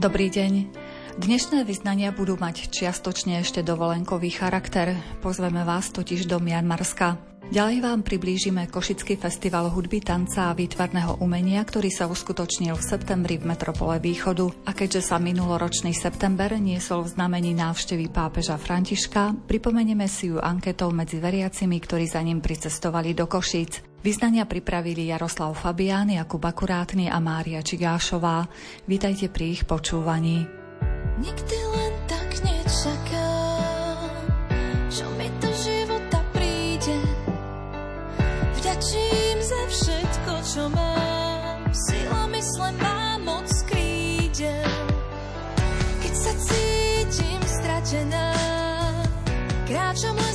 Dobrý 0.00 0.32
deň. 0.32 0.72
Dnešné 1.20 1.60
vyznania 1.68 2.08
budú 2.08 2.40
mať 2.40 2.72
čiastočne 2.72 3.44
ešte 3.44 3.60
dovolenkový 3.60 4.32
charakter. 4.32 4.96
Pozveme 5.20 5.60
vás 5.60 5.92
totiž 5.92 6.24
do 6.24 6.40
Mianmarska. 6.40 7.20
Ďalej 7.52 7.84
vám 7.84 8.00
priblížime 8.00 8.64
Košický 8.72 9.20
festival 9.20 9.68
hudby, 9.68 10.00
tanca 10.00 10.48
a 10.48 10.56
výtvarného 10.56 11.20
umenia, 11.20 11.60
ktorý 11.60 11.92
sa 11.92 12.08
uskutočnil 12.08 12.80
v 12.80 12.86
septembri 12.96 13.36
v 13.36 13.52
Metropole 13.52 14.00
Východu. 14.00 14.48
A 14.64 14.72
keďže 14.72 15.04
sa 15.04 15.20
minuloročný 15.20 15.92
september 15.92 16.48
niesol 16.56 17.04
v 17.04 17.20
znamení 17.20 17.52
návštevy 17.52 18.08
pápeža 18.08 18.56
Františka, 18.56 19.36
pripomenieme 19.44 20.08
si 20.08 20.32
ju 20.32 20.40
anketou 20.40 20.96
medzi 20.96 21.20
veriacimi, 21.20 21.76
ktorí 21.76 22.08
za 22.08 22.24
ním 22.24 22.40
pricestovali 22.40 23.12
do 23.12 23.28
Košíc. 23.28 23.89
Vyznania 24.00 24.48
pripravili 24.48 25.12
Jaroslav 25.12 25.52
Fabián, 25.60 26.08
Jakub 26.08 26.40
Akurátny 26.40 27.12
a 27.12 27.20
Mária 27.20 27.60
Čigášová. 27.60 28.48
Vítajte 28.88 29.28
pri 29.28 29.52
ich 29.52 29.68
počúvaní. 29.68 30.48
Nikdy 31.20 31.58
len 31.68 31.92
tak 32.08 32.32
nečaká, 32.40 33.32
čo 34.88 35.04
mi 35.20 35.28
do 35.44 35.52
života 35.52 36.24
príde. 36.32 36.96
Vďačím 38.56 39.36
za 39.44 39.62
všetko, 39.68 40.32
čo 40.48 40.62
mám, 40.72 41.68
sila 41.68 42.24
mysle 42.32 42.72
má 42.80 43.20
moc 43.20 43.52
krídel. 43.68 44.64
Keď 46.00 46.14
sa 46.16 46.32
cítim 46.40 47.40
stratená, 47.44 48.32
kráčam 49.68 50.16
lesom, 50.16 50.29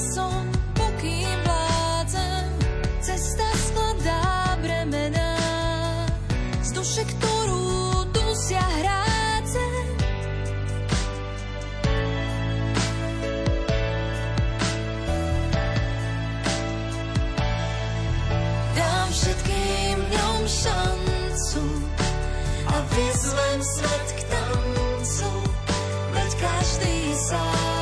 vyzvem 23.25 23.63
svet 23.63 24.07
k 24.13 24.23
tancu, 24.23 25.43
veď 26.13 26.35
každý 26.35 27.15
sám 27.15 27.74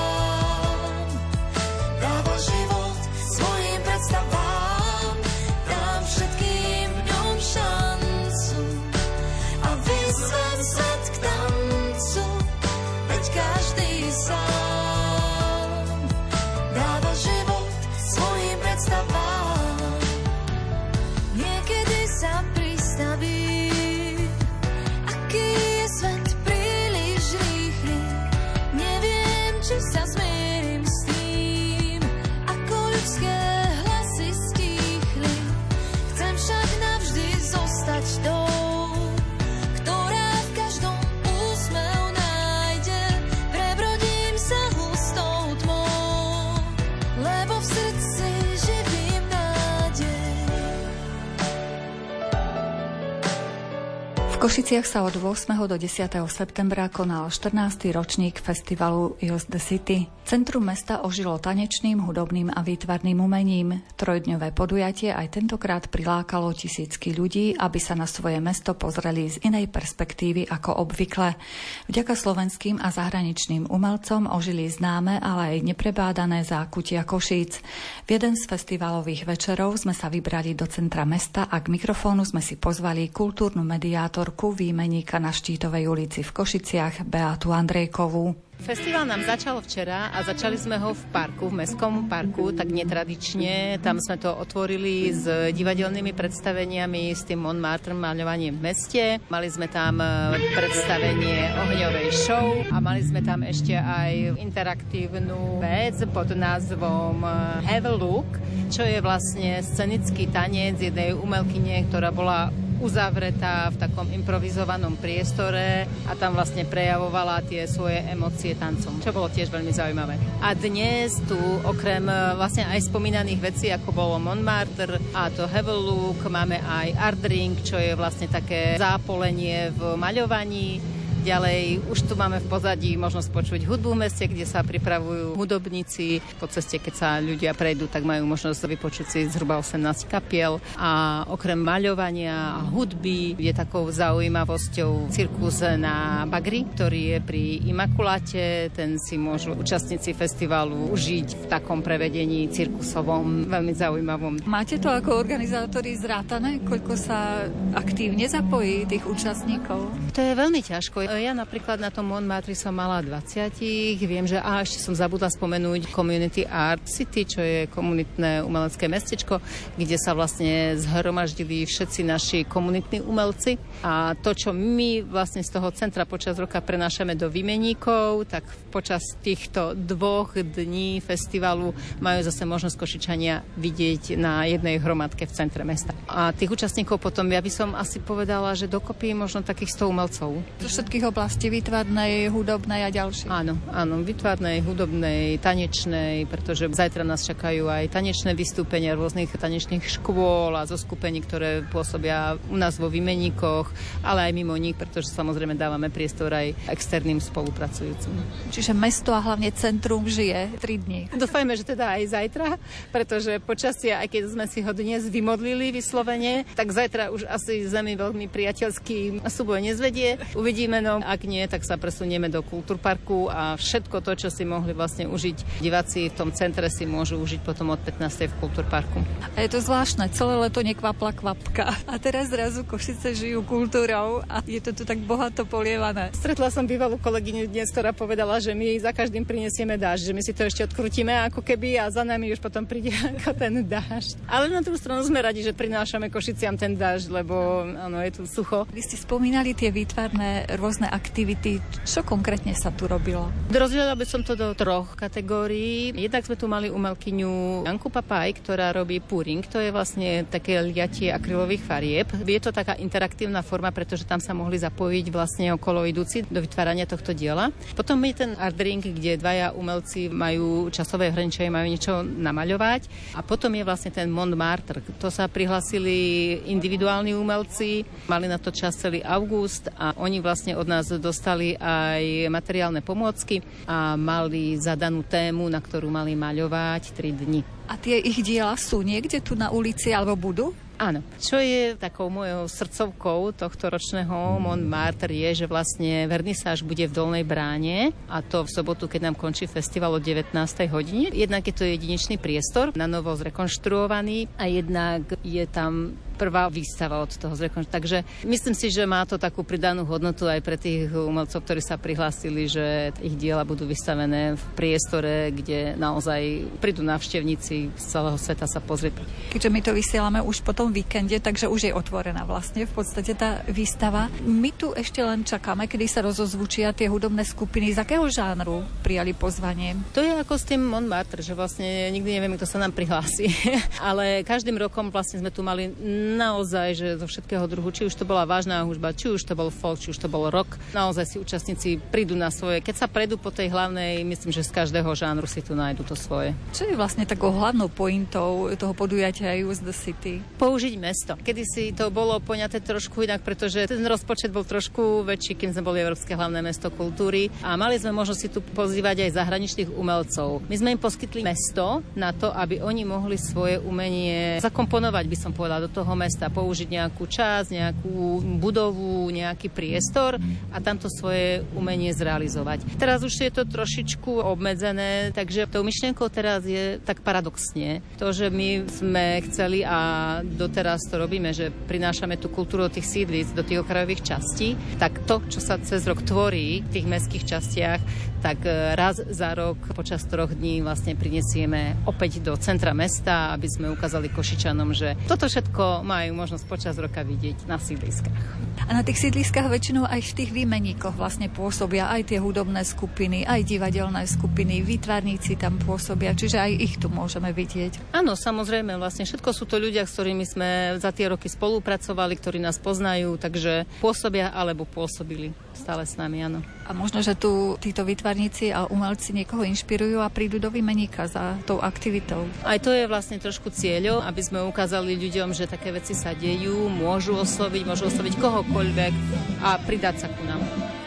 Košiciach 54.44 54.84
sa 54.84 55.08
od 55.08 55.16
8. 55.16 55.56
do 55.72 55.80
10. 55.80 56.20
septembra 56.28 56.92
konal 56.92 57.32
14. 57.32 57.96
ročník 57.96 58.44
festivalu 58.44 59.16
Use 59.24 59.48
the 59.48 59.56
City. 59.56 60.12
Centrum 60.28 60.68
mesta 60.68 61.00
ožilo 61.08 61.40
tanečným, 61.40 62.04
hudobným 62.04 62.52
a 62.52 62.60
výtvarným 62.60 63.24
umením. 63.24 63.80
Trojdňové 63.96 64.52
podujatie 64.52 65.16
aj 65.16 65.40
tentokrát 65.40 65.88
prilákalo 65.88 66.52
tisícky 66.52 67.16
ľudí, 67.16 67.56
aby 67.56 67.80
sa 67.80 67.96
na 67.96 68.04
svoje 68.04 68.44
mesto 68.44 68.76
pozreli 68.76 69.32
z 69.32 69.40
inej 69.48 69.72
perspektívy 69.72 70.52
ako 70.52 70.76
obvykle. 70.76 71.40
Vďaka 71.88 72.12
slovenským 72.12 72.84
a 72.84 72.92
zahraničným 72.92 73.72
umelcom 73.72 74.28
ožili 74.28 74.68
známe, 74.68 75.24
ale 75.24 75.56
aj 75.56 75.72
neprebádané 75.72 76.44
zákutia 76.44 77.08
Košíc. 77.08 77.64
V 78.04 78.10
jeden 78.12 78.36
z 78.36 78.44
festivalových 78.44 79.24
večerov 79.24 79.80
sme 79.80 79.96
sa 79.96 80.12
vybrali 80.12 80.52
do 80.52 80.68
centra 80.68 81.08
mesta 81.08 81.48
a 81.48 81.64
k 81.64 81.72
mikrofónu 81.72 82.28
sme 82.28 82.44
si 82.44 82.60
pozvali 82.60 83.08
kultúrnu 83.08 83.64
mediátor 83.64 84.33
autorku 84.34 84.58
výmeníka 84.58 85.22
na 85.22 85.30
Štítovej 85.30 85.86
ulici 85.86 86.26
v 86.26 86.34
Košiciach 86.34 87.06
Beatu 87.06 87.54
Andrejkovú. 87.54 88.34
Festival 88.66 89.06
nám 89.06 89.22
začal 89.30 89.62
včera 89.62 90.10
a 90.10 90.26
začali 90.26 90.58
sme 90.58 90.82
ho 90.82 90.96
v 90.96 91.04
parku, 91.14 91.54
v 91.54 91.62
Mestskom 91.62 92.10
parku, 92.10 92.50
tak 92.50 92.74
netradične. 92.74 93.78
Tam 93.78 94.02
sme 94.02 94.18
to 94.18 94.34
otvorili 94.34 95.14
s 95.14 95.54
divadelnými 95.54 96.18
predstaveniami, 96.18 97.14
s 97.14 97.30
tým 97.30 97.46
Montmartre 97.46 97.94
maľovaním 97.94 98.58
v 98.58 98.74
meste. 98.74 99.04
Mali 99.30 99.54
sme 99.54 99.70
tam 99.70 100.02
e, 100.02 100.34
predstavenie 100.58 101.54
ohňovej 101.54 102.08
show 102.10 102.58
a 102.74 102.82
mali 102.82 103.06
sme 103.06 103.22
tam 103.22 103.46
ešte 103.46 103.78
aj 103.78 104.42
interaktívnu 104.42 105.62
vec 105.62 106.02
pod 106.10 106.34
názvom 106.34 107.22
e, 107.22 107.30
Have 107.70 107.86
a 107.86 107.94
Look, 107.94 108.42
čo 108.74 108.82
je 108.82 108.98
vlastne 108.98 109.62
scenický 109.62 110.32
tanec 110.32 110.82
jednej 110.82 111.14
umelkyne, 111.14 111.86
ktorá 111.92 112.10
bola 112.10 112.50
uzavretá 112.80 113.70
v 113.70 113.80
takom 113.82 114.08
improvizovanom 114.10 114.98
priestore 114.98 115.86
a 116.08 116.14
tam 116.18 116.34
vlastne 116.34 116.66
prejavovala 116.66 117.44
tie 117.46 117.68
svoje 117.70 118.02
emócie 118.08 118.56
tancom, 118.58 119.02
čo 119.04 119.14
bolo 119.14 119.30
tiež 119.30 119.52
veľmi 119.52 119.74
zaujímavé. 119.74 120.16
A 120.40 120.56
dnes 120.58 121.20
tu 121.28 121.38
okrem 121.68 122.06
e, 122.08 122.16
vlastne 122.40 122.66
aj 122.70 122.90
spomínaných 122.90 123.40
vecí, 123.44 123.68
ako 123.70 123.90
bolo 123.94 124.16
Montmartre 124.18 124.98
a 125.14 125.30
to 125.30 125.46
Hevel 125.46 125.82
Look, 125.84 126.26
máme 126.26 126.58
aj 126.64 126.88
Art 126.98 127.20
Drink, 127.20 127.62
čo 127.62 127.78
je 127.78 127.94
vlastne 127.94 128.32
také 128.32 128.80
zápolenie 128.80 129.70
v 129.76 130.00
maľovaní 130.00 131.03
Ďalej 131.24 131.88
už 131.88 132.04
tu 132.04 132.20
máme 132.20 132.44
v 132.44 132.52
pozadí 132.52 133.00
možnosť 133.00 133.32
počuť 133.32 133.64
hudbu 133.64 133.96
v 133.96 134.02
meste, 134.04 134.28
kde 134.28 134.44
sa 134.44 134.60
pripravujú 134.60 135.40
hudobníci. 135.40 136.20
Po 136.36 136.52
ceste, 136.52 136.84
keď 136.84 136.94
sa 136.94 137.10
ľudia 137.24 137.56
prejdú, 137.56 137.88
tak 137.88 138.04
majú 138.04 138.28
možnosť 138.28 138.68
vypočuť 138.68 139.06
si 139.08 139.20
zhruba 139.32 139.56
18 139.56 140.04
kapiel. 140.12 140.60
A 140.76 141.24
okrem 141.32 141.56
maľovania 141.56 142.60
a 142.60 142.68
hudby 142.68 143.40
je 143.40 143.56
takou 143.56 143.88
zaujímavosťou 143.88 145.08
cirkus 145.16 145.64
na 145.80 146.28
Bagri, 146.28 146.68
ktorý 146.68 147.16
je 147.16 147.20
pri 147.24 147.44
Imakuláte. 147.72 148.68
Ten 148.76 149.00
si 149.00 149.16
môžu 149.16 149.56
účastníci 149.56 150.12
festivalu 150.12 150.92
užiť 150.92 151.28
v 151.40 151.46
takom 151.48 151.80
prevedení 151.80 152.52
cirkusovom, 152.52 153.48
veľmi 153.48 153.72
zaujímavom. 153.72 154.44
Máte 154.44 154.76
to 154.76 154.92
ako 154.92 155.24
organizátori 155.24 155.96
zrátané, 155.96 156.60
koľko 156.68 157.00
sa 157.00 157.48
aktívne 157.72 158.28
zapojí 158.28 158.92
tých 158.92 159.08
účastníkov? 159.08 159.88
To 160.12 160.20
je 160.20 160.36
veľmi 160.36 160.60
ťažko. 160.60 161.13
Ja 161.14 161.32
napríklad 161.38 161.78
na 161.78 161.94
tom 161.94 162.10
Montmartre 162.10 162.58
som 162.58 162.74
mala 162.74 162.98
20. 163.06 163.54
Viem, 164.02 164.26
že 164.26 164.42
a 164.42 164.66
ešte 164.66 164.82
som 164.82 164.98
zabudla 164.98 165.30
spomenúť 165.30 165.94
Community 165.94 166.42
Art 166.50 166.90
City, 166.90 167.22
čo 167.22 167.40
je 167.42 167.70
komunitné 167.70 168.42
umelecké 168.42 168.90
mestečko, 168.90 169.38
kde 169.78 169.98
sa 170.02 170.18
vlastne 170.18 170.74
zhromaždili 170.80 171.70
všetci 171.70 172.02
naši 172.02 172.40
komunitní 172.50 173.06
umelci. 173.06 173.62
A 173.86 174.18
to, 174.18 174.34
čo 174.34 174.56
my 174.56 175.06
vlastne 175.06 175.46
z 175.46 175.54
toho 175.54 175.70
centra 175.76 176.10
počas 176.10 176.40
roka 176.42 176.58
prenášame 176.64 177.14
do 177.14 177.30
výmeníkov, 177.30 178.26
tak 178.26 178.50
počas 178.74 179.04
týchto 179.22 179.78
dvoch 179.78 180.34
dní 180.34 180.98
festivalu 180.98 181.78
majú 182.02 182.20
zase 182.26 182.42
možnosť 182.48 182.80
Košičania 182.80 183.46
vidieť 183.60 184.18
na 184.18 184.50
jednej 184.50 184.82
hromadke 184.82 185.30
v 185.30 185.36
centre 185.36 185.62
mesta. 185.62 185.94
A 186.10 186.34
tých 186.34 186.50
účastníkov 186.50 186.98
potom, 186.98 187.30
ja 187.30 187.44
by 187.44 187.52
som 187.54 187.70
asi 187.78 188.02
povedala, 188.02 188.58
že 188.58 188.72
dokopy 188.72 189.14
možno 189.14 189.46
takých 189.46 189.78
100 189.78 189.94
umelcov. 189.94 190.30
Všetkých 190.64 191.03
rôznych 191.04 191.20
oblastí, 191.20 191.52
výtvarnej, 191.52 192.32
hudobnej 192.32 192.88
a 192.88 192.90
ďalších. 192.90 193.28
Áno, 193.28 193.60
áno, 193.76 194.00
výtvarnej, 194.08 194.64
hudobnej, 194.64 195.36
tanečnej, 195.44 196.24
pretože 196.32 196.72
zajtra 196.72 197.04
nás 197.04 197.28
čakajú 197.28 197.68
aj 197.68 197.92
tanečné 197.92 198.32
vystúpenia 198.32 198.96
rôznych 198.96 199.28
tanečných 199.36 199.84
škôl 199.84 200.56
a 200.56 200.64
zo 200.64 200.80
skupení, 200.80 201.20
ktoré 201.20 201.68
pôsobia 201.68 202.40
u 202.48 202.56
nás 202.56 202.80
vo 202.80 202.88
výmeníkoch, 202.88 203.68
ale 204.08 204.32
aj 204.32 204.32
mimo 204.32 204.56
nich, 204.56 204.80
pretože 204.80 205.12
samozrejme 205.12 205.60
dávame 205.60 205.92
priestor 205.92 206.32
aj 206.32 206.56
externým 206.72 207.20
spolupracujúcim. 207.20 208.16
Čiže 208.56 208.72
mesto 208.72 209.12
a 209.12 209.20
hlavne 209.20 209.52
centrum 209.52 210.08
žije 210.08 210.56
3 210.56 210.86
dní. 210.88 211.02
Dúfajme, 211.12 211.52
že 211.60 211.68
teda 211.68 212.00
aj 212.00 212.16
zajtra, 212.16 212.48
pretože 212.96 213.44
počasie, 213.44 213.92
aj 213.92 214.08
keď 214.08 214.24
sme 214.32 214.46
si 214.48 214.64
ho 214.64 214.72
dnes 214.72 215.04
vymodlili 215.12 215.76
vyslovene, 215.76 216.48
tak 216.56 216.72
zajtra 216.72 217.12
už 217.12 217.28
asi 217.28 217.68
zemi 217.68 218.00
veľmi 218.00 218.32
priateľský 218.32 219.20
súboj 219.28 219.60
nezvedie. 219.60 220.16
Uvidíme, 220.38 220.80
no 220.80 220.93
Áno, 221.00 221.06
ak 221.06 221.22
nie, 221.26 221.42
tak 221.50 221.66
sa 221.66 221.80
presunieme 221.80 222.30
do 222.30 222.46
kultúrparku 222.46 223.32
a 223.32 223.58
všetko 223.58 224.04
to, 224.06 224.12
čo 224.14 224.30
si 224.30 224.46
mohli 224.46 224.78
vlastne 224.78 225.10
užiť 225.10 225.64
diváci 225.64 226.12
v 226.12 226.16
tom 226.18 226.30
centre, 226.30 226.70
si 226.70 226.86
môžu 226.86 227.18
užiť 227.18 227.42
potom 227.42 227.74
od 227.74 227.80
15. 227.82 228.30
v 228.30 228.36
kultúrparku. 228.38 229.02
A 229.34 229.42
je 229.42 229.50
to 229.50 229.60
zvláštne, 229.64 230.06
celé 230.14 230.38
leto 230.38 230.62
nekvapla 230.62 231.16
kvapka. 231.16 231.74
A 231.90 231.96
teraz 231.98 232.30
zrazu 232.30 232.62
Košice 232.68 233.18
žijú 233.18 233.42
kultúrou 233.46 234.22
a 234.30 234.46
je 234.46 234.62
to 234.62 234.74
tu 234.74 234.84
tak 234.84 235.00
bohato 235.02 235.46
polievané. 235.48 236.14
Stretla 236.14 236.54
som 236.54 236.68
bývalú 236.68 236.98
kolegyňu 236.98 237.50
dnes, 237.50 237.70
ktorá 237.70 237.94
povedala, 237.94 238.38
že 238.42 238.54
my 238.54 238.78
za 238.82 238.92
každým 238.92 239.24
prinesieme 239.24 239.80
dážď, 239.80 240.12
že 240.12 240.16
my 240.16 240.22
si 240.22 240.34
to 240.34 240.44
ešte 240.46 240.66
odkrutíme 240.68 241.14
ako 241.32 241.46
keby 241.46 241.80
a 241.80 241.90
za 241.90 242.02
nami 242.02 242.34
už 242.34 242.42
potom 242.42 242.66
príde 242.66 242.92
ako 243.18 243.32
ten 243.38 243.64
dážď. 243.64 244.18
Ale 244.28 244.50
na 244.52 244.62
druhú 244.62 244.78
stranu 244.78 245.02
sme 245.06 245.22
radi, 245.22 245.46
že 245.46 245.56
prinášame 245.56 246.10
Košiciam 246.10 246.58
ten 246.58 246.76
dážď, 246.76 247.24
lebo 247.24 247.64
áno, 247.64 248.02
je 248.02 248.12
tu 248.18 248.24
sucho. 248.26 248.66
Vy 248.74 248.82
ste 248.84 248.98
spomínali 249.00 249.54
tie 249.54 249.70
výtvarné 249.70 250.50
rôzne 250.60 250.83
aktivity. 250.90 251.62
Čo 251.84 252.04
konkrétne 252.04 252.56
sa 252.56 252.72
tu 252.74 252.88
robilo? 252.90 253.30
Rozdielala 253.52 253.96
by 253.96 254.06
som 254.08 254.22
to 254.26 254.34
do 254.34 254.52
troch 254.58 254.96
kategórií. 254.98 255.94
Jednak 255.94 256.26
sme 256.26 256.36
tu 256.40 256.50
mali 256.50 256.68
umelkyňu 256.72 257.64
Janku 257.68 257.92
Papaj, 257.94 258.42
ktorá 258.42 258.74
robí 258.74 259.00
puring. 259.00 259.46
To 259.52 259.62
je 259.62 259.70
vlastne 259.70 260.26
také 260.28 260.60
liatie 260.64 261.14
akrylových 261.14 261.64
farieb. 261.64 262.08
Je 262.24 262.40
to 262.42 262.56
taká 262.56 262.76
interaktívna 262.80 263.46
forma, 263.46 263.70
pretože 263.70 264.08
tam 264.08 264.20
sa 264.20 264.34
mohli 264.34 264.58
zapojiť 264.60 265.06
vlastne 265.14 265.54
okolo 265.54 265.86
idúci 265.86 266.26
do 266.28 266.40
vytvárania 266.42 266.90
tohto 266.90 267.14
diela. 267.14 267.54
Potom 267.78 268.00
je 268.08 268.14
ten 268.26 268.32
art 268.40 268.58
ring, 268.58 268.82
kde 268.82 269.20
dvaja 269.20 269.54
umelci 269.54 270.10
majú 270.10 270.72
časové 270.74 271.14
hraniče, 271.14 271.52
majú 271.52 271.68
niečo 271.68 271.94
namaľovať. 272.04 273.14
A 273.14 273.22
potom 273.22 273.54
je 273.54 273.64
vlastne 273.68 273.92
ten 273.94 274.10
Montmartre. 274.10 274.82
To 274.98 275.14
sa 275.14 275.30
prihlasili 275.30 276.42
individuálni 276.50 277.14
umelci, 277.14 277.86
mali 278.10 278.26
na 278.26 278.42
to 278.42 278.50
čas 278.50 278.80
celý 278.80 279.04
august 279.06 279.70
a 279.78 279.94
oni 280.00 280.24
vlastne 280.24 280.58
od 280.58 280.66
nás 280.74 280.90
dostali 280.98 281.54
aj 281.62 282.34
materiálne 282.34 282.82
pomôcky 282.82 283.46
a 283.70 283.94
mali 283.94 284.58
zadanú 284.58 285.06
tému, 285.06 285.46
na 285.46 285.62
ktorú 285.62 285.94
mali 285.94 286.18
maľovať 286.18 286.98
3 286.98 287.22
dni. 287.22 287.42
A 287.70 287.78
tie 287.78 288.02
ich 288.02 288.26
diela 288.26 288.58
sú 288.58 288.82
niekde 288.82 289.22
tu 289.22 289.38
na 289.38 289.54
ulici 289.54 289.94
alebo 289.94 290.18
budú? 290.18 290.52
Áno. 290.82 291.06
Čo 291.22 291.38
je 291.38 291.78
takou 291.78 292.10
mojou 292.10 292.50
srdcovkou 292.50 293.38
tohto 293.38 293.72
ročného 293.72 294.42
Montmartre 294.42 295.14
je, 295.14 295.46
že 295.46 295.48
vlastne 295.48 296.10
vernisáž 296.10 296.66
bude 296.66 296.90
v 296.90 296.96
Dolnej 296.98 297.24
bráne 297.24 297.94
a 298.10 298.26
to 298.26 298.44
v 298.44 298.52
sobotu, 298.52 298.90
keď 298.90 299.08
nám 299.08 299.16
končí 299.16 299.46
festival 299.46 299.96
o 299.96 300.02
19. 300.02 300.34
hodine. 300.74 301.14
Jednak 301.14 301.46
je 301.46 301.56
to 301.56 301.64
jedinečný 301.64 302.18
priestor, 302.18 302.74
na 302.74 302.90
novo 302.90 303.14
zrekonštruovaný 303.14 304.34
a 304.36 304.50
jednak 304.50 305.08
je 305.22 305.46
tam 305.46 305.94
prvá 306.26 306.50
výstava 306.50 307.06
od 307.06 307.14
toho 307.14 307.38
zrekonštruovaného. 307.38 307.62
Takže 307.78 307.98
myslím 308.26 308.56
si, 308.58 308.74
že 308.74 308.90
má 308.90 309.06
to 309.06 309.22
takú 309.22 309.46
pridanú 309.46 309.86
hodnotu 309.86 310.26
aj 310.26 310.42
pre 310.42 310.58
tých 310.58 310.90
umelcov, 310.90 311.46
ktorí 311.46 311.62
sa 311.62 311.78
prihlásili, 311.78 312.50
že 312.50 312.96
ich 313.00 313.14
diela 313.14 313.46
budú 313.46 313.70
vystavené 313.70 314.34
v 314.34 314.44
priestore, 314.58 315.30
kde 315.30 315.78
naozaj 315.78 316.50
prídu 316.58 316.82
návštevníci 316.82 317.72
z 317.78 317.84
celého 317.86 318.18
sveta 318.18 318.50
sa 318.50 318.58
pozrieť. 318.58 318.98
Keďže 319.30 319.54
my 319.54 319.60
to 319.62 319.72
vysielame 319.78 320.20
už 320.24 320.42
potom 320.42 320.64
tom 320.64 320.72
víkende, 320.72 321.20
takže 321.20 321.52
už 321.52 321.68
je 321.68 321.76
otvorená 321.76 322.24
vlastne 322.24 322.64
v 322.64 322.72
podstate 322.72 323.12
tá 323.20 323.44
výstava. 323.52 324.08
My 324.24 324.48
tu 324.56 324.72
ešte 324.72 325.04
len 325.04 325.28
čakáme, 325.28 325.68
kedy 325.68 325.92
sa 325.92 326.00
rozozvučia 326.00 326.72
tie 326.72 326.88
hudobné 326.88 327.28
skupiny. 327.28 327.76
Z 327.76 327.84
akého 327.84 328.08
žánru 328.08 328.64
prijali 328.80 329.12
pozvanie? 329.12 329.76
To 329.92 330.00
je 330.00 330.24
ako 330.24 330.40
s 330.40 330.48
tým 330.48 330.64
Montmartre, 330.64 331.20
že 331.20 331.36
vlastne 331.36 331.92
nikdy 331.92 332.16
nevieme, 332.16 332.40
kto 332.40 332.48
sa 332.48 332.64
nám 332.64 332.72
prihlási. 332.72 333.28
Ale 333.92 334.24
každým 334.24 334.56
rokom 334.56 334.88
vlastne 334.88 335.20
sme 335.20 335.36
tu 335.36 335.44
mali 335.44 335.68
naozaj, 336.16 336.80
že 336.80 336.88
zo 336.96 337.12
všetkého 337.12 337.44
druhu, 337.52 337.68
či 337.76 337.92
už 337.92 338.00
to 338.00 338.08
bola 338.08 338.24
vážna 338.24 338.64
hudba, 338.64 338.96
či 338.96 339.12
už 339.12 339.28
to 339.28 339.36
bol 339.36 339.52
folk, 339.52 339.84
či 339.84 339.92
už 339.92 340.00
to 340.00 340.08
bol 340.08 340.32
rock. 340.32 340.56
Naozaj 340.72 341.06
si 341.06 341.16
účastníci 341.20 341.84
prídu 341.92 342.16
na 342.16 342.32
svoje. 342.32 342.64
Keď 342.64 342.76
sa 342.80 342.88
prejdú 342.88 343.20
po 343.20 343.36
tej 343.36 343.52
hlavnej, 343.52 344.08
myslím, 344.08 344.32
že 344.32 344.48
z 344.48 344.56
každého 344.56 344.88
žánru 344.96 345.28
si 345.28 345.44
tu 345.44 345.52
nájdu 345.52 345.84
to 345.84 346.00
svoje. 346.00 346.32
Čo 346.56 346.72
je 346.72 346.80
vlastne 346.80 347.04
takou 347.04 347.36
hlavnou 347.36 347.68
pointou 347.68 348.48
toho 348.56 348.72
podujatia 348.72 349.36
Use 349.36 349.60
the 349.60 349.76
City? 349.76 350.24
Po 350.40 350.54
použiť 350.54 350.78
mesto. 350.78 351.18
Kedy 351.18 351.44
si 351.50 351.64
to 351.74 351.90
bolo 351.90 352.22
poňaté 352.22 352.62
trošku 352.62 353.02
inak, 353.02 353.26
pretože 353.26 353.66
ten 353.66 353.82
rozpočet 353.82 354.30
bol 354.30 354.46
trošku 354.46 355.02
väčší, 355.02 355.34
kým 355.34 355.50
sme 355.50 355.66
boli 355.66 355.82
Európske 355.82 356.14
hlavné 356.14 356.46
mesto 356.46 356.70
kultúry 356.70 357.34
a 357.42 357.58
mali 357.58 357.82
sme 357.82 357.90
možnosť 357.90 358.22
si 358.22 358.30
tu 358.30 358.38
pozývať 358.54 359.02
aj 359.02 359.18
zahraničných 359.18 359.74
umelcov. 359.74 360.46
My 360.46 360.54
sme 360.54 360.78
im 360.78 360.78
poskytli 360.78 361.26
mesto 361.26 361.82
na 361.98 362.14
to, 362.14 362.30
aby 362.30 362.62
oni 362.62 362.86
mohli 362.86 363.18
svoje 363.18 363.58
umenie 363.58 364.38
zakomponovať, 364.46 365.06
by 365.10 365.18
som 365.18 365.34
povedala, 365.34 365.66
do 365.66 365.74
toho 365.74 365.90
mesta, 366.00 366.32
použiť 366.32 366.70
nejakú 366.72 367.04
časť, 367.04 367.50
nejakú 367.52 368.24
budovu, 368.40 369.12
nejaký 369.12 369.52
priestor 369.52 370.22
a 370.54 370.58
tamto 370.64 370.88
svoje 370.88 371.44
umenie 371.58 371.92
zrealizovať. 371.92 372.78
Teraz 372.80 373.04
už 373.04 373.12
je 373.12 373.32
to 373.34 373.44
trošičku 373.44 374.24
obmedzené, 374.24 375.12
takže 375.12 375.50
tou 375.52 375.66
myšlienkou 375.66 376.08
teraz 376.08 376.48
je 376.48 376.80
tak 376.82 377.04
paradoxne 377.04 377.84
to, 378.00 378.16
že 378.16 378.32
my 378.32 378.64
sme 378.70 379.06
chceli 379.28 379.66
a 379.66 380.20
do 380.24 380.54
doteraz 380.54 380.86
to 380.86 381.02
robíme, 381.02 381.34
že 381.34 381.50
prinášame 381.50 382.20
tú 382.22 382.30
kultúru 382.30 382.70
tých 382.70 382.86
sídlic, 382.86 383.34
do 383.34 383.42
tých 383.42 383.66
okrajových 383.66 384.06
častí, 384.06 384.54
tak 384.78 385.02
to, 385.10 385.24
čo 385.26 385.40
sa 385.40 385.56
cez 385.58 385.88
rok 385.90 386.04
tvorí 386.04 386.62
v 386.62 386.70
tých 386.70 386.86
mestských 386.86 387.24
častiach, 387.24 387.82
tak 388.24 388.48
e, 388.48 388.72
raz 388.80 389.04
za 389.04 389.36
rok 389.36 389.60
počas 389.76 390.08
troch 390.08 390.32
dní 390.32 390.64
vlastne 390.64 390.96
prinesieme 390.96 391.76
opäť 391.84 392.24
do 392.24 392.40
centra 392.40 392.72
mesta, 392.72 393.36
aby 393.36 393.48
sme 393.52 393.76
ukázali 393.76 394.08
Košičanom, 394.08 394.72
že 394.72 394.96
toto 395.12 395.28
všetko 395.28 395.83
majú 395.84 396.18
možnosť 396.18 396.46
počas 396.48 396.76
roka 396.80 397.04
vidieť 397.04 397.46
na 397.46 397.60
sídliskách. 397.60 398.44
A 398.64 398.72
na 398.72 398.82
tých 398.82 399.04
sídliskách 399.04 399.52
väčšinou 399.52 399.84
aj 399.84 400.00
v 400.00 400.16
tých 400.24 400.32
výmeníkoch 400.32 400.96
vlastne 400.96 401.28
pôsobia 401.28 401.92
aj 401.92 402.16
tie 402.16 402.20
hudobné 402.24 402.64
skupiny, 402.64 403.28
aj 403.28 403.44
divadelné 403.44 404.08
skupiny, 404.08 404.64
výtvarníci 404.64 405.36
tam 405.36 405.60
pôsobia, 405.60 406.16
čiže 406.16 406.40
aj 406.40 406.52
ich 406.56 406.76
tu 406.80 406.88
môžeme 406.88 407.36
vidieť. 407.36 407.92
Áno, 407.92 408.16
samozrejme, 408.16 408.80
vlastne 408.80 409.04
všetko 409.04 409.30
sú 409.36 409.44
to 409.44 409.60
ľudia, 409.60 409.84
s 409.84 410.00
ktorými 410.00 410.24
sme 410.24 410.50
za 410.80 410.96
tie 410.96 411.12
roky 411.12 411.28
spolupracovali, 411.28 412.16
ktorí 412.16 412.40
nás 412.40 412.56
poznajú, 412.56 413.20
takže 413.20 413.68
pôsobia 413.84 414.32
alebo 414.32 414.64
pôsobili 414.64 415.36
stále 415.56 415.88
s 415.88 415.96
nami, 415.96 416.26
áno. 416.26 416.40
A 416.68 416.72
možno, 416.76 417.00
že 417.00 417.16
tu 417.16 417.56
títo 417.58 417.88
výtvarníci 417.88 418.52
a 418.52 418.68
umelci 418.68 419.16
niekoho 419.16 419.48
inšpirujú 419.48 420.02
a 420.02 420.12
prídu 420.12 420.38
do 420.38 420.52
výmeníka 420.52 421.08
za 421.08 421.40
tou 421.48 421.64
aktivitou. 421.64 422.28
Aj 422.44 422.60
to 422.60 422.74
je 422.74 422.90
vlastne 422.90 423.18
trošku 423.22 423.50
cieľom, 423.54 424.04
aby 424.04 424.22
sme 424.22 424.44
ukázali 424.44 425.00
ľuďom, 425.00 425.32
že 425.32 425.50
také 425.50 425.72
veci 425.72 425.96
sa 425.96 426.12
dejú, 426.12 426.68
môžu 426.68 427.16
osloviť, 427.16 427.64
môžu 427.64 427.88
osloviť 427.88 428.14
kohokoľvek 428.20 428.94
a 429.42 429.60
pridať 429.64 429.96
sa 430.04 430.08
ku 430.12 430.22
nám. 430.28 430.83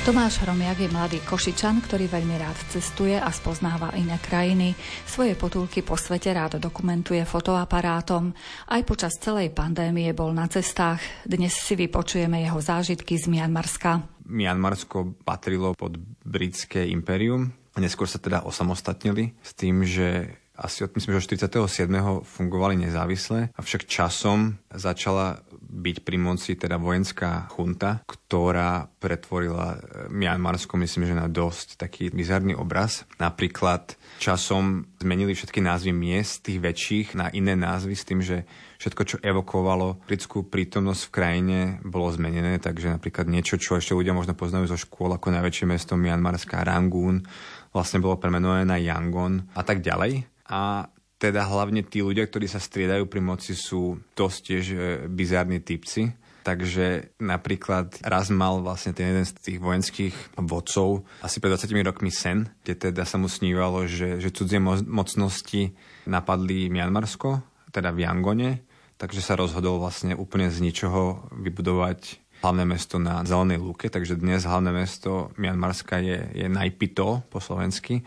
Tomáš 0.00 0.40
Hromiak 0.40 0.80
je 0.80 0.88
mladý 0.88 1.18
Košičan, 1.28 1.84
ktorý 1.84 2.08
veľmi 2.08 2.40
rád 2.40 2.56
cestuje 2.72 3.20
a 3.20 3.28
spoznáva 3.28 3.92
iné 4.00 4.16
krajiny. 4.16 4.72
Svoje 5.04 5.36
potulky 5.36 5.84
po 5.84 5.92
svete 5.92 6.32
rád 6.32 6.56
dokumentuje 6.56 7.20
fotoaparátom. 7.28 8.32
Aj 8.72 8.80
počas 8.88 9.20
celej 9.20 9.52
pandémie 9.52 10.08
bol 10.16 10.32
na 10.32 10.48
cestách. 10.48 11.04
Dnes 11.28 11.52
si 11.52 11.76
vypočujeme 11.76 12.40
jeho 12.40 12.56
zážitky 12.64 13.20
z 13.20 13.28
Mianmarska. 13.28 14.00
Mianmarsko 14.24 15.20
patrilo 15.20 15.76
pod 15.76 16.00
britské 16.24 16.88
impérium. 16.88 17.52
Neskôr 17.76 18.08
sa 18.08 18.16
teda 18.16 18.40
osamostatnili 18.48 19.36
s 19.44 19.52
tým, 19.52 19.84
že 19.84 20.39
asi 20.60 20.84
od 20.84 20.92
myslím, 20.92 21.16
že 21.16 21.32
47. 21.32 21.88
fungovali 22.20 22.76
nezávisle, 22.76 23.48
avšak 23.56 23.88
časom 23.88 24.60
začala 24.68 25.40
byť 25.70 25.96
pri 26.02 26.16
moci 26.18 26.58
teda 26.58 26.76
vojenská 26.76 27.46
chunta, 27.54 28.02
ktorá 28.04 28.90
pretvorila 28.98 29.78
eh, 29.78 29.80
Mianmarsko, 30.10 30.76
myslím, 30.76 31.06
že 31.06 31.16
na 31.16 31.30
dosť 31.30 31.78
taký 31.78 32.10
bizarný 32.10 32.58
obraz. 32.58 33.06
Napríklad 33.22 33.94
časom 34.18 34.84
zmenili 34.98 35.32
všetky 35.32 35.62
názvy 35.62 35.94
miest, 35.94 36.44
tých 36.44 36.58
väčších, 36.60 37.16
na 37.16 37.30
iné 37.30 37.54
názvy 37.54 37.94
s 37.94 38.04
tým, 38.04 38.20
že 38.20 38.44
všetko, 38.82 39.02
čo 39.06 39.16
evokovalo 39.22 40.02
britskú 40.04 40.44
prítomnosť 40.44 41.02
v 41.06 41.14
krajine, 41.14 41.58
bolo 41.86 42.10
zmenené, 42.10 42.58
takže 42.58 42.90
napríklad 42.90 43.30
niečo, 43.30 43.56
čo 43.56 43.78
ešte 43.78 43.94
ľudia 43.94 44.12
možno 44.12 44.34
poznajú 44.34 44.68
zo 44.68 44.78
škôl 44.80 45.14
ako 45.14 45.30
najväčšie 45.30 45.64
mesto 45.70 45.94
Mianmarská 45.94 46.66
Rangoon, 46.66 47.22
vlastne 47.70 48.02
bolo 48.02 48.18
premenované 48.18 48.66
na 48.66 48.76
Yangon 48.76 49.46
a 49.54 49.62
tak 49.62 49.80
ďalej. 49.80 50.39
A 50.50 50.90
teda 51.20 51.46
hlavne 51.46 51.84
tí 51.84 52.00
ľudia, 52.00 52.26
ktorí 52.26 52.48
sa 52.48 52.58
striedajú 52.58 53.06
pri 53.06 53.20
moci, 53.22 53.52
sú 53.52 54.00
dosť 54.16 54.38
tiež 54.40 54.64
e, 54.72 54.76
bizárni 55.06 55.60
typci. 55.60 56.16
Takže 56.40 57.20
napríklad 57.20 58.00
raz 58.00 58.32
mal 58.32 58.64
vlastne 58.64 58.96
ten 58.96 59.12
jeden 59.12 59.28
z 59.28 59.36
tých 59.36 59.58
vojenských 59.60 60.40
vodcov 60.40 61.04
asi 61.20 61.36
pred 61.36 61.52
20 61.52 61.68
rokmi 61.84 62.08
sen, 62.08 62.48
kde 62.64 62.88
teda 62.88 63.04
sa 63.04 63.20
mu 63.20 63.28
snívalo, 63.28 63.84
že, 63.84 64.16
že 64.16 64.32
cudzie 64.32 64.56
mocnosti 64.88 65.76
napadli 66.08 66.72
Mianmarsko, 66.72 67.44
teda 67.68 67.92
v 67.92 68.08
Yangone, 68.08 68.64
takže 68.96 69.20
sa 69.20 69.36
rozhodol 69.36 69.84
vlastne 69.84 70.16
úplne 70.16 70.48
z 70.48 70.64
ničoho 70.64 71.28
vybudovať 71.36 72.24
hlavné 72.40 72.64
mesto 72.64 72.96
na 72.96 73.20
Zelenej 73.20 73.60
lúke, 73.60 73.92
takže 73.92 74.16
dnes 74.16 74.48
hlavné 74.48 74.72
mesto 74.72 75.28
Mianmarska 75.36 76.00
je, 76.00 76.24
je 76.32 76.46
Najpito 76.48 77.20
po 77.28 77.36
slovensky 77.36 78.00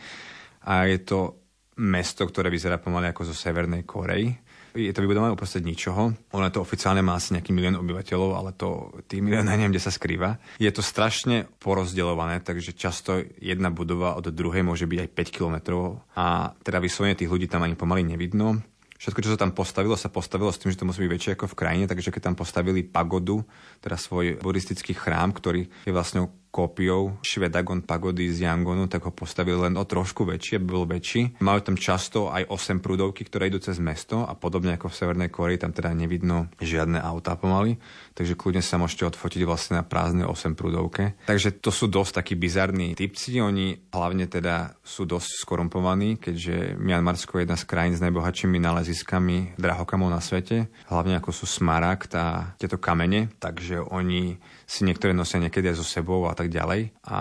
a 0.65 0.89
je 0.89 0.97
to 1.05 1.42
mesto, 1.77 2.27
ktoré 2.27 2.53
vyzerá 2.53 2.77
pomaly 2.77 3.09
ako 3.09 3.31
zo 3.31 3.35
Severnej 3.35 3.85
Korei. 3.87 4.29
Je 4.73 4.89
to 4.89 5.05
vybudované 5.05 5.29
uprostred 5.37 5.61
ničoho. 5.61 6.17
Ono 6.33 6.47
to 6.49 6.57
oficiálne 6.57 7.05
má 7.05 7.13
asi 7.13 7.37
nejaký 7.37 7.53
milión 7.53 7.77
obyvateľov, 7.77 8.29
ale 8.33 8.57
to 8.57 8.89
tých 9.05 9.21
milión 9.21 9.45
neviem, 9.51 9.69
kde 9.69 9.85
sa 9.85 9.93
skrýva. 9.93 10.41
Je 10.57 10.69
to 10.73 10.81
strašne 10.81 11.45
porozdeľované, 11.61 12.41
takže 12.41 12.73
často 12.73 13.21
jedna 13.37 13.69
budova 13.69 14.17
od 14.17 14.33
druhej 14.33 14.65
môže 14.65 14.89
byť 14.89 14.99
aj 15.05 15.09
5 15.13 15.35
kilometrov 15.37 16.01
a 16.17 16.57
teda 16.65 16.81
vyslovene 16.81 17.13
tých 17.13 17.29
ľudí 17.29 17.45
tam 17.45 17.61
ani 17.61 17.77
pomaly 17.77 18.01
nevidno. 18.01 18.65
Všetko, 18.97 19.19
čo 19.19 19.35
sa 19.35 19.41
tam 19.43 19.51
postavilo, 19.51 19.99
sa 19.99 20.07
postavilo 20.07 20.47
s 20.47 20.63
tým, 20.63 20.71
že 20.71 20.79
to 20.79 20.87
musí 20.87 21.03
byť 21.03 21.11
väčšie 21.11 21.31
ako 21.35 21.51
v 21.51 21.59
krajine, 21.59 21.85
takže 21.91 22.07
keď 22.07 22.31
tam 22.31 22.35
postavili 22.39 22.87
pagodu, 22.87 23.43
teda 23.83 23.99
svoj 23.99 24.39
buddhistický 24.39 24.95
chrám, 24.95 25.35
ktorý 25.35 25.67
je 25.83 25.91
vlastne 25.91 26.31
kópiou 26.53 27.17
Švedagon 27.25 27.81
pagody 27.81 28.29
z 28.29 28.45
Yangonu, 28.45 28.85
tak 28.85 29.09
ho 29.09 29.11
postavili 29.11 29.57
len 29.57 29.73
o 29.73 29.81
trošku 29.81 30.21
väčšie, 30.29 30.61
aby 30.61 30.67
bol 30.69 30.85
väčší. 30.85 31.41
Majú 31.41 31.73
tam 31.73 31.75
často 31.81 32.29
aj 32.29 32.45
8 32.45 32.77
prúdovky, 32.77 33.25
ktoré 33.25 33.49
idú 33.49 33.57
cez 33.57 33.81
mesto 33.81 34.21
a 34.21 34.37
podobne 34.37 34.77
ako 34.77 34.93
v 34.93 34.97
Severnej 35.01 35.29
Koreji, 35.33 35.65
tam 35.65 35.73
teda 35.73 35.89
nevidno 35.97 36.53
žiadne 36.61 37.01
autá 37.01 37.33
pomaly, 37.33 37.81
takže 38.13 38.37
kľudne 38.37 38.61
sa 38.61 38.77
môžete 38.77 39.09
odfotiť 39.09 39.41
vlastne 39.49 39.81
na 39.81 39.83
prázdne 39.83 40.29
8 40.29 40.53
prúdovke. 40.53 41.17
Takže 41.25 41.57
to 41.57 41.73
sú 41.73 41.89
dosť 41.89 42.21
takí 42.21 42.37
bizarní 42.37 42.93
typci, 42.93 43.41
oni 43.41 43.89
hlavne 43.89 44.29
teda 44.29 44.77
sú 44.85 45.09
dosť 45.09 45.41
skorumpovaní, 45.41 46.21
keďže 46.21 46.77
Mianmarsko 46.77 47.41
je 47.41 47.49
jedna 47.49 47.57
z 47.57 47.65
krajín 47.65 47.97
s 47.97 48.03
najbohatšími 48.05 48.61
náleziskami 48.61 49.57
drahokamov 49.57 50.13
na 50.13 50.21
svete, 50.21 50.69
hlavne 50.91 51.17
ako 51.17 51.33
sú 51.33 51.49
smaragd 51.49 52.13
a 52.13 52.53
tieto 52.61 52.77
kamene, 52.77 53.33
takže 53.41 53.81
oni 53.81 54.37
si 54.67 54.85
niektoré 54.85 55.13
nosia 55.13 55.37
niekedy 55.37 55.69
aj 55.69 55.77
so 55.79 55.85
sebou 55.85 56.25
a 56.25 56.33
tak 56.33 56.42
ďalej. 56.49 56.81
A 57.07 57.19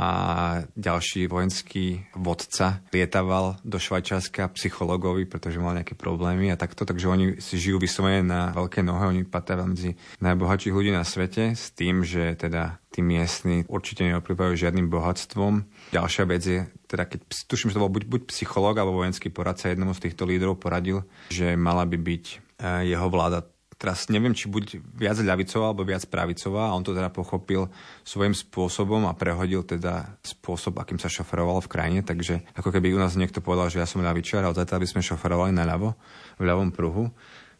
ďalší 0.74 1.26
vojenský 1.26 2.06
vodca 2.16 2.80
lietaval 2.94 3.60
do 3.66 3.78
Švajčiarska 3.78 4.50
psychologovi, 4.54 5.26
pretože 5.26 5.62
mal 5.62 5.76
nejaké 5.76 5.98
problémy 5.98 6.50
a 6.50 6.60
takto, 6.60 6.86
takže 6.86 7.10
oni 7.10 7.26
si 7.38 7.58
žijú 7.58 7.82
vyslovene 7.82 8.22
na 8.22 8.54
veľké 8.54 8.80
nohe, 8.80 9.10
oni 9.10 9.22
patria 9.26 9.62
medzi 9.62 9.98
najbohatších 10.22 10.74
ľudí 10.74 10.90
na 10.90 11.06
svete 11.06 11.52
s 11.52 11.74
tým, 11.74 12.06
že 12.06 12.34
teda 12.38 12.82
tí 12.92 13.00
miestni 13.00 13.64
určite 13.72 14.04
neoplývajú 14.04 14.52
žiadnym 14.52 14.92
bohatstvom. 14.92 15.64
Ďalšia 15.96 16.24
vec 16.28 16.42
je, 16.44 16.60
teda 16.86 17.08
keď 17.08 17.24
tuším, 17.48 17.72
že 17.72 17.76
to 17.80 17.84
bol 17.88 17.92
buď, 17.92 18.04
buď 18.04 18.22
psychológ 18.28 18.76
alebo 18.76 19.00
vojenský 19.00 19.32
poradca 19.32 19.72
jednomu 19.72 19.96
z 19.96 20.08
týchto 20.08 20.28
lídrov 20.28 20.60
poradil, 20.60 21.08
že 21.32 21.56
mala 21.56 21.88
by 21.88 21.96
byť 21.96 22.24
eh, 22.60 22.92
jeho 22.92 23.08
vláda 23.08 23.40
teraz 23.82 24.06
neviem, 24.06 24.30
či 24.30 24.46
buď 24.46 24.78
viac 24.94 25.18
ľavicová 25.18 25.74
alebo 25.74 25.82
viac 25.82 26.06
pravicová 26.06 26.70
a 26.70 26.76
on 26.78 26.86
to 26.86 26.94
teda 26.94 27.10
pochopil 27.10 27.66
svojím 28.06 28.30
spôsobom 28.30 29.10
a 29.10 29.18
prehodil 29.18 29.66
teda 29.66 30.22
spôsob, 30.22 30.78
akým 30.78 31.02
sa 31.02 31.10
šoferoval 31.10 31.58
v 31.66 31.72
krajine, 31.72 32.00
takže 32.06 32.46
ako 32.54 32.70
keby 32.70 32.94
u 32.94 33.02
nás 33.02 33.18
niekto 33.18 33.42
povedal, 33.42 33.66
že 33.74 33.82
ja 33.82 33.90
som 33.90 33.98
ľavičar 33.98 34.46
a 34.46 34.54
od 34.54 34.58
zatiaľ 34.62 34.86
by 34.86 34.88
sme 34.94 35.02
šoferovali 35.02 35.50
na 35.50 35.66
ľavo, 35.66 35.98
v 36.38 36.42
ľavom 36.46 36.70
pruhu. 36.70 37.10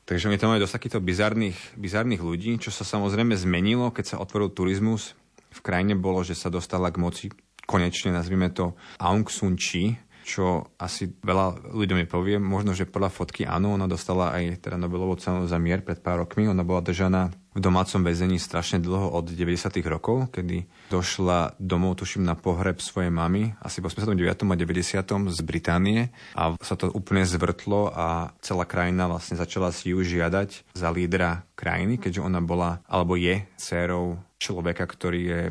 Takže 0.07 0.31
my 0.31 0.39
tam 0.39 0.55
máme 0.55 0.63
dosť 0.63 0.79
takýchto 0.79 1.03
bizarných, 1.03 1.59
bizarných 1.75 2.23
ľudí, 2.23 2.55
čo 2.63 2.71
sa 2.71 2.87
samozrejme 2.87 3.35
zmenilo, 3.35 3.91
keď 3.91 4.15
sa 4.15 4.21
otvoril 4.23 4.55
turizmus. 4.55 5.19
V 5.51 5.61
krajine 5.63 5.99
bolo, 5.99 6.23
že 6.23 6.39
sa 6.39 6.55
dostala 6.55 6.95
k 6.95 7.03
moci 7.03 7.27
konečne, 7.67 8.15
nazvime 8.15 8.51
to 8.51 8.79
Aung 9.03 9.27
San 9.27 9.59
Chi, 9.59 9.99
čo 10.23 10.73
asi 10.79 11.11
veľa 11.11 11.75
ľuďom 11.75 12.07
nepovie. 12.07 12.39
Možno, 12.39 12.73
že 12.73 12.89
podľa 12.89 13.11
fotky 13.11 13.43
áno, 13.45 13.75
ona 13.75 13.91
dostala 13.91 14.33
aj 14.35 14.63
teda 14.65 14.79
Nobelovú 14.79 15.19
cenu 15.19 15.45
za 15.51 15.59
mier 15.59 15.83
pred 15.83 15.99
pár 15.99 16.25
rokmi. 16.25 16.47
Ona 16.47 16.63
bola 16.63 16.81
držaná 16.81 17.35
v 17.53 17.61
domácom 17.61 18.01
väzení 18.01 18.41
strašne 18.41 18.81
dlho 18.81 19.13
od 19.13 19.29
90. 19.29 19.77
rokov, 19.85 20.33
kedy 20.33 20.65
došla 20.89 21.61
domov, 21.61 22.01
tuším, 22.01 22.25
na 22.25 22.33
pohreb 22.33 22.81
svojej 22.81 23.13
mamy, 23.13 23.53
asi 23.61 23.85
v 23.85 23.93
89. 23.93 24.49
a 24.49 24.57
90. 24.57 25.29
z 25.29 25.41
Británie 25.45 26.09
a 26.33 26.57
sa 26.65 26.75
to 26.81 26.89
úplne 26.89 27.29
zvrtlo 27.29 27.93
a 27.93 28.33
celá 28.41 28.65
krajina 28.65 29.05
vlastne 29.05 29.37
začala 29.37 29.69
si 29.69 29.93
ju 29.93 30.01
žiadať 30.01 30.73
za 30.73 30.89
lídra 30.89 31.45
krajiny, 31.53 32.01
keďže 32.01 32.25
ona 32.25 32.41
bola, 32.41 32.81
alebo 32.89 33.21
je 33.21 33.45
dcérou 33.61 34.17
človeka, 34.41 34.89
ktorý 34.89 35.21
je 35.21 35.43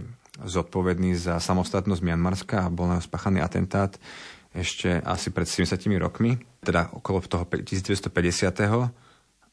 zodpovedný 0.42 1.14
za 1.14 1.38
samostatnosť 1.38 2.02
Mianmarska 2.02 2.66
a 2.66 2.74
bol 2.74 2.90
na 2.90 2.98
spáchaný 2.98 3.44
atentát 3.46 3.94
ešte 4.52 5.00
asi 5.04 5.32
pred 5.32 5.48
70 5.48 5.80
rokmi, 6.00 6.36
teda 6.64 6.92
okolo 6.92 7.24
toho 7.24 7.44
1950. 7.48 8.12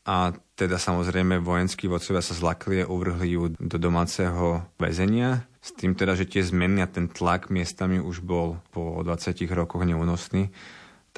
A 0.09 0.33
teda 0.57 0.81
samozrejme 0.81 1.45
vojenskí 1.45 1.85
vodcovia 1.85 2.25
sa 2.25 2.33
zlakli 2.33 2.81
a 2.81 2.89
uvrhli 2.89 3.29
ju 3.37 3.53
do 3.61 3.77
domáceho 3.77 4.65
väzenia. 4.81 5.45
S 5.61 5.77
tým 5.77 5.93
teda, 5.93 6.17
že 6.17 6.25
tie 6.25 6.41
zmeny 6.41 6.81
a 6.81 6.89
ten 6.89 7.13
tlak 7.13 7.53
miestami 7.53 8.01
už 8.01 8.25
bol 8.25 8.57
po 8.73 9.05
20 9.05 9.37
rokoch 9.53 9.85
neúnosný 9.85 10.49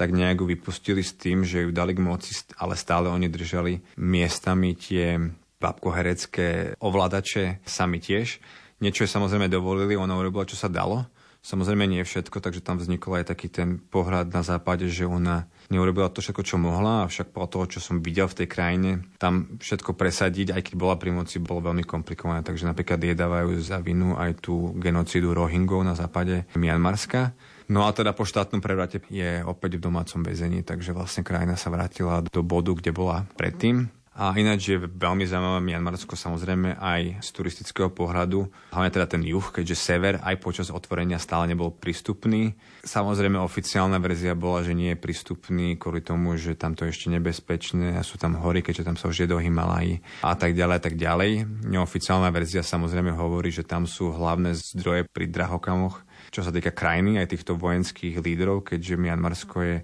tak 0.01 0.17
nejak 0.17 0.41
ju 0.41 0.45
vypustili 0.49 1.05
s 1.05 1.13
tým, 1.13 1.45
že 1.45 1.61
ju 1.61 1.69
dali 1.69 1.93
k 1.93 2.01
moci, 2.01 2.33
ale 2.57 2.73
stále 2.73 3.05
oni 3.05 3.29
držali 3.29 3.85
miestami 4.01 4.73
tie 4.73 5.21
babkoherecké 5.61 6.73
ovládače 6.81 7.61
sami 7.61 8.01
tiež. 8.01 8.41
Niečo 8.81 9.05
je 9.05 9.13
samozrejme 9.13 9.45
dovolili, 9.45 9.93
ona 9.93 10.17
urobila, 10.17 10.49
čo 10.49 10.57
sa 10.57 10.65
dalo, 10.65 11.05
Samozrejme 11.41 11.89
nie 11.89 12.05
všetko, 12.05 12.37
takže 12.37 12.61
tam 12.61 12.77
vznikol 12.77 13.17
aj 13.17 13.33
taký 13.33 13.49
ten 13.49 13.81
pohľad 13.81 14.29
na 14.29 14.45
západe, 14.45 14.85
že 14.85 15.09
ona 15.09 15.49
neurobila 15.73 16.13
to 16.13 16.21
všetko, 16.21 16.45
čo 16.45 16.61
mohla, 16.61 17.09
avšak 17.09 17.33
po 17.33 17.49
toho, 17.49 17.65
čo 17.65 17.81
som 17.81 17.97
videl 17.97 18.29
v 18.29 18.45
tej 18.45 18.47
krajine, 18.51 18.91
tam 19.17 19.57
všetko 19.57 19.97
presadiť, 19.97 20.53
aj 20.53 20.61
keď 20.69 20.73
bola 20.77 21.01
pri 21.01 21.09
moci, 21.09 21.41
bolo 21.41 21.65
veľmi 21.65 21.81
komplikované. 21.81 22.45
Takže 22.45 22.69
napríklad 22.69 23.01
jedávajú 23.01 23.57
za 23.57 23.81
vinu 23.81 24.13
aj 24.21 24.37
tú 24.45 24.77
genocídu 24.77 25.33
Rohingov 25.33 25.81
na 25.81 25.97
západe 25.97 26.45
Mianmarska. 26.53 27.33
No 27.71 27.87
a 27.87 27.95
teda 27.95 28.13
po 28.13 28.27
štátnom 28.27 28.61
prevrate 28.61 29.01
je 29.09 29.41
opäť 29.41 29.79
v 29.79 29.85
domácom 29.89 30.21
väzení, 30.21 30.61
takže 30.61 30.93
vlastne 30.93 31.25
krajina 31.25 31.57
sa 31.57 31.73
vrátila 31.73 32.21
do 32.21 32.45
bodu, 32.45 32.75
kde 32.75 32.93
bola 32.93 33.25
predtým. 33.33 33.89
A 34.11 34.35
ináč 34.35 34.75
je 34.75 34.77
veľmi 34.77 35.23
zaujímavé 35.23 35.63
Mianmarsko 35.63 36.19
samozrejme 36.19 36.75
aj 36.75 37.23
z 37.23 37.29
turistického 37.31 37.87
pohľadu, 37.95 38.43
hlavne 38.75 38.91
teda 38.91 39.07
ten 39.07 39.23
juh, 39.23 39.47
keďže 39.55 39.79
sever 39.79 40.19
aj 40.19 40.35
počas 40.43 40.67
otvorenia 40.67 41.15
stále 41.15 41.47
nebol 41.47 41.71
prístupný. 41.71 42.51
Samozrejme 42.83 43.39
oficiálna 43.39 44.03
verzia 44.03 44.35
bola, 44.35 44.67
že 44.67 44.75
nie 44.75 44.91
je 44.91 44.99
prístupný 44.99 45.79
kvôli 45.79 46.03
tomu, 46.03 46.35
že 46.35 46.59
tam 46.59 46.75
to 46.75 46.83
je 46.83 46.91
ešte 46.91 47.07
nebezpečné 47.07 47.95
a 47.95 48.03
sú 48.03 48.19
tam 48.19 48.35
hory, 48.35 48.59
keďže 48.59 48.83
tam 48.83 48.99
sa 48.99 49.07
už 49.07 49.23
je 49.23 49.31
do 49.31 49.39
Himalají 49.39 50.03
a 50.27 50.35
tak 50.35 50.59
ďalej 50.59 50.75
a 50.75 50.81
tak 50.83 50.95
ďalej. 50.99 51.31
Neoficiálna 51.71 52.35
verzia 52.35 52.67
samozrejme 52.67 53.15
hovorí, 53.15 53.47
že 53.47 53.63
tam 53.63 53.87
sú 53.87 54.11
hlavné 54.11 54.59
zdroje 54.59 55.07
pri 55.07 55.31
drahokamoch, 55.31 56.03
čo 56.35 56.43
sa 56.43 56.51
týka 56.51 56.75
krajiny 56.75 57.15
aj 57.15 57.31
týchto 57.31 57.55
vojenských 57.55 58.19
lídrov, 58.19 58.67
keďže 58.75 58.99
Mianmarsko 58.99 59.57
je 59.63 59.75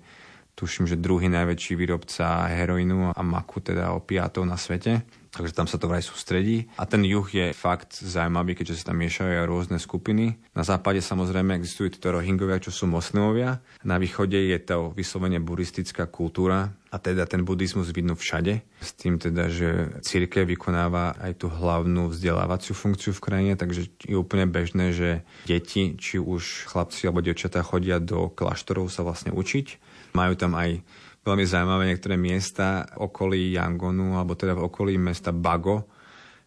tuším, 0.57 0.89
že 0.89 0.97
druhý 0.97 1.29
najväčší 1.29 1.77
výrobca 1.77 2.49
heroínu 2.49 3.13
a 3.13 3.21
maku, 3.21 3.61
teda 3.61 3.93
opiátov 3.93 4.41
na 4.49 4.57
svete. 4.57 5.05
Takže 5.27 5.53
tam 5.53 5.69
sa 5.69 5.77
to 5.77 5.85
vraj 5.85 6.01
sústredí. 6.01 6.65
A 6.81 6.89
ten 6.89 7.05
juh 7.05 7.29
je 7.29 7.53
fakt 7.53 7.93
zaujímavý, 7.93 8.57
keďže 8.57 8.81
sa 8.81 8.89
tam 8.89 9.05
miešajú 9.05 9.37
aj 9.37 9.45
rôzne 9.45 9.77
skupiny. 9.77 10.33
Na 10.57 10.65
západe 10.65 10.97
samozrejme 10.97 11.53
existujú 11.53 11.93
títo 11.93 12.09
rohingovia, 12.09 12.57
čo 12.57 12.73
sú 12.73 12.89
moslimovia. 12.89 13.61
Na 13.85 14.01
východe 14.01 14.33
je 14.33 14.57
to 14.57 14.89
vyslovene 14.97 15.37
buddhistická 15.37 16.09
kultúra 16.09 16.73
a 16.89 16.97
teda 16.97 17.29
ten 17.29 17.45
buddhizmus 17.45 17.93
vidno 17.93 18.17
všade. 18.17 18.65
S 18.81 18.97
tým 18.97 19.21
teda, 19.21 19.45
že 19.53 20.01
církev 20.01 20.49
vykonáva 20.49 21.13
aj 21.21 21.45
tú 21.45 21.53
hlavnú 21.53 22.09
vzdelávaciu 22.09 22.73
funkciu 22.73 23.13
v 23.13 23.21
krajine, 23.21 23.53
takže 23.53 23.93
je 24.09 24.17
úplne 24.17 24.49
bežné, 24.49 24.89
že 24.89 25.21
deti, 25.45 25.93
či 26.01 26.17
už 26.17 26.65
chlapci 26.65 27.05
alebo 27.05 27.21
dievčatá 27.21 27.61
chodia 27.61 28.01
do 28.01 28.33
kláštorov 28.33 28.89
sa 28.89 29.05
vlastne 29.05 29.29
učiť 29.29 29.86
majú 30.13 30.33
tam 30.37 30.55
aj 30.55 30.79
veľmi 31.27 31.43
zaujímavé 31.43 31.83
niektoré 31.91 32.15
miesta 32.15 32.87
okolí 32.95 33.59
Yangonu, 33.59 34.15
alebo 34.15 34.39
teda 34.39 34.55
v 34.55 34.71
okolí 34.71 34.95
mesta 34.95 35.35
Bago, 35.35 35.91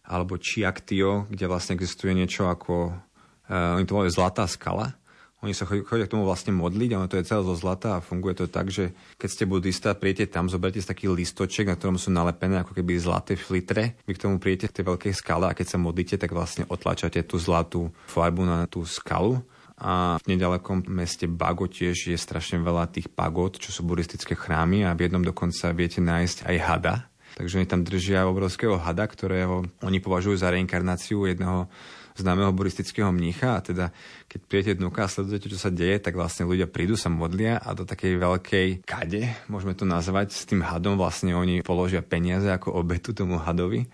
alebo 0.09 0.41
Chiaktio, 0.41 1.29
kde 1.29 1.45
vlastne 1.45 1.77
existuje 1.77 2.17
niečo 2.17 2.49
ako, 2.49 2.89
uh, 2.89 3.77
oni 3.77 3.85
to 3.85 3.93
volajú 3.93 4.11
Zlatá 4.11 4.49
skala. 4.49 4.97
Oni 5.41 5.57
sa 5.57 5.65
chodia 5.65 6.05
k 6.05 6.13
tomu 6.13 6.21
vlastne 6.21 6.53
modliť 6.53 6.89
ono 6.93 7.09
to 7.09 7.17
je 7.17 7.25
celé 7.25 7.41
zo 7.41 7.57
zlata 7.57 7.97
a 7.97 8.03
funguje 8.05 8.37
to 8.37 8.45
tak, 8.45 8.69
že 8.69 8.93
keď 9.17 9.29
ste 9.33 9.49
budista, 9.49 9.97
príjete 9.97 10.29
tam, 10.29 10.45
zoberte 10.45 10.77
si 10.77 10.85
taký 10.85 11.09
listoček, 11.09 11.65
na 11.65 11.73
ktorom 11.73 11.97
sú 11.97 12.13
nalepené 12.13 12.61
ako 12.61 12.77
keby 12.77 13.01
zlaté 13.01 13.33
flitre. 13.33 13.97
Vy 14.05 14.13
k 14.13 14.21
tomu 14.21 14.37
príjete 14.37 14.69
v 14.69 14.75
tej 14.77 14.85
veľkej 14.85 15.13
skale 15.17 15.49
a 15.49 15.57
keď 15.57 15.65
sa 15.65 15.81
modlíte, 15.81 16.21
tak 16.21 16.29
vlastne 16.29 16.69
otlačate 16.69 17.25
tú 17.25 17.41
zlatú 17.41 17.89
farbu 18.05 18.45
na 18.45 18.69
tú 18.69 18.85
skalu 18.85 19.41
a 19.81 20.21
v 20.21 20.37
nedalekom 20.37 20.85
meste 20.93 21.25
Bago 21.25 21.65
tiež 21.65 22.13
je 22.13 22.17
strašne 22.17 22.61
veľa 22.61 22.93
tých 22.93 23.09
pagod, 23.09 23.57
čo 23.57 23.73
sú 23.73 23.81
buddhistické 23.81 24.37
chrámy 24.37 24.85
a 24.85 24.93
v 24.93 25.09
jednom 25.09 25.25
dokonca 25.25 25.73
viete 25.73 25.97
nájsť 25.97 26.45
aj 26.45 26.57
hada. 26.61 26.95
Takže 27.33 27.57
oni 27.57 27.67
tam 27.67 27.81
držia 27.81 28.29
obrovského 28.29 28.77
hada, 28.77 29.09
ktorého 29.09 29.65
oni 29.81 29.97
považujú 29.97 30.37
za 30.37 30.53
reinkarnáciu 30.53 31.25
jedného 31.25 31.65
známeho 32.13 32.53
buddhistického 32.53 33.09
mnícha 33.09 33.57
a 33.57 33.63
teda 33.63 33.85
keď 34.29 34.39
prijete 34.45 34.71
dnuka 34.77 35.07
a 35.07 35.09
sledujete, 35.09 35.49
čo 35.49 35.57
sa 35.57 35.73
deje, 35.73 35.97
tak 35.97 36.13
vlastne 36.13 36.45
ľudia 36.45 36.69
prídu, 36.69 36.93
sa 36.99 37.09
modlia 37.09 37.57
a 37.57 37.71
do 37.73 37.87
takej 37.87 38.19
veľkej 38.19 38.67
kade, 38.85 39.23
môžeme 39.47 39.73
to 39.73 39.87
nazvať, 39.87 40.35
s 40.35 40.45
tým 40.45 40.61
hadom 40.61 40.99
vlastne 40.99 41.33
oni 41.33 41.65
položia 41.65 42.05
peniaze 42.05 42.51
ako 42.51 42.75
obetu 42.77 43.15
tomu 43.15 43.39
hadovi 43.41 43.87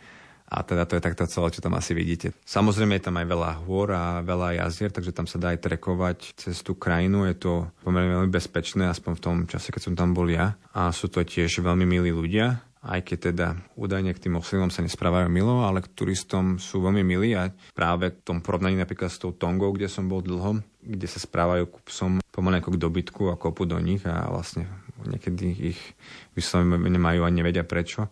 a 0.47 0.63
teda 0.63 0.87
to 0.87 0.95
je 0.95 1.03
takto 1.03 1.27
celé, 1.27 1.47
čo 1.51 1.59
tam 1.59 1.75
asi 1.75 1.91
vidíte. 1.91 2.31
Samozrejme 2.47 2.95
je 2.95 3.05
tam 3.11 3.19
aj 3.19 3.27
veľa 3.27 3.51
hôr 3.67 3.91
a 3.91 4.23
veľa 4.23 4.63
jazier, 4.63 4.95
takže 4.95 5.11
tam 5.11 5.27
sa 5.27 5.35
dá 5.35 5.51
aj 5.51 5.59
trekovať 5.59 6.39
cez 6.39 6.63
tú 6.63 6.71
krajinu. 6.71 7.27
Je 7.27 7.35
to 7.35 7.67
pomerne 7.83 8.15
veľmi 8.15 8.31
bezpečné, 8.31 8.87
aspoň 8.87 9.11
v 9.19 9.23
tom 9.23 9.37
čase, 9.43 9.75
keď 9.75 9.91
som 9.91 9.95
tam 9.99 10.15
bol 10.15 10.31
ja. 10.31 10.55
A 10.71 10.95
sú 10.95 11.11
to 11.11 11.19
tiež 11.19 11.59
veľmi 11.59 11.83
milí 11.83 12.15
ľudia 12.15 12.63
aj 12.87 13.03
keď 13.03 13.17
teda 13.33 13.47
údajne 13.75 14.15
k 14.15 14.23
tým 14.23 14.39
moslimom 14.39 14.71
sa 14.71 14.79
nesprávajú 14.79 15.27
milo, 15.27 15.65
ale 15.67 15.83
k 15.83 15.91
turistom 15.91 16.55
sú 16.55 16.79
veľmi 16.79 17.03
milí 17.03 17.35
a 17.35 17.51
práve 17.75 18.15
v 18.15 18.21
tom 18.23 18.39
porovnaní 18.39 18.79
napríklad 18.79 19.11
s 19.11 19.19
tou 19.19 19.35
Tongou, 19.35 19.75
kde 19.75 19.91
som 19.91 20.07
bol 20.07 20.23
dlho, 20.23 20.63
kde 20.79 21.07
sa 21.09 21.19
správajú 21.19 21.67
k 21.67 21.75
psom 21.89 22.11
pomaly 22.31 22.63
ako 22.63 22.77
k 22.77 22.81
dobytku 22.81 23.23
a 23.27 23.35
kopu 23.35 23.67
do 23.67 23.75
nich 23.81 24.05
a 24.07 24.31
vlastne 24.31 24.71
niekedy 25.03 25.75
ich 25.75 25.79
vyslovene 26.37 26.79
nemajú 26.87 27.27
a 27.27 27.33
nevedia 27.33 27.67
prečo, 27.67 28.07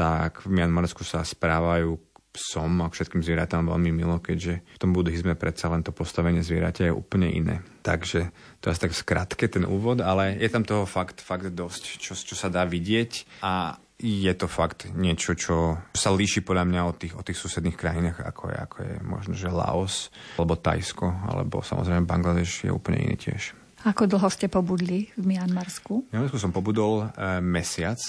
tak 0.00 0.48
v 0.48 0.56
Mianmarsku 0.56 1.04
sa 1.04 1.20
správajú 1.20 2.00
k 2.00 2.16
psom 2.32 2.80
a 2.80 2.88
k 2.88 2.96
všetkým 2.96 3.20
zvieratám 3.20 3.68
veľmi 3.68 3.92
milo, 3.92 4.16
keďže 4.16 4.64
v 4.64 4.80
tom 4.80 4.96
buddhizme 4.96 5.36
predsa 5.36 5.68
len 5.68 5.84
to 5.84 5.92
postavenie 5.92 6.40
zvieratia 6.40 6.88
je 6.88 6.96
úplne 6.96 7.28
iné. 7.28 7.60
Takže 7.84 8.32
to 8.64 8.64
je 8.64 8.72
asi 8.72 8.80
tak 8.88 8.96
skratke 8.96 9.44
ten 9.52 9.68
úvod, 9.68 10.00
ale 10.00 10.40
je 10.40 10.48
tam 10.48 10.64
toho 10.64 10.88
fakt, 10.88 11.20
fakt 11.20 11.52
dosť, 11.52 12.00
čo, 12.00 12.16
čo 12.16 12.32
sa 12.32 12.48
dá 12.48 12.64
vidieť 12.64 13.44
a 13.44 13.76
je 14.00 14.32
to 14.32 14.48
fakt 14.48 14.88
niečo, 14.96 15.36
čo 15.36 15.76
sa 15.92 16.08
líši 16.08 16.40
podľa 16.40 16.64
mňa 16.64 16.80
od 16.88 16.96
tých, 16.96 17.14
od 17.20 17.24
tých 17.28 17.36
susedných 17.36 17.76
krajinách, 17.76 18.24
ako 18.24 18.48
je, 18.48 18.56
ako 18.56 18.76
je 18.80 18.94
možno, 19.04 19.32
že 19.36 19.52
Laos, 19.52 20.08
alebo 20.40 20.56
Tajsko, 20.56 21.28
alebo 21.28 21.60
samozrejme 21.60 22.08
Bangladeš 22.08 22.64
je 22.64 22.72
úplne 22.72 23.04
iný 23.04 23.20
tiež. 23.20 23.52
Ako 23.84 24.08
dlho 24.08 24.28
ste 24.32 24.48
pobudli 24.48 25.12
v 25.20 25.36
Mianmarsku? 25.36 26.08
V 26.08 26.12
Mianmarsku 26.12 26.40
som 26.40 26.52
pobudol 26.52 27.12
e, 27.12 27.40
mesiac, 27.44 28.00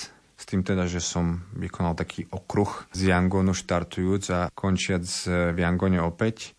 s 0.41 0.49
tým 0.49 0.65
teda, 0.65 0.89
že 0.89 0.97
som 0.97 1.45
vykonal 1.53 1.93
taký 1.93 2.25
okruh 2.33 2.89
z 2.89 3.13
Yangonu 3.13 3.53
štartujúc 3.53 4.23
a 4.33 4.49
končiac 4.49 5.05
v 5.53 5.57
Yangone 5.61 6.01
opäť. 6.01 6.57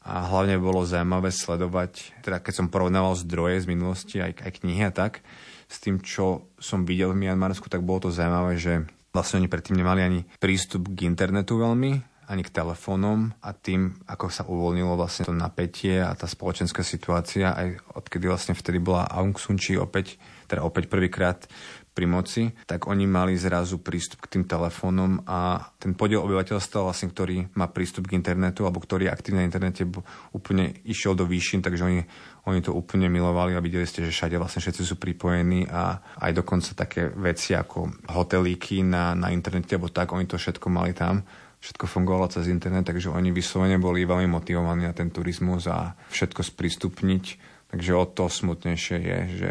A 0.00 0.24
hlavne 0.32 0.56
bolo 0.56 0.88
zaujímavé 0.88 1.28
sledovať, 1.28 2.24
teda 2.24 2.40
keď 2.40 2.54
som 2.56 2.72
porovnával 2.72 3.12
zdroje 3.20 3.60
z 3.60 3.66
minulosti, 3.68 4.16
aj, 4.16 4.40
aj 4.40 4.52
knihy 4.64 4.88
a 4.88 4.92
tak, 4.96 5.20
s 5.68 5.76
tým, 5.76 6.00
čo 6.00 6.48
som 6.56 6.88
videl 6.88 7.12
v 7.12 7.28
Mianmarsku, 7.28 7.68
tak 7.68 7.84
bolo 7.84 8.08
to 8.08 8.10
zaujímavé, 8.10 8.56
že 8.56 8.88
vlastne 9.12 9.44
oni 9.44 9.52
predtým 9.52 9.76
nemali 9.76 10.00
ani 10.00 10.20
prístup 10.40 10.88
k 10.88 11.04
internetu 11.04 11.60
veľmi, 11.60 12.00
ani 12.30 12.46
k 12.46 12.54
telefónom 12.54 13.34
a 13.42 13.50
tým, 13.50 13.98
ako 14.06 14.30
sa 14.30 14.46
uvoľnilo 14.46 14.94
vlastne 14.94 15.26
to 15.26 15.34
napätie 15.34 15.98
a 15.98 16.14
tá 16.14 16.30
spoločenská 16.30 16.86
situácia, 16.86 17.50
aj 17.50 17.82
odkedy 17.98 18.30
vlastne 18.30 18.54
vtedy 18.54 18.78
bola 18.78 19.10
Aung 19.10 19.34
San 19.34 19.58
Suu 19.58 19.82
opäť, 19.82 20.14
teda 20.46 20.62
opäť 20.62 20.86
prvýkrát 20.86 21.50
pri 21.90 22.06
moci, 22.06 22.42
tak 22.70 22.86
oni 22.86 23.04
mali 23.04 23.34
zrazu 23.34 23.82
prístup 23.82 24.22
k 24.24 24.38
tým 24.38 24.44
telefónom 24.46 25.26
a 25.26 25.70
ten 25.76 25.98
podiel 25.98 26.22
obyvateľstva, 26.22 26.86
vlastne, 26.86 27.10
ktorý 27.10 27.50
má 27.58 27.66
prístup 27.66 28.06
k 28.06 28.14
internetu 28.14 28.62
alebo 28.62 28.78
ktorý 28.78 29.10
je 29.10 29.14
aktívny 29.14 29.42
na 29.42 29.48
internete, 29.50 29.82
úplne 30.30 30.78
išiel 30.86 31.18
do 31.18 31.26
výšin, 31.26 31.60
takže 31.60 31.82
oni, 31.82 32.00
oni 32.46 32.60
to 32.62 32.70
úplne 32.70 33.10
milovali 33.10 33.58
a 33.58 33.64
videli 33.64 33.84
ste, 33.84 34.06
že 34.06 34.14
všade 34.14 34.38
vlastne 34.38 34.62
všetci 34.62 34.82
sú 34.86 34.94
pripojení 35.02 35.66
a 35.66 35.98
aj 36.22 36.32
dokonca 36.38 36.70
také 36.78 37.10
veci 37.10 37.58
ako 37.58 38.06
hotelíky 38.14 38.86
na, 38.86 39.18
na 39.18 39.34
internete 39.34 39.74
alebo 39.74 39.90
tak, 39.90 40.14
oni 40.14 40.30
to 40.30 40.38
všetko 40.38 40.66
mali 40.70 40.94
tam 40.94 41.26
všetko 41.60 41.92
fungovalo 41.92 42.32
cez 42.32 42.48
internet, 42.48 42.88
takže 42.88 43.12
oni 43.12 43.36
vyslovene 43.36 43.76
boli 43.76 44.08
veľmi 44.08 44.32
motivovaní 44.32 44.88
na 44.88 44.96
ten 44.96 45.12
turizmus 45.12 45.68
a 45.68 45.92
všetko 46.08 46.40
sprístupniť. 46.40 47.24
Takže 47.68 47.92
o 47.94 48.08
to 48.08 48.32
smutnejšie 48.32 48.96
je, 48.96 49.18
že 49.36 49.50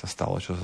sa 0.00 0.08
stalo, 0.08 0.40
čo 0.40 0.56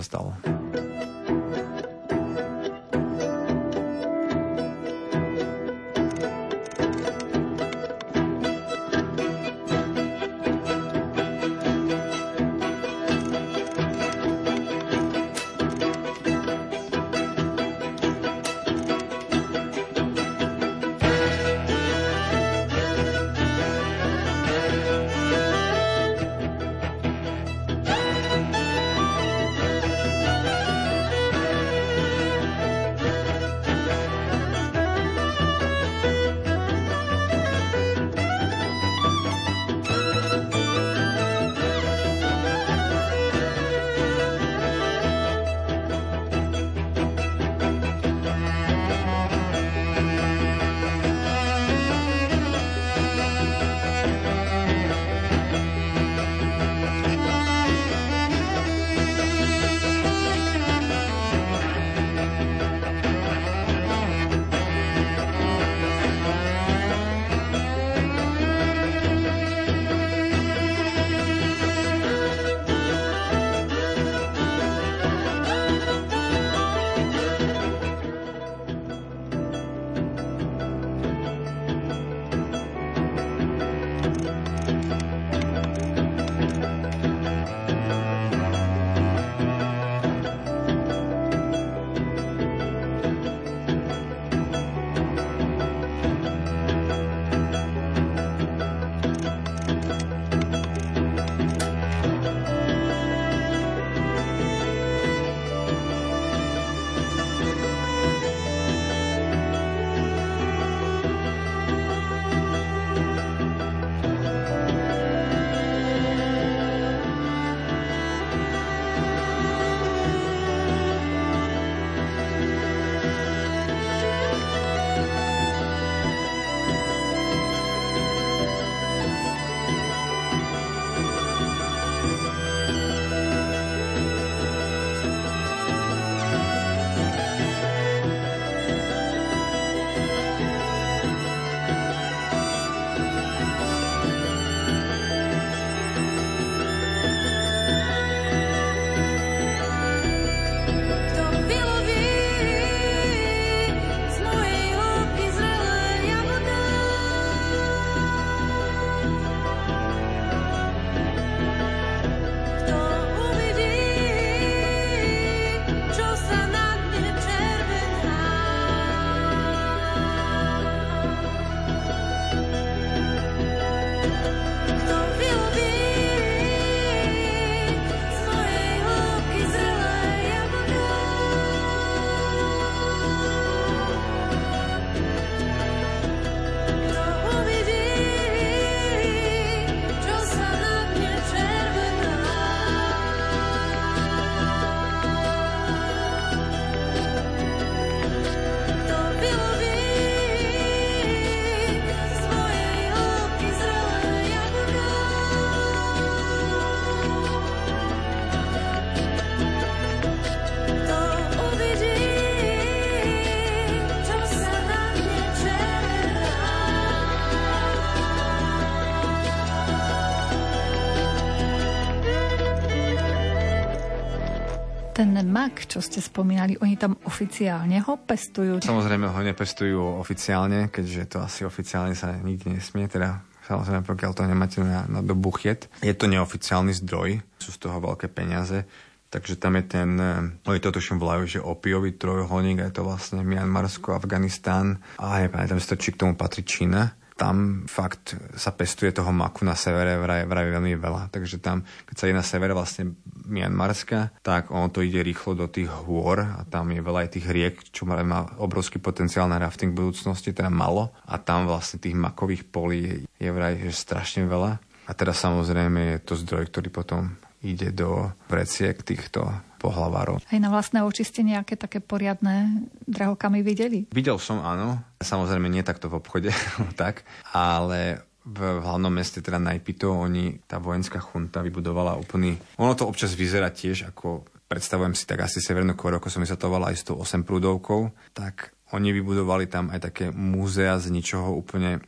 Ten 225.26 225.34
mak, 225.34 225.66
čo 225.66 225.82
ste 225.82 225.98
spomínali, 225.98 226.54
oni 226.62 226.78
tam 226.78 227.02
oficiálne 227.02 227.82
ho 227.82 227.98
pestujú? 227.98 228.62
Samozrejme 228.62 229.10
ho 229.10 229.20
nepestujú 229.26 229.98
oficiálne, 229.98 230.70
keďže 230.70 231.02
to 231.10 231.18
asi 231.18 231.42
oficiálne 231.42 231.98
sa 231.98 232.14
nikdy 232.14 232.54
nesmie, 232.54 232.86
teda 232.86 233.26
samozrejme 233.50 233.82
pokiaľ 233.90 234.10
to 234.14 234.22
nemáte 234.22 234.62
na, 234.62 234.86
na 234.86 235.02
dobu. 235.02 235.34
Je 235.82 235.94
to 235.98 236.06
neoficiálny 236.06 236.70
zdroj, 236.78 237.26
sú 237.42 237.50
z 237.50 237.58
toho 237.58 237.74
veľké 237.82 238.06
peniaze, 238.06 238.70
takže 239.10 239.34
tam 239.34 239.58
je 239.58 239.64
ten, 239.66 239.90
eh, 239.98 240.46
oni 240.46 240.62
to 240.62 240.70
tuším 240.70 241.02
volajú, 241.02 241.26
že 241.26 241.42
opiový 241.42 241.98
trojuholník, 241.98 242.62
je 242.62 242.78
to 242.78 242.86
vlastne 242.86 243.26
Mianmarsko, 243.26 243.98
Afganistán 243.98 244.78
a 244.94 245.26
nepamätám 245.26 245.58
si 245.58 245.66
to, 245.66 245.74
či 245.74 245.90
k 245.90 246.06
tomu 246.06 246.14
patrí 246.14 246.46
Čína 246.46 246.94
tam 247.16 247.64
fakt 247.64 248.12
sa 248.36 248.52
pestuje 248.52 248.92
toho 248.92 249.08
maku 249.08 249.48
na 249.48 249.56
severe 249.56 249.96
vraj, 249.96 250.28
vraj 250.28 250.52
veľmi 250.52 250.76
veľa. 250.76 251.08
Takže 251.08 251.40
tam, 251.40 251.64
keď 251.88 251.96
sa 251.96 252.04
je 252.06 252.14
na 252.14 252.20
severe 252.20 252.52
vlastne 252.52 252.92
Mianmarska, 253.24 254.12
tak 254.20 254.52
ono 254.52 254.68
to 254.68 254.84
ide 254.84 255.00
rýchlo 255.00 255.32
do 255.32 255.48
tých 255.48 255.72
hôr 255.72 256.20
a 256.20 256.44
tam 256.44 256.68
je 256.76 256.84
veľa 256.84 257.08
aj 257.08 257.10
tých 257.16 257.26
riek, 257.32 257.54
čo 257.72 257.88
má, 257.88 257.96
má 258.04 258.28
obrovský 258.36 258.78
potenciál 258.78 259.32
na 259.32 259.40
rafting 259.40 259.72
v 259.72 259.88
budúcnosti, 259.88 260.36
teda 260.36 260.52
malo. 260.52 260.92
A 261.08 261.16
tam 261.16 261.48
vlastne 261.48 261.80
tých 261.80 261.96
makových 261.96 262.44
polí 262.52 263.08
je 263.16 263.30
vraj 263.32 263.56
že 263.56 263.72
strašne 263.72 264.28
veľa. 264.28 264.60
A 264.86 264.90
teda 264.92 265.16
samozrejme 265.16 265.96
je 265.96 266.04
to 266.04 266.14
zdroj, 266.20 266.52
ktorý 266.52 266.68
potom 266.68 267.16
ide 267.40 267.72
do 267.72 268.12
vreciek 268.28 268.76
týchto 268.84 269.24
pohlavárov. 269.58 270.22
Aj 270.22 270.38
na 270.40 270.48
vlastné 270.52 270.84
oči 270.84 271.02
ste 271.02 271.26
nejaké 271.26 271.56
také 271.58 271.80
poriadne 271.82 272.68
drahokamy 272.86 273.40
videli? 273.40 273.88
Videl 273.90 274.20
som, 274.20 274.44
áno. 274.44 274.80
Samozrejme 275.00 275.48
nie 275.48 275.66
takto 275.66 275.88
v 275.88 275.98
obchode, 275.98 276.30
tak, 276.80 277.08
ale 277.34 278.04
v 278.26 278.58
hlavnom 278.58 278.90
meste, 278.90 279.22
teda 279.22 279.38
Najpito, 279.38 279.94
oni, 279.94 280.42
tá 280.50 280.58
vojenská 280.58 280.98
chunta 280.98 281.46
vybudovala 281.46 281.94
úplný... 281.94 282.34
Ono 282.58 282.74
to 282.74 282.90
občas 282.90 283.14
vyzerá 283.14 283.54
tiež 283.54 283.86
ako 283.94 284.26
predstavujem 284.46 284.94
si 284.94 285.04
tak 285.06 285.26
asi 285.26 285.42
Severnú 285.42 285.74
Koreu, 285.74 285.98
ako 285.98 286.10
som 286.10 286.22
to 286.22 286.48
aj 286.50 286.74
s 286.74 286.86
tou 286.86 286.96
8 286.98 287.26
prúdovkou, 287.26 287.90
tak 288.14 288.54
oni 288.74 288.90
vybudovali 288.94 289.46
tam 289.46 289.70
aj 289.70 289.90
také 289.90 290.04
múzea 290.10 290.78
z 290.78 290.90
ničoho 290.90 291.34
úplne, 291.34 291.82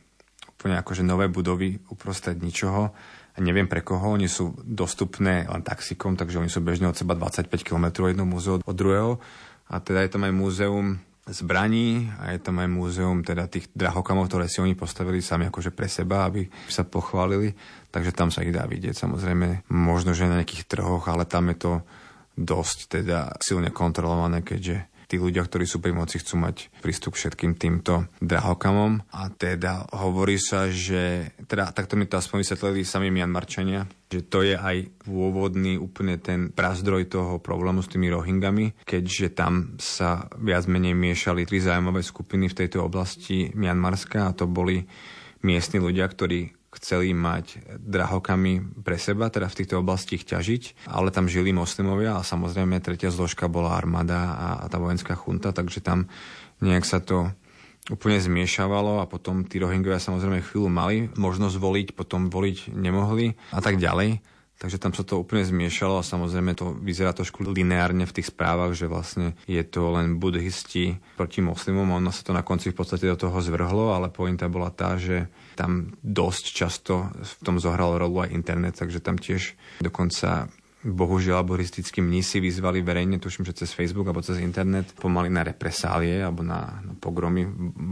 úplne 0.59 0.79
akože 0.79 1.03
nové 1.03 1.27
budovy 1.27 1.79
uprostred 1.91 2.39
ničoho 2.39 2.91
neviem 3.39 3.67
pre 3.67 3.81
koho, 3.83 4.15
oni 4.15 4.27
sú 4.27 4.55
dostupné 4.61 5.47
len 5.47 5.63
taxikom, 5.63 6.15
takže 6.15 6.39
oni 6.39 6.51
sú 6.51 6.59
bežne 6.63 6.91
od 6.91 6.95
seba 6.95 7.15
25 7.15 7.49
km 7.63 8.07
jedno 8.07 8.27
múzeu 8.27 8.59
od 8.61 8.75
druhého. 8.75 9.17
A 9.69 9.79
teda 9.79 10.01
je 10.05 10.11
tam 10.11 10.25
aj 10.25 10.33
múzeum 10.33 10.97
zbraní 11.29 12.09
a 12.17 12.33
je 12.33 12.39
tam 12.41 12.57
aj 12.57 12.69
múzeum 12.69 13.21
teda 13.21 13.45
tých 13.45 13.69
drahokamov, 13.77 14.27
ktoré 14.27 14.49
si 14.49 14.59
oni 14.59 14.73
postavili 14.73 15.21
sami 15.21 15.45
akože 15.47 15.69
pre 15.69 15.85
seba, 15.85 16.25
aby 16.25 16.49
sa 16.67 16.83
pochválili. 16.83 17.53
Takže 17.93 18.11
tam 18.17 18.33
sa 18.33 18.41
ich 18.41 18.53
dá 18.53 18.65
vidieť 18.65 18.97
samozrejme, 18.97 19.69
možno 19.69 20.17
že 20.17 20.25
na 20.25 20.41
nejakých 20.41 20.65
trhoch, 20.65 21.05
ale 21.05 21.29
tam 21.29 21.53
je 21.53 21.57
to 21.57 21.73
dosť 22.33 23.01
teda 23.01 23.37
silne 23.41 23.69
kontrolované, 23.69 24.41
keďže 24.41 24.98
tí 25.09 25.17
ľudia, 25.17 25.41
ktorí 25.41 25.65
sú 25.65 25.81
pri 25.81 25.89
moci, 25.89 26.21
chcú 26.21 26.37
mať 26.37 26.69
prístup 26.85 27.17
k 27.17 27.25
všetkým 27.25 27.57
týmto 27.57 28.05
drahokamom. 28.21 29.01
A 29.09 29.33
teda 29.33 29.89
hovorí 29.97 30.37
sa, 30.37 30.69
že, 30.69 31.33
teda 31.49 31.73
takto 31.73 31.97
mi 31.97 32.05
to 32.05 32.21
aspoň 32.21 32.45
vysvetlili 32.45 32.85
sami 32.85 33.09
Mianmarčania, 33.09 33.89
že 34.05 34.21
to 34.29 34.45
je 34.45 34.53
aj 34.53 35.09
pôvodný 35.09 35.81
úplne 35.81 36.21
ten 36.21 36.53
prazdroj 36.53 37.09
toho 37.09 37.33
problému 37.41 37.81
s 37.81 37.89
tými 37.89 38.13
Rohingami, 38.13 38.85
keďže 38.85 39.33
tam 39.33 39.81
sa 39.81 40.29
viac 40.37 40.69
menej 40.69 40.93
miešali 40.93 41.49
tri 41.49 41.57
zájmové 41.57 42.05
skupiny 42.05 42.45
v 42.53 42.57
tejto 42.61 42.85
oblasti 42.85 43.49
Mianmarska 43.57 44.29
a 44.29 44.35
to 44.37 44.45
boli 44.45 44.85
miestni 45.41 45.81
ľudia, 45.81 46.05
ktorí 46.05 46.58
chceli 46.69 47.17
mať 47.17 47.77
drahokami 47.81 48.81
pre 48.85 49.01
seba, 49.01 49.33
teda 49.33 49.49
v 49.49 49.57
týchto 49.57 49.81
oblasti 49.81 50.21
ich 50.21 50.25
ťažiť, 50.29 50.89
ale 50.93 51.09
tam 51.09 51.25
žili 51.25 51.49
moslimovia 51.49 52.21
a 52.21 52.25
samozrejme 52.25 52.77
tretia 52.77 53.09
zložka 53.09 53.49
bola 53.49 53.73
armáda 53.73 54.37
a 54.61 54.65
tá 54.69 54.77
vojenská 54.77 55.17
chunta, 55.17 55.49
takže 55.49 55.81
tam 55.81 56.05
nejak 56.61 56.85
sa 56.85 57.01
to 57.01 57.33
úplne 57.89 58.21
zmiešavalo 58.21 59.01
a 59.01 59.09
potom 59.09 59.41
tí 59.43 59.57
Rohingovia 59.57 59.97
samozrejme 59.97 60.45
chvíľu 60.45 60.69
mali 60.69 61.09
možnosť 61.17 61.55
voliť, 61.57 61.87
potom 61.97 62.29
voliť 62.29 62.69
nemohli 62.69 63.33
a 63.49 63.59
tak 63.59 63.81
ďalej. 63.81 64.21
Takže 64.59 64.75
tam 64.75 64.91
sa 64.91 65.07
to 65.07 65.15
úplne 65.15 65.47
zmiešalo 65.47 66.03
a 66.03 66.05
samozrejme 66.05 66.51
to 66.51 66.75
vyzerá 66.83 67.15
trošku 67.15 67.47
lineárne 67.47 68.03
v 68.03 68.11
tých 68.19 68.27
správach, 68.27 68.75
že 68.75 68.91
vlastne 68.91 69.39
je 69.47 69.63
to 69.63 69.95
len 69.95 70.19
buddhisti 70.19 70.99
proti 71.15 71.39
moslimom 71.39 71.87
a 71.95 72.03
ono 72.03 72.11
sa 72.11 72.27
to 72.27 72.35
na 72.35 72.43
konci 72.43 72.75
v 72.75 72.77
podstate 72.83 73.07
do 73.07 73.15
toho 73.15 73.39
zvrhlo, 73.39 73.95
ale 73.95 74.11
pointa 74.11 74.51
bola 74.51 74.67
tá, 74.67 74.99
že 74.99 75.31
tam 75.59 75.91
dosť 75.99 76.45
často 76.55 77.11
v 77.11 77.33
tom 77.43 77.59
zohral 77.59 77.99
rolu 77.99 78.23
aj 78.23 78.31
internet, 78.31 78.79
takže 78.79 79.03
tam 79.03 79.19
tiež 79.19 79.59
dokonca 79.83 80.47
bohužiaľ 80.79 81.43
buddhistickí 81.43 81.99
mnísi 81.99 82.39
vyzvali 82.39 82.79
verejne, 82.79 83.19
tuším, 83.19 83.43
že 83.43 83.63
cez 83.63 83.75
Facebook 83.75 84.07
alebo 84.07 84.23
cez 84.23 84.39
internet, 84.39 84.95
pomaly 84.95 85.27
na 85.27 85.43
represálie 85.43 86.23
alebo 86.23 86.39
na, 86.39 86.79
na 86.79 86.95
pogromy 86.95 87.43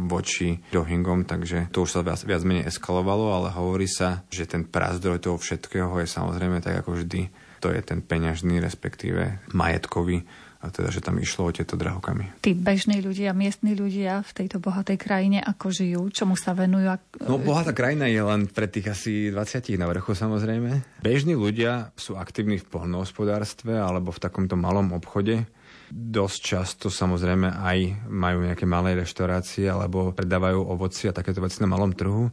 voči 0.08 0.64
Rohingom, 0.72 1.28
takže 1.28 1.68
to 1.76 1.84
už 1.84 2.00
sa 2.00 2.00
viac, 2.00 2.24
viac 2.24 2.48
menej 2.48 2.72
eskalovalo, 2.72 3.36
ale 3.36 3.52
hovorí 3.52 3.92
sa, 3.92 4.24
že 4.32 4.48
ten 4.48 4.64
prazdroj 4.64 5.20
toho 5.20 5.36
všetkého 5.36 5.92
je 6.00 6.08
samozrejme 6.08 6.64
tak 6.64 6.80
ako 6.80 7.04
vždy, 7.04 7.28
to 7.60 7.68
je 7.76 7.82
ten 7.84 8.00
peňažný, 8.00 8.64
respektíve 8.64 9.44
majetkový 9.52 10.24
a 10.58 10.74
teda, 10.74 10.90
že 10.90 11.06
tam 11.06 11.22
išlo 11.22 11.50
o 11.50 11.54
tieto 11.54 11.78
drahokamy. 11.78 12.42
Tí 12.42 12.58
bežní 12.58 12.98
ľudia, 12.98 13.38
miestni 13.38 13.78
ľudia 13.78 14.26
v 14.26 14.32
tejto 14.34 14.58
bohatej 14.58 14.98
krajine, 14.98 15.38
ako 15.38 15.70
žijú, 15.70 16.02
čomu 16.10 16.34
sa 16.34 16.58
venujú? 16.58 16.98
No 17.30 17.38
bohatá 17.38 17.78
krajina 17.78 18.10
je 18.10 18.18
len 18.18 18.50
pre 18.50 18.66
tých 18.66 18.90
asi 18.90 19.30
20 19.30 19.78
na 19.78 19.86
vrchu 19.86 20.18
samozrejme. 20.18 21.02
Bežní 21.06 21.38
ľudia 21.38 21.94
sú 21.94 22.18
aktívni 22.18 22.58
v 22.58 22.66
poľnohospodárstve 22.66 23.78
alebo 23.78 24.10
v 24.10 24.22
takomto 24.22 24.58
malom 24.58 24.98
obchode. 24.98 25.46
Dosť 25.94 26.40
často 26.42 26.88
samozrejme 26.90 27.54
aj 27.54 28.10
majú 28.10 28.50
nejaké 28.50 28.66
malé 28.66 28.98
reštaurácie 28.98 29.70
alebo 29.70 30.12
predávajú 30.12 30.58
ovoci 30.58 31.06
a 31.08 31.16
takéto 31.16 31.40
veci 31.40 31.62
na 31.62 31.70
malom 31.70 31.94
trhu. 31.94 32.28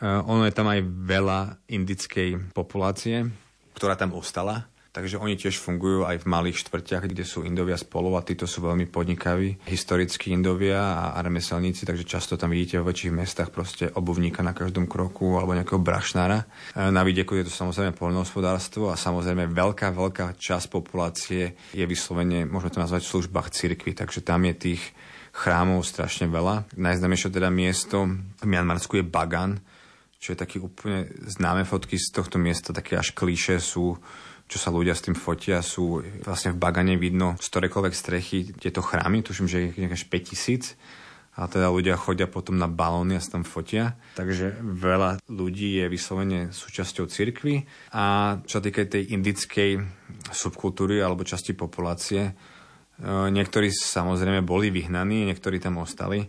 Uh, 0.00 0.24
ono 0.28 0.44
je 0.44 0.54
tam 0.54 0.68
aj 0.68 0.80
veľa 0.84 1.40
indickej 1.72 2.52
populácie, 2.52 3.26
ktorá 3.74 3.96
tam 3.96 4.12
ostala 4.16 4.70
Takže 4.90 5.22
oni 5.22 5.38
tiež 5.38 5.62
fungujú 5.62 6.02
aj 6.02 6.26
v 6.26 6.30
malých 6.34 6.66
štvrťach, 6.66 7.06
kde 7.06 7.22
sú 7.22 7.46
Indovia 7.46 7.78
spolu 7.78 8.18
a 8.18 8.26
títo 8.26 8.50
sú 8.50 8.66
veľmi 8.66 8.90
podnikaví, 8.90 9.62
historickí 9.70 10.34
Indovia 10.34 11.14
a, 11.14 11.22
remeselníci, 11.22 11.86
takže 11.86 12.02
často 12.02 12.34
tam 12.34 12.50
vidíte 12.50 12.82
vo 12.82 12.90
väčších 12.90 13.14
mestách 13.14 13.54
proste 13.54 13.86
obuvníka 13.94 14.42
na 14.42 14.50
každom 14.50 14.90
kroku 14.90 15.38
alebo 15.38 15.54
nejakého 15.54 15.78
brašnára. 15.78 16.42
E, 16.74 16.90
na 16.90 17.06
vidieku 17.06 17.38
je 17.38 17.46
to 17.46 17.54
samozrejme 17.54 17.94
poľnohospodárstvo 17.94 18.90
a 18.90 18.98
samozrejme 18.98 19.46
veľká, 19.54 19.94
veľká 19.94 20.34
časť 20.34 20.66
populácie 20.66 21.54
je 21.70 21.86
vyslovene, 21.86 22.42
môžeme 22.50 22.74
to 22.74 22.82
nazvať 22.82 23.06
v 23.06 23.12
službách 23.14 23.54
cirkvi, 23.54 23.94
takže 23.94 24.26
tam 24.26 24.42
je 24.50 24.74
tých 24.74 24.82
chrámov 25.30 25.86
strašne 25.86 26.26
veľa. 26.26 26.66
Najznámejšie 26.74 27.30
teda 27.30 27.46
miesto 27.46 28.10
v 28.42 28.46
Mianmarsku 28.46 28.98
je 28.98 29.06
Bagan, 29.06 29.62
čo 30.18 30.34
je 30.34 30.42
taký 30.42 30.58
úplne 30.58 31.08
známe 31.30 31.62
fotky 31.62 31.94
z 31.94 32.10
tohto 32.10 32.42
miesta, 32.42 32.74
také 32.74 32.98
až 32.98 33.14
klíše 33.14 33.62
sú 33.62 33.96
čo 34.50 34.58
sa 34.58 34.74
ľudia 34.74 34.98
s 34.98 35.06
tým 35.06 35.14
fotia, 35.14 35.62
sú 35.62 36.02
vlastne 36.26 36.50
v 36.50 36.58
Bagane 36.58 36.98
vidno 36.98 37.38
z 37.38 37.46
ktorékoľvek 37.54 37.94
strechy 37.94 38.38
tieto 38.58 38.82
chrámy, 38.82 39.22
tuším, 39.22 39.46
že 39.46 39.70
je 39.70 39.78
nejaké 39.78 39.94
5000 40.10 40.74
a 41.38 41.46
teda 41.46 41.70
ľudia 41.70 41.94
chodia 41.94 42.26
potom 42.26 42.58
na 42.58 42.66
balóny 42.66 43.14
a 43.14 43.22
sa 43.22 43.38
tam 43.38 43.46
fotia. 43.46 43.94
Takže 44.18 44.58
veľa 44.58 45.22
ľudí 45.30 45.78
je 45.78 45.86
vyslovene 45.86 46.50
súčasťou 46.50 47.06
cirkvy 47.06 47.62
a 47.94 48.36
čo 48.42 48.58
týka 48.58 48.82
tej 48.90 49.14
indickej 49.14 49.78
subkultúry 50.34 50.98
alebo 50.98 51.22
časti 51.22 51.54
populácie, 51.54 52.22
e, 52.26 52.32
niektorí 53.06 53.70
samozrejme 53.70 54.42
boli 54.42 54.74
vyhnaní, 54.74 55.30
niektorí 55.30 55.62
tam 55.62 55.78
ostali 55.78 56.26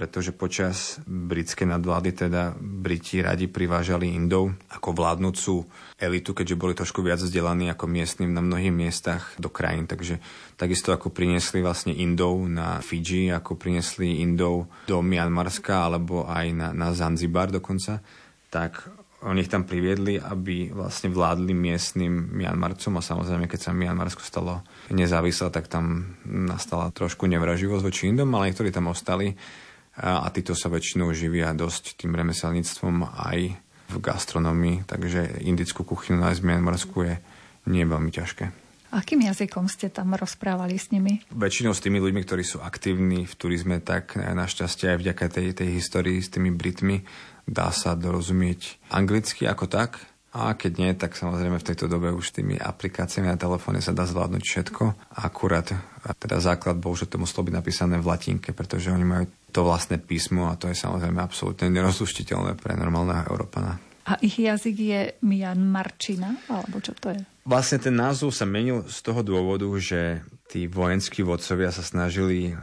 pretože 0.00 0.32
počas 0.32 0.96
britskej 1.04 1.68
nadvlády 1.68 2.24
teda 2.24 2.56
Briti 2.56 3.20
radi 3.20 3.52
privážali 3.52 4.16
Indov 4.16 4.56
ako 4.72 4.96
vládnúcu 4.96 5.68
elitu, 6.00 6.32
keďže 6.32 6.56
boli 6.56 6.72
trošku 6.72 7.04
viac 7.04 7.20
vzdelaní 7.20 7.68
ako 7.68 7.84
miestnym 7.84 8.32
na 8.32 8.40
mnohých 8.40 8.72
miestach 8.72 9.36
do 9.36 9.52
krajín. 9.52 9.84
Takže 9.84 10.16
takisto 10.56 10.96
ako 10.96 11.12
priniesli 11.12 11.60
vlastne 11.60 11.92
Indov 11.92 12.48
na 12.48 12.80
Fidži, 12.80 13.28
ako 13.28 13.60
priniesli 13.60 14.24
Indov 14.24 14.72
do 14.88 15.04
Mianmarska 15.04 15.84
alebo 15.84 16.24
aj 16.24 16.48
na, 16.48 16.68
na 16.72 16.96
Zanzibar 16.96 17.52
dokonca, 17.52 18.00
tak 18.48 18.88
oni 19.20 19.44
ich 19.44 19.52
tam 19.52 19.68
priviedli, 19.68 20.16
aby 20.16 20.72
vlastne 20.72 21.12
vládli 21.12 21.52
miestnym 21.52 22.40
Mianmarcom 22.40 22.96
a 22.96 23.04
samozrejme, 23.04 23.52
keď 23.52 23.68
sa 23.68 23.76
Mianmarsko 23.76 24.24
stalo 24.24 24.64
nezávislé, 24.88 25.52
tak 25.52 25.68
tam 25.68 26.16
nastala 26.24 26.88
trošku 26.88 27.28
nevraživosť 27.28 27.84
voči 27.84 28.08
Indom, 28.08 28.32
ale 28.32 28.48
niektorí 28.48 28.72
tam 28.72 28.88
ostali 28.88 29.36
a 30.00 30.26
títo 30.32 30.56
sa 30.56 30.72
väčšinou 30.72 31.12
živia 31.12 31.52
dosť 31.52 32.00
tým 32.00 32.16
remeselníctvom 32.16 33.04
aj 33.04 33.38
v 33.90 33.96
gastronomii, 34.00 34.88
takže 34.88 35.44
indickú 35.44 35.84
kuchynu 35.84 36.22
nájsť 36.24 36.40
v 36.40 36.48
Mianmarsku 36.48 36.96
je 37.04 37.14
nie 37.68 37.84
veľmi 37.84 38.08
ťažké. 38.08 38.70
Akým 38.90 39.22
jazykom 39.22 39.70
ste 39.70 39.86
tam 39.86 40.18
rozprávali 40.18 40.74
s 40.74 40.90
nimi? 40.90 41.22
Väčšinou 41.30 41.70
s 41.70 41.78
tými 41.78 42.02
ľuďmi, 42.02 42.26
ktorí 42.26 42.42
sú 42.42 42.58
aktívni 42.58 43.22
v 43.22 43.34
turizme, 43.38 43.78
tak 43.78 44.18
našťastie 44.18 44.94
aj 44.94 44.98
vďaka 44.98 45.24
tej, 45.30 45.46
tej 45.54 45.78
histórii 45.78 46.18
s 46.18 46.26
tými 46.26 46.50
Britmi 46.50 47.06
dá 47.46 47.70
sa 47.70 47.94
dorozumieť 47.94 48.82
anglicky 48.90 49.46
ako 49.46 49.70
tak, 49.70 50.02
A 50.30 50.54
keď 50.54 50.72
nie, 50.78 50.90
tak 50.94 51.18
samozrejme 51.18 51.58
v 51.58 51.66
tejto 51.66 51.90
dobe 51.90 52.14
už 52.14 52.30
tými 52.30 52.54
aplikáciami 52.54 53.26
na 53.26 53.34
telefóne 53.34 53.82
sa 53.82 53.90
dá 53.90 54.06
zvládnuť 54.06 54.42
všetko. 54.46 54.82
Akurát 55.18 55.74
a 56.06 56.14
teda 56.14 56.38
základ 56.38 56.78
bol, 56.78 56.94
že 56.94 57.10
to 57.10 57.18
muselo 57.18 57.50
byť 57.50 57.54
napísané 57.58 57.98
v 57.98 58.06
latinke, 58.06 58.54
pretože 58.54 58.94
oni 58.94 59.02
majú 59.02 59.24
to 59.50 59.66
vlastné 59.66 59.98
písmo 59.98 60.46
a 60.46 60.54
to 60.54 60.70
je 60.70 60.78
samozrejme 60.78 61.18
absolútne 61.18 61.66
nerozluštiteľné 61.74 62.54
pre 62.56 62.78
normálneho 62.78 63.26
Európana. 63.26 63.82
A 64.06 64.16
ich 64.22 64.38
jazyk 64.38 64.76
je 64.78 65.00
Mianmarčina, 65.26 66.38
alebo 66.46 66.78
čo 66.78 66.94
to 66.94 67.10
je? 67.10 67.20
Vlastne 67.44 67.82
ten 67.82 67.94
názov 67.98 68.30
sa 68.30 68.46
menil 68.46 68.86
z 68.86 68.98
toho 69.02 69.26
dôvodu, 69.26 69.66
že 69.82 70.22
tí 70.46 70.70
vojenskí 70.70 71.26
vodcovia 71.26 71.74
sa 71.74 71.82
snažili 71.82 72.54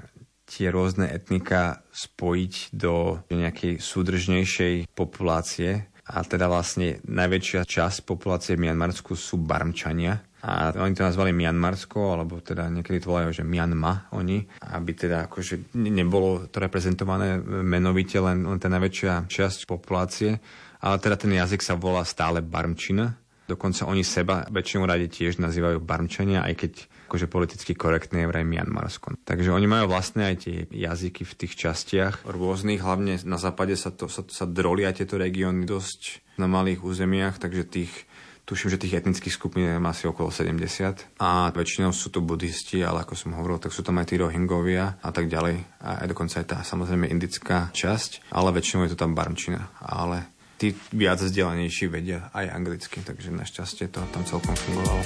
tie 0.47 0.71
rôzne 0.71 1.11
etnika 1.11 1.83
spojiť 1.91 2.71
do 2.71 3.19
nejakej 3.27 3.83
súdržnejšej 3.83 4.87
populácie 4.95 5.91
a 6.07 6.23
teda 6.23 6.47
vlastne 6.47 7.03
najväčšia 7.03 7.67
časť 7.67 8.07
populácie 8.07 8.55
v 8.55 8.67
Mianmarsku 8.67 9.11
sú 9.13 9.35
Barmčania. 9.43 10.23
A 10.47 10.71
oni 10.71 10.95
to 10.95 11.03
nazvali 11.03 11.35
Mianmarsko, 11.35 12.15
alebo 12.15 12.39
teda 12.39 12.71
niekedy 12.71 13.03
to 13.03 13.11
volajú, 13.11 13.41
že 13.41 13.43
Mianma 13.43 14.07
oni, 14.15 14.47
aby 14.71 14.91
teda 14.95 15.27
akože 15.27 15.75
nebolo 15.75 16.47
to 16.47 16.63
reprezentované 16.63 17.41
menovite 17.43 18.15
len, 18.21 18.47
len 18.47 18.59
tá 18.61 18.71
najväčšia 18.71 19.27
časť 19.27 19.67
populácie, 19.67 20.39
ale 20.79 20.95
teda 21.01 21.19
ten 21.19 21.33
jazyk 21.35 21.59
sa 21.59 21.75
volá 21.75 22.05
stále 22.07 22.39
Barmčina. 22.39 23.17
Dokonca 23.49 23.89
oni 23.89 24.05
seba 24.05 24.47
väčšinou 24.47 24.87
rade 24.87 25.11
tiež 25.11 25.41
nazývajú 25.41 25.83
Barmčania, 25.83 26.45
aj 26.45 26.53
keď 26.55 26.73
akože 27.07 27.31
politicky 27.31 27.71
korektné 27.71 28.27
je 28.27 28.29
vraj 28.29 28.43
Mianmarsko. 28.43 29.15
Takže 29.23 29.55
oni 29.55 29.65
majú 29.65 29.95
vlastne 29.95 30.27
aj 30.27 30.35
tie 30.43 30.67
jazyky 30.67 31.23
v 31.23 31.33
tých 31.39 31.53
častiach 31.55 32.27
rôznych, 32.27 32.83
hlavne 32.83 33.15
na 33.23 33.39
západe 33.39 33.79
sa, 33.79 33.95
to, 33.95 34.11
sa, 34.11 34.27
sa 34.27 34.43
drolia 34.43 34.91
tieto 34.91 35.15
regióny 35.15 35.63
dosť 35.63 36.35
na 36.35 36.45
malých 36.45 36.83
územiach, 36.83 37.39
takže 37.39 37.63
tých 37.63 37.91
tuším, 38.47 38.71
že 38.71 38.79
tých 38.79 39.03
etnických 39.03 39.35
skupín 39.35 39.67
je 39.67 39.75
asi 39.75 40.07
okolo 40.07 40.31
70 40.31 41.19
a 41.19 41.51
väčšinou 41.51 41.91
sú 41.91 42.07
to 42.07 42.23
buddhisti, 42.23 42.79
ale 42.79 43.03
ako 43.03 43.13
som 43.19 43.35
hovoril, 43.35 43.59
tak 43.59 43.75
sú 43.75 43.83
tam 43.83 43.99
aj 43.99 44.07
tí 44.07 44.15
rohingovia 44.15 45.03
a 45.03 45.09
tak 45.11 45.27
ďalej. 45.27 45.67
A 45.83 46.07
aj 46.07 46.07
dokonca 46.07 46.39
aj 46.39 46.47
tá 46.47 46.57
samozrejme 46.63 47.11
indická 47.11 47.67
časť, 47.75 48.31
ale 48.31 48.55
väčšinou 48.55 48.87
je 48.87 48.95
to 48.95 49.03
tam 49.03 49.11
barmčina. 49.11 49.67
Ale 49.83 50.31
tí 50.55 50.71
viac 50.95 51.19
vzdelanejší 51.19 51.91
vedia 51.91 52.31
aj 52.31 52.47
anglicky, 52.55 53.03
takže 53.03 53.35
našťastie 53.35 53.91
to 53.91 53.99
tam 54.15 54.23
celkom 54.23 54.55
fungovalo. 54.55 55.03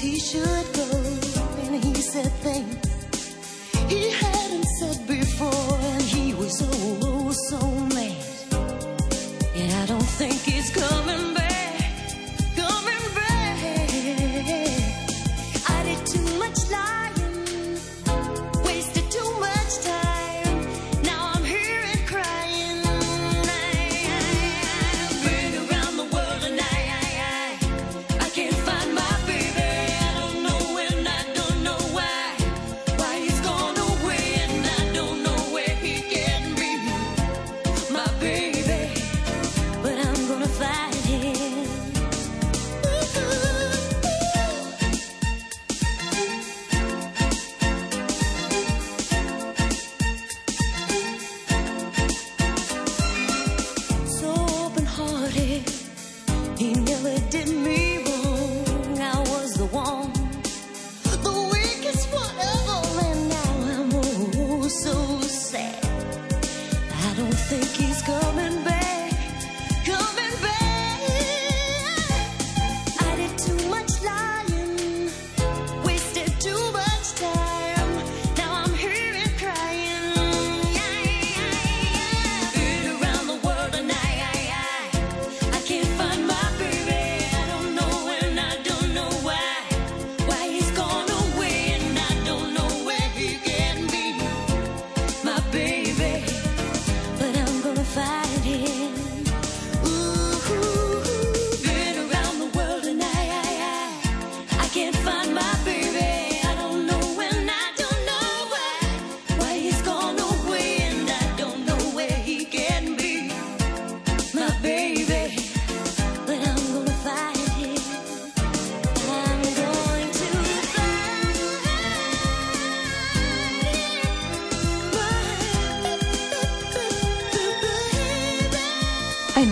he 0.00 0.18
should 0.18 0.72
go. 0.74 0.90
And 1.62 1.84
he 1.84 1.94
said, 1.94 2.30
Thank 2.42 2.86
you. 2.86 2.87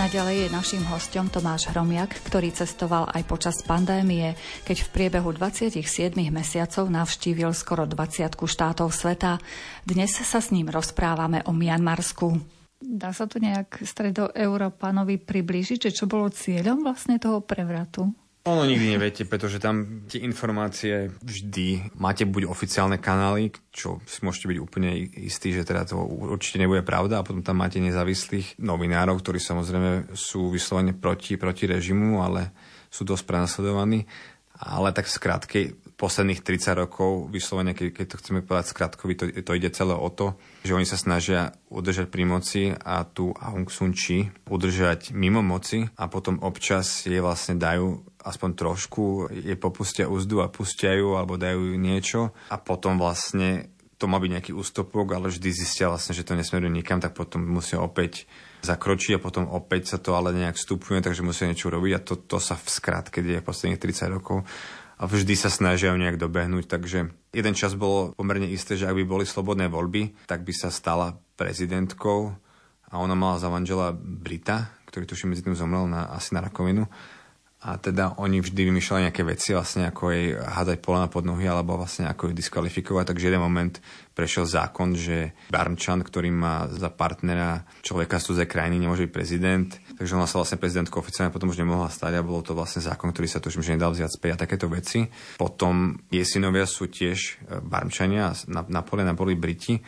Naďalej 0.06 0.46
je 0.46 0.54
našim 0.54 0.82
hostom 0.86 1.26
Tomáš 1.26 1.66
Hromiak, 1.74 2.22
ktorý 2.30 2.54
cestoval 2.54 3.10
aj 3.10 3.26
počas 3.26 3.58
pandémie, 3.66 4.38
keď 4.62 4.86
v 4.86 4.92
priebehu 4.94 5.34
27 5.34 5.82
mesiacov 6.30 6.86
navštívil 6.86 7.50
skoro 7.50 7.90
20 7.90 8.38
štátov 8.38 8.94
sveta. 8.94 9.42
Dnes 9.82 10.14
sa 10.14 10.38
s 10.38 10.54
ním 10.54 10.70
rozprávame 10.70 11.42
o 11.42 11.50
Mianmarsku. 11.50 12.38
Dá 12.78 13.10
sa 13.10 13.26
to 13.26 13.42
nejak 13.42 13.82
stredoeurópanovi 13.82 15.18
priblížiť, 15.18 15.90
že 15.90 15.90
čo 15.90 16.06
bolo 16.06 16.30
cieľom 16.30 16.86
vlastne 16.86 17.18
toho 17.18 17.42
prevratu? 17.42 18.06
Ono 18.46 18.62
nikdy 18.62 18.94
neviete, 18.94 19.26
pretože 19.26 19.58
tam 19.58 20.06
tie 20.06 20.22
informácie 20.22 21.10
vždy 21.18 21.98
máte 21.98 22.22
buď 22.22 22.46
oficiálne 22.46 22.94
kanály, 23.02 23.50
čo 23.74 23.98
si 24.06 24.22
môžete 24.22 24.46
byť 24.54 24.58
úplne 24.62 24.94
istí, 25.18 25.50
že 25.50 25.66
teda 25.66 25.82
to 25.82 25.98
určite 26.06 26.62
nebude 26.62 26.86
pravda 26.86 27.18
a 27.18 27.26
potom 27.26 27.42
tam 27.42 27.58
máte 27.58 27.82
nezávislých 27.82 28.62
novinárov, 28.62 29.18
ktorí 29.18 29.42
samozrejme 29.42 30.14
sú 30.14 30.54
vyslovene 30.54 30.94
proti, 30.94 31.34
proti 31.34 31.66
režimu, 31.66 32.22
ale 32.22 32.54
sú 32.86 33.02
dosť 33.02 33.26
prenasledovaní. 33.26 34.06
Ale 34.56 34.94
tak 34.94 35.10
skrátke, 35.10 35.74
posledných 35.98 36.40
30 36.40 36.80
rokov, 36.86 37.26
vyslovene, 37.32 37.74
keď, 37.74 37.92
keď 37.92 38.06
to 38.14 38.20
chceme 38.22 38.40
povedať 38.46 38.72
skratkovi, 38.72 39.12
to, 39.18 39.24
to 39.42 39.52
ide 39.58 39.74
celé 39.74 39.92
o 39.92 40.08
to, 40.08 40.38
že 40.62 40.76
oni 40.76 40.86
sa 40.86 41.00
snažia 41.00 41.56
udržať 41.72 42.08
pri 42.12 42.24
moci 42.28 42.62
a 42.72 43.02
tu 43.04 43.34
Aung 43.36 43.66
San 43.72 43.90
Chi 43.90 44.30
udržať 44.46 45.10
mimo 45.16 45.42
moci 45.42 45.88
a 45.98 46.06
potom 46.06 46.38
občas 46.46 47.04
jej 47.08 47.18
vlastne 47.18 47.58
dajú 47.58 48.05
aspoň 48.26 48.50
trošku 48.58 49.30
je 49.30 49.54
popustia 49.54 50.10
úzdu 50.10 50.42
a 50.42 50.50
pustiajú 50.50 51.14
alebo 51.14 51.38
dajú 51.38 51.78
niečo. 51.78 52.34
A 52.50 52.58
potom 52.58 52.98
vlastne 52.98 53.70
to 53.96 54.10
má 54.10 54.20
byť 54.20 54.30
nejaký 54.36 54.52
ústupok, 54.52 55.16
ale 55.16 55.32
vždy 55.32 55.48
zistia 55.54 55.88
vlastne, 55.88 56.12
že 56.12 56.26
to 56.26 56.36
nesmeruje 56.36 56.68
nikam, 56.68 57.00
tak 57.00 57.16
potom 57.16 57.40
musia 57.40 57.80
opäť 57.80 58.28
zakročiť 58.60 59.16
a 59.16 59.22
potom 59.22 59.48
opäť 59.48 59.96
sa 59.96 59.98
to 60.02 60.12
ale 60.12 60.36
nejak 60.36 60.60
stupňuje, 60.60 61.00
takže 61.00 61.24
musia 61.24 61.48
niečo 61.48 61.72
robiť. 61.72 61.92
A 61.96 62.04
to, 62.04 62.20
to 62.20 62.36
sa 62.36 62.60
v 62.60 62.68
skratke 62.68 63.24
deje 63.24 63.40
posledných 63.40 63.80
30 63.80 64.12
rokov. 64.12 64.44
A 64.96 65.04
vždy 65.04 65.36
sa 65.36 65.52
snažia 65.52 65.92
nejak 65.92 66.16
dobehnúť, 66.20 66.68
takže 66.68 67.12
jeden 67.32 67.54
čas 67.56 67.76
bolo 67.76 68.16
pomerne 68.16 68.48
isté, 68.48 68.80
že 68.80 68.88
ak 68.88 68.96
by 68.96 69.04
boli 69.04 69.24
slobodné 69.28 69.68
voľby, 69.68 70.24
tak 70.24 70.44
by 70.44 70.52
sa 70.56 70.72
stala 70.72 71.20
prezidentkou 71.36 72.32
a 72.88 72.94
ona 72.96 73.12
mala 73.12 73.36
za 73.36 73.52
manžela 73.52 73.92
Brita, 73.92 74.72
ktorý 74.88 75.04
tuším 75.04 75.36
medzi 75.36 75.44
tým 75.44 75.56
zomrel 75.56 75.84
na, 75.84 76.08
asi 76.16 76.32
na 76.32 76.40
rakovinu 76.40 76.88
a 77.56 77.80
teda 77.80 78.20
oni 78.20 78.44
vždy 78.44 78.68
vymýšľali 78.68 79.08
nejaké 79.08 79.24
veci, 79.24 79.56
vlastne 79.56 79.88
ako 79.88 80.12
jej 80.12 80.36
hádať 80.36 80.76
polena 80.84 81.08
pod 81.08 81.24
nohy, 81.24 81.48
alebo 81.48 81.80
vlastne 81.80 82.04
ako 82.04 82.30
ju 82.30 82.32
diskvalifikovať. 82.36 83.10
Takže 83.10 83.32
jeden 83.32 83.40
moment 83.40 83.80
prešiel 84.12 84.44
zákon, 84.44 84.92
že 84.92 85.32
Barmčan, 85.48 86.04
ktorý 86.04 86.28
má 86.30 86.68
za 86.68 86.92
partnera 86.92 87.64
človeka 87.80 88.20
z 88.20 88.28
cudzej 88.28 88.48
krajiny, 88.52 88.84
nemôže 88.84 89.08
byť 89.08 89.12
prezident. 89.12 89.70
Takže 89.96 90.14
ona 90.14 90.28
sa 90.28 90.36
vlastne 90.36 90.60
prezidentkou 90.60 91.00
oficiálne 91.00 91.32
potom 91.32 91.48
už 91.48 91.58
nemohla 91.58 91.88
stať 91.88 92.20
a 92.20 92.26
bolo 92.26 92.44
to 92.44 92.52
vlastne 92.52 92.84
zákon, 92.84 93.08
ktorý 93.10 93.26
sa 93.26 93.40
tuším, 93.40 93.64
že 93.64 93.74
nedal 93.74 93.96
vziať 93.96 94.12
späť 94.14 94.30
a 94.36 94.42
takéto 94.44 94.68
veci. 94.68 95.08
Potom 95.40 95.96
jej 96.12 96.28
synovia 96.28 96.68
sú 96.68 96.92
tiež 96.92 97.18
e, 97.18 97.64
Barmčania, 97.64 98.36
na, 98.52 98.68
na 98.68 98.84
polena 98.84 99.16
boli 99.16 99.32
Briti, 99.32 99.80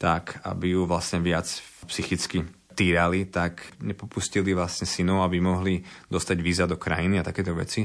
tak 0.00 0.40
aby 0.48 0.72
ju 0.72 0.88
vlastne 0.88 1.20
viac 1.20 1.46
psychicky 1.84 2.59
týrali, 2.80 3.28
tak 3.28 3.76
nepopustili 3.84 4.56
vlastne 4.56 4.88
synov, 4.88 5.28
aby 5.28 5.36
mohli 5.36 5.84
dostať 6.08 6.36
víza 6.40 6.64
do 6.64 6.80
krajiny 6.80 7.20
a 7.20 7.26
takéto 7.28 7.52
veci. 7.52 7.84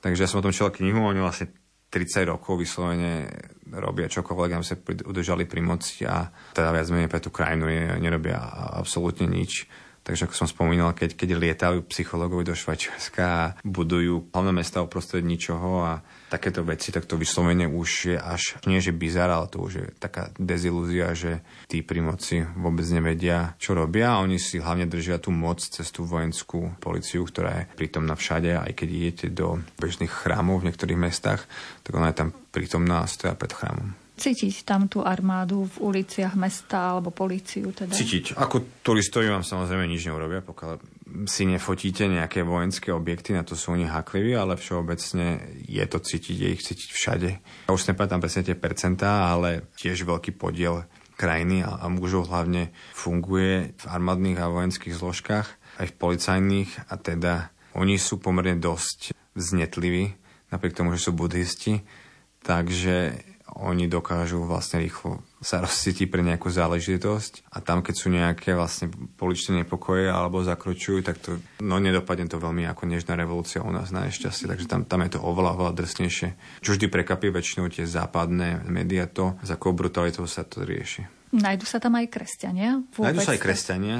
Takže 0.00 0.24
ja 0.24 0.28
som 0.28 0.40
o 0.40 0.44
tom 0.48 0.56
čítal 0.56 0.72
knihu, 0.72 1.04
oni 1.04 1.20
vlastne 1.20 1.52
30 1.92 2.32
rokov 2.32 2.56
vyslovene 2.56 3.28
robia 3.76 4.08
čokoľvek, 4.08 4.50
aby 4.56 4.64
sa 4.64 4.80
udržali 4.80 5.44
pri 5.44 5.60
moci 5.60 6.08
a 6.08 6.24
teda 6.56 6.72
viac 6.72 6.88
menej 6.88 7.12
pre 7.12 7.20
tú 7.20 7.28
krajinu 7.28 7.68
nerobia 8.00 8.40
absolútne 8.80 9.28
nič. 9.28 9.68
Takže 10.02 10.26
ako 10.26 10.34
som 10.34 10.50
spomínal, 10.50 10.90
keď, 10.98 11.14
keď 11.14 11.28
lietajú 11.38 11.78
psychológovi 11.86 12.42
do 12.42 12.58
Švajčiarska 12.58 13.22
a 13.22 13.54
budujú 13.62 14.34
hlavné 14.34 14.50
mesta 14.50 14.82
uprostred 14.82 15.22
ničoho 15.22 15.86
a 15.86 16.02
takéto 16.26 16.66
veci, 16.66 16.90
tak 16.90 17.06
to 17.06 17.14
vyslovene 17.14 17.70
už 17.70 17.90
je 18.10 18.18
až, 18.18 18.58
nie 18.66 18.82
že 18.82 18.90
bizar, 18.90 19.30
ale 19.30 19.46
to 19.46 19.62
už 19.62 19.72
je 19.78 19.86
taká 20.02 20.34
dezilúzia, 20.34 21.14
že 21.14 21.46
tí 21.70 21.86
pri 21.86 22.02
moci 22.02 22.42
vôbec 22.58 22.82
nevedia, 22.90 23.54
čo 23.62 23.78
robia. 23.78 24.18
Oni 24.18 24.42
si 24.42 24.58
hlavne 24.58 24.90
držia 24.90 25.22
tú 25.22 25.30
moc 25.30 25.62
cez 25.62 25.86
tú 25.94 26.02
vojenskú 26.02 26.74
policiu, 26.82 27.22
ktorá 27.22 27.62
je 27.62 27.68
prítomná 27.78 28.18
všade, 28.18 28.58
aj 28.58 28.72
keď 28.74 28.88
idete 28.90 29.26
do 29.30 29.62
bežných 29.78 30.10
chrámov 30.10 30.66
v 30.66 30.72
niektorých 30.74 30.98
mestách, 30.98 31.46
tak 31.86 31.92
ona 31.94 32.10
je 32.10 32.18
tam 32.26 32.28
prítomná 32.50 33.06
a 33.06 33.10
stoja 33.10 33.38
pred 33.38 33.54
chrámom 33.54 34.01
cítiť 34.22 34.62
tam 34.62 34.86
tú 34.86 35.02
armádu 35.02 35.66
v 35.66 35.76
uliciach 35.90 36.38
mesta 36.38 36.94
alebo 36.94 37.10
políciu 37.10 37.74
teda? 37.74 37.90
Cítiť. 37.90 38.38
Ako 38.38 38.82
turistovi 38.86 39.26
vám 39.26 39.42
samozrejme 39.42 39.90
nič 39.90 40.06
neurobia, 40.06 40.46
pokiaľ 40.46 40.78
si 41.26 41.42
nefotíte 41.44 42.06
nejaké 42.06 42.46
vojenské 42.46 42.94
objekty, 42.94 43.34
na 43.34 43.42
to 43.42 43.58
sú 43.58 43.74
oni 43.74 43.90
hakliví, 43.90 44.32
ale 44.38 44.54
všeobecne 44.54 45.58
je 45.66 45.84
to 45.90 45.98
cítiť, 45.98 46.36
je 46.38 46.48
ich 46.54 46.62
cítiť 46.62 46.90
všade. 46.94 47.30
Ja 47.66 47.70
už 47.74 47.90
nepamätám 47.90 48.22
presne 48.22 48.46
tie 48.46 48.54
percentá, 48.54 49.28
ale 49.28 49.66
tiež 49.76 50.06
veľký 50.06 50.38
podiel 50.38 50.86
krajiny 51.18 51.66
a, 51.66 51.82
a 51.82 51.86
mužov 51.92 52.30
hlavne 52.30 52.72
funguje 52.94 53.76
v 53.76 53.84
armádnych 53.84 54.38
a 54.40 54.48
vojenských 54.48 54.96
zložkách, 54.96 55.48
aj 55.82 55.86
v 55.90 55.98
policajných 55.98 56.70
a 56.88 56.94
teda 56.96 57.34
oni 57.76 57.96
sú 57.96 58.20
pomerne 58.20 58.56
dosť 58.56 59.12
vznetliví, 59.36 60.12
napriek 60.52 60.76
tomu, 60.76 60.92
že 60.96 61.08
sú 61.08 61.16
buddhisti, 61.16 61.84
takže 62.44 63.16
oni 63.58 63.84
dokážu 63.88 64.44
vlastne 64.48 64.80
rýchlo 64.80 65.20
sa 65.42 65.58
rozcítiť 65.60 66.06
pre 66.08 66.22
nejakú 66.22 66.48
záležitosť 66.48 67.50
a 67.50 67.58
tam, 67.60 67.82
keď 67.82 67.94
sú 67.98 68.08
nejaké 68.08 68.54
vlastne 68.54 68.88
poličné 69.18 69.66
nepokoje 69.66 70.06
alebo 70.08 70.40
zakročujú, 70.40 71.02
tak 71.02 71.18
to, 71.18 71.42
no 71.60 71.76
nedopadne 71.82 72.30
to 72.30 72.38
veľmi 72.38 72.64
ako 72.70 72.88
nežná 72.88 73.18
revolúcia 73.18 73.60
u 73.60 73.68
nás 73.74 73.90
na 73.90 74.06
nešťastie, 74.06 74.46
takže 74.46 74.70
tam, 74.70 74.86
tam 74.86 75.02
je 75.04 75.18
to 75.18 75.20
oveľa, 75.20 75.58
oveľa 75.58 75.72
drsnejšie. 75.76 76.28
Čo 76.62 76.78
vždy 76.78 76.86
prekapí 76.88 77.28
väčšinou 77.28 77.68
tie 77.68 77.84
západné 77.84 78.64
médiá 78.70 79.10
to, 79.10 79.34
za 79.42 79.58
akou 79.58 79.74
brutalitou 79.74 80.24
sa 80.30 80.46
to 80.46 80.62
rieši. 80.62 81.04
Najdu 81.32 81.64
sa 81.64 81.80
tam 81.80 81.96
aj 81.96 82.12
kresťania? 82.12 82.84
Najdu 82.92 83.20
sa 83.24 83.32
aj 83.32 83.40
kresťania, 83.40 83.98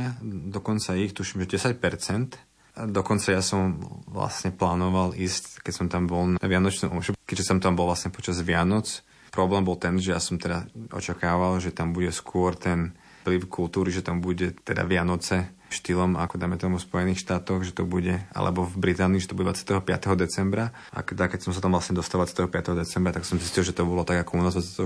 dokonca 0.52 0.94
ich 1.00 1.16
tuším, 1.16 1.48
že 1.48 1.58
10%. 1.58 2.38
Dokonca 2.72 3.28
ja 3.28 3.44
som 3.44 3.84
vlastne 4.08 4.48
plánoval 4.48 5.12
ísť, 5.12 5.60
keď 5.60 5.72
som 5.76 5.86
tam 5.92 6.08
bol 6.08 6.24
na 6.24 6.40
Vianočnom 6.40 6.92
omšu, 6.92 7.12
keďže 7.28 7.44
som 7.44 7.58
tam 7.60 7.76
bol 7.76 7.84
vlastne 7.84 8.08
počas 8.08 8.40
Vianoc, 8.40 9.04
Problém 9.33 9.64
bol 9.64 9.81
ten, 9.81 9.97
že 9.97 10.12
ja 10.12 10.21
som 10.21 10.37
teda 10.37 10.68
očakával, 10.92 11.57
že 11.57 11.73
tam 11.73 11.97
bude 11.97 12.12
skôr 12.12 12.53
ten 12.53 12.92
vplyv 13.25 13.49
kultúry, 13.49 13.88
že 13.88 14.05
tam 14.05 14.21
bude 14.21 14.53
teda 14.66 14.85
Vianoce 14.85 15.49
štýlom, 15.73 16.21
ako 16.21 16.37
dáme 16.37 16.61
tomu 16.61 16.77
v 16.77 16.85
Spojených 16.85 17.25
štátoch, 17.25 17.64
že 17.64 17.73
to 17.73 17.88
bude, 17.88 18.21
alebo 18.37 18.68
v 18.68 18.77
Británii, 18.77 19.25
že 19.25 19.33
to 19.33 19.38
bude 19.38 19.49
25. 19.49 19.88
decembra. 20.21 20.68
A 20.92 21.01
keď, 21.01 21.33
keď 21.33 21.49
som 21.49 21.57
sa 21.57 21.64
tam 21.64 21.73
vlastne 21.73 21.97
dostal 21.97 22.21
25. 22.21 22.77
decembra, 22.77 23.16
tak 23.16 23.25
som 23.25 23.40
zistil, 23.40 23.64
že 23.64 23.73
to 23.73 23.88
bolo 23.88 24.05
tak 24.05 24.21
ako 24.21 24.37
u 24.37 24.42
nás 24.45 24.53
24. 24.53 24.85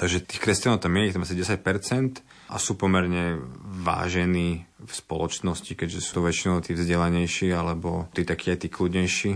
Takže 0.00 0.24
tých 0.24 0.40
kresťanov 0.40 0.80
tam 0.80 0.96
je, 0.96 1.12
ich 1.12 1.14
tam 1.14 1.28
asi 1.28 1.36
10% 1.36 2.24
a 2.48 2.56
sú 2.56 2.72
pomerne 2.80 3.36
vážení 3.84 4.64
v 4.80 4.92
spoločnosti, 4.92 5.76
keďže 5.76 6.00
sú 6.00 6.24
väčšinou 6.24 6.64
tí 6.64 6.72
vzdelanejší 6.72 7.52
alebo 7.52 8.08
tí 8.16 8.24
takí 8.24 8.48
aj 8.48 8.64
tí 8.64 8.68
kľudnejší. 8.72 9.32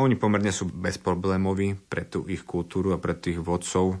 Oni 0.00 0.16
pomerne 0.16 0.50
sú 0.50 0.68
bezproblémoví 0.72 1.76
pre 1.88 2.08
tú 2.08 2.24
ich 2.26 2.42
kultúru 2.42 2.96
a 2.96 3.02
pre 3.02 3.14
tých 3.14 3.38
vodcov. 3.38 4.00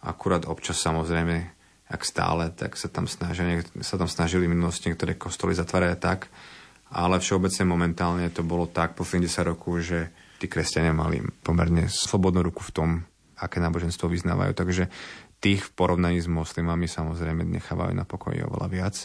Akurát 0.00 0.48
občas 0.48 0.80
samozrejme 0.80 1.60
ak 1.90 2.06
stále, 2.06 2.54
tak 2.54 2.78
sa 2.78 2.86
tam, 2.86 3.10
snažia, 3.10 3.66
sa 3.82 3.98
tam 3.98 4.06
snažili 4.06 4.46
v 4.46 4.54
minulosti 4.54 4.86
niektoré 4.86 5.18
kostoly 5.18 5.58
zatvárať 5.58 5.98
tak, 5.98 6.30
ale 6.94 7.18
všeobecne 7.18 7.66
momentálne 7.66 8.30
to 8.30 8.46
bolo 8.46 8.70
tak 8.70 8.94
po 8.94 9.02
70 9.02 9.26
rokov, 9.42 9.82
že 9.82 10.14
tí 10.38 10.46
kresťania 10.46 10.94
mali 10.94 11.18
pomerne 11.42 11.90
slobodnú 11.90 12.46
ruku 12.46 12.62
v 12.62 12.74
tom, 12.74 12.88
aké 13.34 13.58
náboženstvo 13.58 14.06
vyznávajú. 14.06 14.54
Takže 14.54 14.86
tých 15.42 15.66
v 15.66 15.74
porovnaní 15.74 16.22
s 16.22 16.30
moslimami 16.30 16.86
samozrejme 16.86 17.42
nechávajú 17.42 17.90
na 17.90 18.06
pokoji 18.06 18.46
oveľa 18.46 18.68
viac 18.70 18.96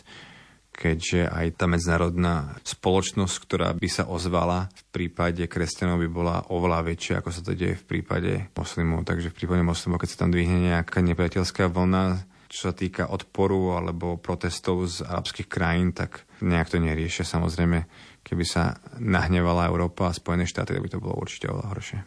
keďže 0.75 1.31
aj 1.31 1.55
tá 1.55 1.65
medzinárodná 1.71 2.59
spoločnosť, 2.67 3.35
ktorá 3.47 3.71
by 3.71 3.87
sa 3.87 4.03
ozvala 4.11 4.67
v 4.75 4.83
prípade 4.91 5.47
kresťanov 5.47 6.03
by 6.03 6.09
bola 6.11 6.35
oveľa 6.51 6.83
väčšia, 6.91 7.23
ako 7.23 7.29
sa 7.31 7.41
to 7.41 7.55
deje 7.55 7.79
v 7.79 7.87
prípade 7.87 8.51
moslimov. 8.51 9.07
Takže 9.07 9.31
v 9.31 9.37
prípade 9.39 9.63
moslimov, 9.63 10.03
keď 10.03 10.09
sa 10.11 10.21
tam 10.27 10.35
dvihne 10.35 10.75
nejaká 10.75 10.99
nepriateľská 10.99 11.71
vlna, 11.71 12.27
čo 12.51 12.71
sa 12.71 12.73
týka 12.75 13.07
odporu 13.07 13.79
alebo 13.79 14.19
protestov 14.19 14.85
z 14.87 15.07
arabských 15.07 15.47
krajín, 15.47 15.95
tak 15.95 16.27
nejak 16.43 16.71
to 16.71 16.77
neriešia. 16.77 17.23
Samozrejme, 17.23 17.87
keby 18.23 18.45
sa 18.47 18.79
nahnevala 18.99 19.71
Európa 19.71 20.11
a 20.11 20.15
Spojené 20.15 20.43
štáty, 20.43 20.75
tak 20.75 20.83
by 20.83 20.91
to 20.91 21.03
bolo 21.03 21.15
určite 21.19 21.51
oveľa 21.51 21.71
horšie. 21.71 21.99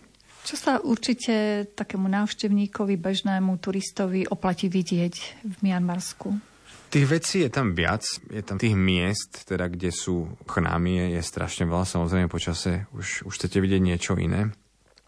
Čo 0.48 0.56
sa 0.56 0.72
určite 0.80 1.68
takému 1.76 2.08
návštevníkovi, 2.08 2.96
bežnému 2.96 3.60
turistovi 3.60 4.24
oplatí 4.24 4.72
vidieť 4.72 5.44
v 5.44 5.56
Mianmarsku? 5.60 6.57
Tých 6.88 7.04
vecí 7.04 7.44
je 7.44 7.52
tam 7.52 7.76
viac, 7.76 8.00
je 8.32 8.40
tam 8.40 8.56
tých 8.56 8.72
miest, 8.72 9.44
teda 9.44 9.68
kde 9.68 9.92
sú 9.92 10.24
chrámy, 10.48 11.12
je, 11.12 11.20
strašne 11.20 11.68
veľa, 11.68 11.84
samozrejme 11.84 12.32
počase 12.32 12.88
už, 12.96 13.28
už 13.28 13.32
chcete 13.36 13.60
vidieť 13.60 13.82
niečo 13.84 14.16
iné. 14.16 14.48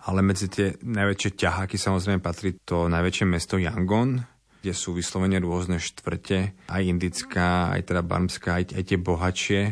Ale 0.04 0.20
medzi 0.20 0.52
tie 0.52 0.76
najväčšie 0.76 1.40
ťaháky 1.40 1.80
samozrejme 1.80 2.20
patrí 2.20 2.56
to 2.68 2.92
najväčšie 2.92 3.24
mesto 3.24 3.56
Yangon, 3.56 4.20
kde 4.60 4.72
sú 4.76 4.92
vyslovene 4.92 5.40
rôzne 5.40 5.80
štvrte, 5.80 6.68
aj 6.68 6.82
indická, 6.84 7.72
aj 7.72 7.88
teda 7.88 8.04
barmská, 8.04 8.60
aj, 8.60 8.76
aj 8.76 8.84
tie 8.84 8.98
bohatšie. 9.00 9.62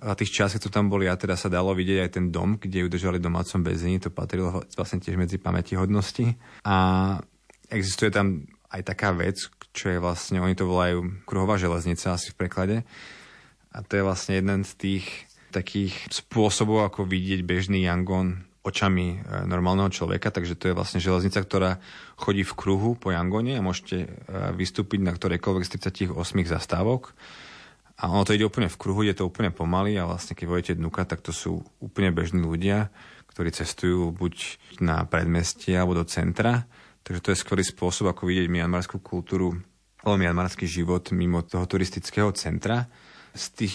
A 0.00 0.16
tých 0.16 0.32
čas, 0.32 0.56
keď 0.56 0.64
to 0.64 0.72
tam 0.72 0.88
boli, 0.88 1.12
a 1.12 1.20
teda 1.20 1.36
sa 1.36 1.52
dalo 1.52 1.76
vidieť 1.76 2.08
aj 2.08 2.10
ten 2.16 2.32
dom, 2.32 2.56
kde 2.56 2.84
ju 2.84 2.88
držali 2.88 3.20
domácom 3.20 3.60
bezení, 3.60 4.00
to 4.00 4.08
patrilo 4.08 4.64
vlastne 4.72 4.96
tiež 4.96 5.20
medzi 5.20 5.36
hodnosti. 5.76 6.40
A 6.64 6.76
existuje 7.68 8.08
tam 8.08 8.48
aj 8.72 8.80
taká 8.80 9.12
vec, 9.12 9.44
čo 9.70 9.90
je 9.90 9.98
vlastne, 10.02 10.42
oni 10.42 10.58
to 10.58 10.66
volajú 10.66 11.22
kruhová 11.24 11.56
železnica 11.56 12.14
asi 12.14 12.34
v 12.34 12.38
preklade. 12.38 12.76
A 13.70 13.86
to 13.86 13.98
je 14.00 14.06
vlastne 14.06 14.34
jeden 14.34 14.66
z 14.66 14.72
tých 14.74 15.06
takých 15.50 15.94
spôsobov, 16.10 16.86
ako 16.86 17.06
vidieť 17.06 17.42
bežný 17.42 17.86
Yangon 17.86 18.50
očami 18.60 19.18
e, 19.18 19.46
normálneho 19.48 19.88
človeka, 19.88 20.28
takže 20.28 20.54
to 20.54 20.70
je 20.70 20.76
vlastne 20.76 21.00
železnica, 21.00 21.40
ktorá 21.40 21.70
chodí 22.20 22.44
v 22.44 22.56
kruhu 22.56 22.92
po 22.92 23.08
Jangone 23.08 23.56
a 23.56 23.64
môžete 23.64 23.96
e, 24.04 24.08
vystúpiť 24.52 25.00
na 25.00 25.16
ktorejkoľvek 25.16 25.64
z 25.64 25.70
38 26.12 26.12
zastávok. 26.44 27.16
A 28.00 28.08
ono 28.08 28.24
to 28.24 28.32
ide 28.32 28.48
úplne 28.48 28.68
v 28.68 28.80
kruhu, 28.80 29.04
je 29.04 29.16
to 29.16 29.28
úplne 29.28 29.52
pomaly 29.52 29.96
a 30.00 30.08
vlastne 30.08 30.32
keď 30.32 30.46
vojete 30.48 30.72
dnuka, 30.76 31.04
tak 31.04 31.20
to 31.20 31.32
sú 31.32 31.60
úplne 31.80 32.12
bežní 32.12 32.40
ľudia, 32.40 32.88
ktorí 33.32 33.52
cestujú 33.52 34.12
buď 34.12 34.56
na 34.80 35.04
predmestie 35.04 35.76
alebo 35.76 35.96
do 35.96 36.04
centra. 36.08 36.64
Takže 37.04 37.20
to 37.20 37.30
je 37.32 37.42
skvelý 37.42 37.64
spôsob, 37.64 38.12
ako 38.12 38.28
vidieť 38.28 38.46
mianmarskú 38.52 39.00
kultúru 39.00 39.56
alebo 40.00 40.16
mianmarský 40.16 40.64
život 40.64 41.12
mimo 41.12 41.44
toho 41.44 41.68
turistického 41.68 42.32
centra. 42.32 42.88
Z 43.36 43.44
tých 43.52 43.74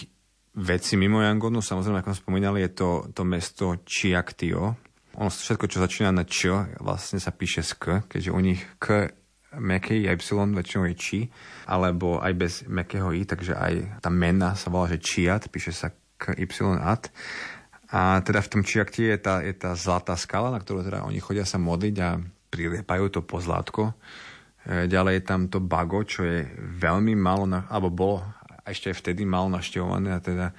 veci 0.57 0.97
mimo 0.97 1.21
Yangonu, 1.21 1.61
samozrejme, 1.61 2.01
ako 2.01 2.15
sme 2.15 2.21
spomínali, 2.21 2.65
je 2.65 2.71
to, 2.73 2.89
to 3.13 3.21
mesto 3.27 3.77
Chiaktio. 3.85 4.73
Ono 5.15 5.29
všetko, 5.31 5.65
čo 5.69 5.83
začína 5.83 6.11
na 6.11 6.25
č, 6.27 6.49
vlastne 6.81 7.21
sa 7.21 7.31
píše 7.31 7.61
z 7.61 7.71
k, 7.77 7.83
keďže 8.09 8.35
u 8.35 8.39
nich 8.41 8.61
k 8.81 9.13
meké 9.55 9.95
y 9.95 10.03
väčšinou 10.11 10.83
je 10.91 10.95
či, 10.99 11.19
alebo 11.63 12.19
aj 12.19 12.33
bez 12.35 12.53
mekého 12.67 13.15
i, 13.15 13.23
takže 13.23 13.55
aj 13.55 14.03
tá 14.03 14.11
mena 14.11 14.51
sa 14.59 14.67
volá, 14.67 14.91
že 14.91 14.99
čiat, 14.99 15.47
píše 15.47 15.71
sa 15.71 15.95
k 16.19 16.35
y 16.35 16.47
at. 16.83 17.07
A 17.95 18.19
teda 18.19 18.43
v 18.43 18.51
tom 18.51 18.61
čiakti 18.65 19.07
je 19.07 19.15
tá, 19.15 19.39
je 19.39 19.55
tá 19.55 19.71
zlatá 19.77 20.19
skala, 20.19 20.51
na 20.51 20.59
ktorú 20.59 20.83
teda 20.83 21.07
oni 21.07 21.23
chodia 21.23 21.47
sa 21.47 21.55
modliť 21.55 21.95
a 22.03 22.19
priliepajú 22.49 23.09
to 23.11 23.21
pozlátko. 23.25 23.93
E, 24.65 24.89
ďalej 24.89 25.21
je 25.21 25.23
tam 25.23 25.41
to 25.49 25.61
bago, 25.61 26.01
čo 26.05 26.25
je 26.25 26.45
veľmi 26.57 27.13
málo, 27.13 27.45
na, 27.45 27.69
alebo 27.69 27.89
bolo 27.93 28.17
ešte 28.65 28.89
aj 28.89 28.97
vtedy 28.97 29.23
málo 29.23 29.53
naštevované 29.53 30.17
a 30.17 30.19
teda 30.19 30.51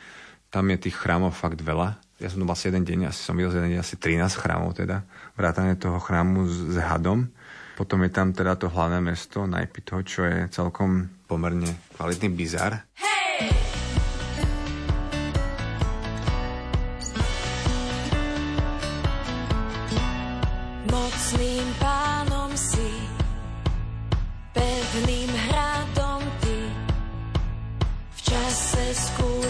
tam 0.49 0.70
je 0.70 0.78
tých 0.89 0.97
chrámov 0.97 1.34
fakt 1.34 1.59
veľa. 1.59 1.99
Ja 2.16 2.32
som 2.32 2.41
tu 2.41 2.47
asi 2.49 2.72
jeden 2.72 2.87
deň, 2.87 3.12
asi 3.12 3.20
som 3.20 3.37
videl 3.37 3.53
jeden 3.53 3.76
deň 3.76 3.80
asi 3.82 3.99
13 3.99 4.41
chrámov 4.41 4.72
teda, 4.78 5.05
vrátane 5.37 5.76
toho 5.76 6.01
chrámu 6.01 6.49
s, 6.49 6.72
s 6.72 6.76
hadom. 6.80 7.28
Potom 7.76 8.01
je 8.07 8.11
tam 8.14 8.32
teda 8.32 8.57
to 8.57 8.72
hlavné 8.72 9.05
mesto 9.05 9.45
Najpito, 9.45 10.01
čo 10.01 10.24
je 10.24 10.49
celkom 10.49 11.12
pomerne 11.28 11.76
kvalitný 11.99 12.32
bizar. 12.32 12.89
Hey! 12.97 13.15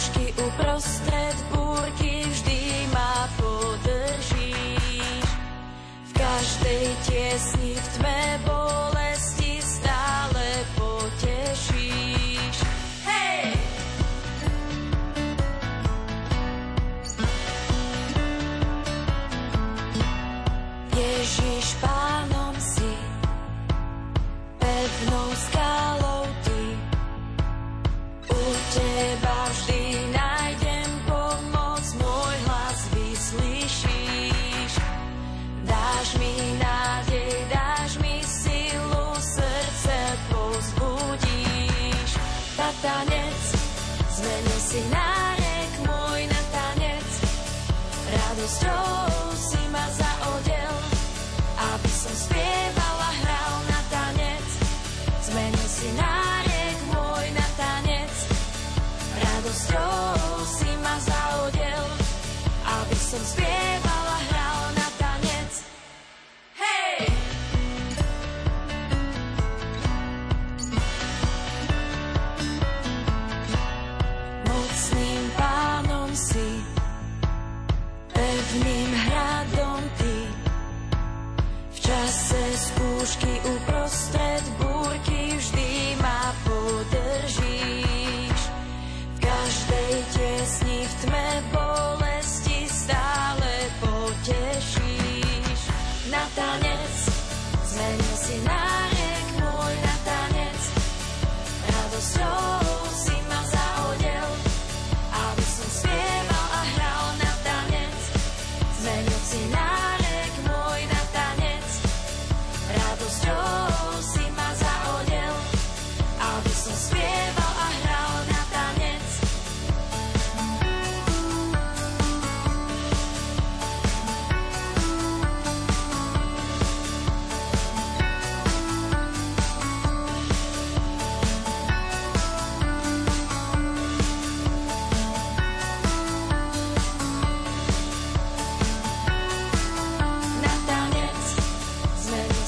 Trošky 0.07 0.39
búrky 1.51 2.23
vždy 2.31 2.87
ma 2.95 3.27
podržíš. 3.43 5.27
V 6.07 6.13
každej 6.15 6.95
tiesni 7.11 7.75
v 7.75 7.87
tme 7.99 8.39
bol 8.47 8.76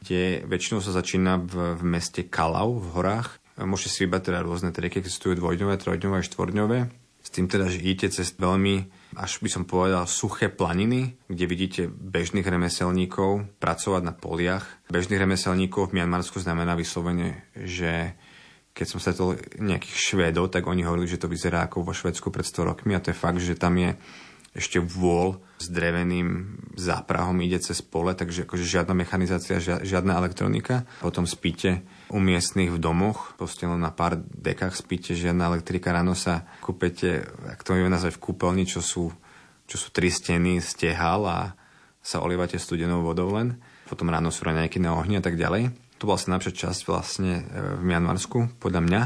kde 0.00 0.48
väčšinou 0.48 0.80
sa 0.80 0.96
začína 0.96 1.40
v, 1.40 1.76
v 1.76 1.82
meste 1.84 2.26
Kalau 2.26 2.80
v 2.80 2.88
horách. 2.96 3.40
Môžete 3.60 3.90
si 3.92 3.98
vybrať 4.08 4.32
teda 4.32 4.40
rôzne 4.40 4.70
treky, 4.72 5.04
sú 5.04 5.36
dvojdňové, 5.36 5.76
trojdňové 5.76 6.24
štvorňové. 6.24 6.78
S 7.20 7.28
tým 7.28 7.52
teda, 7.52 7.68
že 7.68 7.84
idete 7.84 8.08
cez 8.08 8.32
veľmi, 8.32 8.88
až 9.20 9.44
by 9.44 9.48
som 9.52 9.68
povedal, 9.68 10.08
suché 10.08 10.48
planiny, 10.48 11.20
kde 11.28 11.44
vidíte 11.44 11.82
bežných 11.92 12.48
remeselníkov 12.48 13.60
pracovať 13.60 14.02
na 14.02 14.16
poliach. 14.16 14.64
Bežných 14.88 15.20
remeselníkov 15.20 15.92
v 15.92 16.00
Mianmarsku 16.00 16.40
znamená 16.40 16.72
vyslovene, 16.72 17.44
že 17.52 18.16
keď 18.72 18.86
som 18.88 19.02
stretol 19.02 19.36
nejakých 19.60 19.96
Švédov, 19.98 20.48
tak 20.48 20.64
oni 20.64 20.80
hovorili, 20.80 21.10
že 21.10 21.20
to 21.20 21.28
vyzerá 21.28 21.68
ako 21.68 21.84
vo 21.84 21.92
Švedsku 21.92 22.32
pred 22.32 22.48
100 22.48 22.70
rokmi 22.72 22.96
a 22.96 23.02
to 23.04 23.12
je 23.12 23.18
fakt, 23.18 23.42
že 23.44 23.58
tam 23.58 23.76
je 23.76 23.92
ešte 24.50 24.82
vôľ 24.82 25.38
s 25.62 25.70
dreveným 25.70 26.58
záprahom 26.74 27.38
ide 27.44 27.62
cez 27.62 27.78
pole, 27.84 28.16
takže 28.16 28.48
akože 28.48 28.66
žiadna 28.66 28.98
mechanizácia, 28.98 29.62
žiadna 29.62 30.18
elektronika. 30.18 30.88
Potom 30.98 31.28
spíte 31.28 31.86
u 32.10 32.18
miestnych 32.18 32.74
v 32.74 32.82
domoch, 32.82 33.38
proste 33.38 33.70
len 33.70 33.78
na 33.78 33.94
pár 33.94 34.18
dekách 34.18 34.74
spíte, 34.74 35.14
žiadna 35.14 35.54
elektrika. 35.54 35.94
Ráno 35.94 36.18
sa 36.18 36.50
kúpete, 36.64 37.30
ak 37.46 37.62
to 37.62 37.78
je 37.78 37.86
nazvať 37.86 38.18
v 38.18 38.24
kúpeľni, 38.26 38.64
čo 38.66 38.82
sú, 38.82 39.14
čo 39.70 39.76
sú 39.78 39.94
tri 39.94 40.10
steny, 40.10 40.58
stehal 40.58 41.22
a 41.30 41.54
sa 42.02 42.18
olievate 42.24 42.58
studenou 42.58 43.06
vodou 43.06 43.30
len. 43.36 43.60
Potom 43.86 44.10
ráno 44.10 44.34
sú 44.34 44.48
raňajky 44.48 44.82
na 44.82 44.98
ohni 44.98 45.20
a 45.20 45.22
tak 45.22 45.38
ďalej. 45.38 45.70
To 46.00 46.08
bola 46.08 46.16
najlepšia 46.16 46.72
časť 46.72 46.80
vlastne 46.88 47.44
e, 47.44 47.76
v 47.76 47.82
Mianmarsku, 47.84 48.56
podľa 48.56 48.80
mňa 48.82 49.02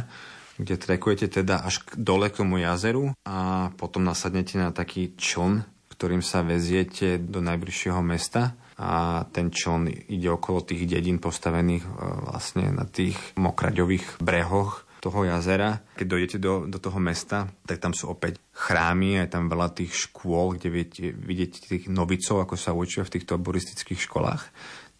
kde 0.59 0.75
trekujete 0.79 1.27
teda 1.31 1.67
až 1.67 1.83
dole 1.99 2.31
k 2.31 2.43
tomu 2.43 2.63
jazeru 2.63 3.15
a 3.27 3.71
potom 3.75 4.07
nasadnete 4.07 4.59
na 4.59 4.71
taký 4.71 5.15
čln, 5.19 5.67
ktorým 5.91 6.23
sa 6.23 6.43
veziete 6.47 7.19
do 7.19 7.43
najbližšieho 7.43 8.03
mesta 8.03 8.59
a 8.75 9.23
ten 9.31 9.55
čln 9.55 9.87
ide 10.11 10.29
okolo 10.31 10.67
tých 10.67 10.91
dedín 10.91 11.23
postavených 11.23 11.87
e, 11.87 11.91
vlastne 12.27 12.75
na 12.75 12.83
tých 12.83 13.15
mokraďových 13.39 14.19
brehoch 14.19 14.83
toho 14.99 15.29
jazera. 15.29 15.85
Keď 15.95 16.07
dojdete 16.09 16.39
do, 16.41 16.65
do 16.67 16.79
toho 16.81 16.97
mesta, 16.99 17.47
tak 17.69 17.79
tam 17.79 17.93
sú 17.93 18.11
opäť 18.11 18.41
chrámy, 18.57 19.21
je 19.23 19.31
tam 19.31 19.53
veľa 19.53 19.69
tých 19.77 19.93
škôl, 20.09 20.57
kde 20.57 20.69
viete, 20.73 21.05
vidieť 21.13 21.51
tých 21.71 21.85
novicov, 21.93 22.43
ako 22.43 22.57
sa 22.57 22.73
učia 22.73 23.05
v 23.05 23.13
týchto 23.21 23.37
buristických 23.37 24.01
školách. 24.01 24.43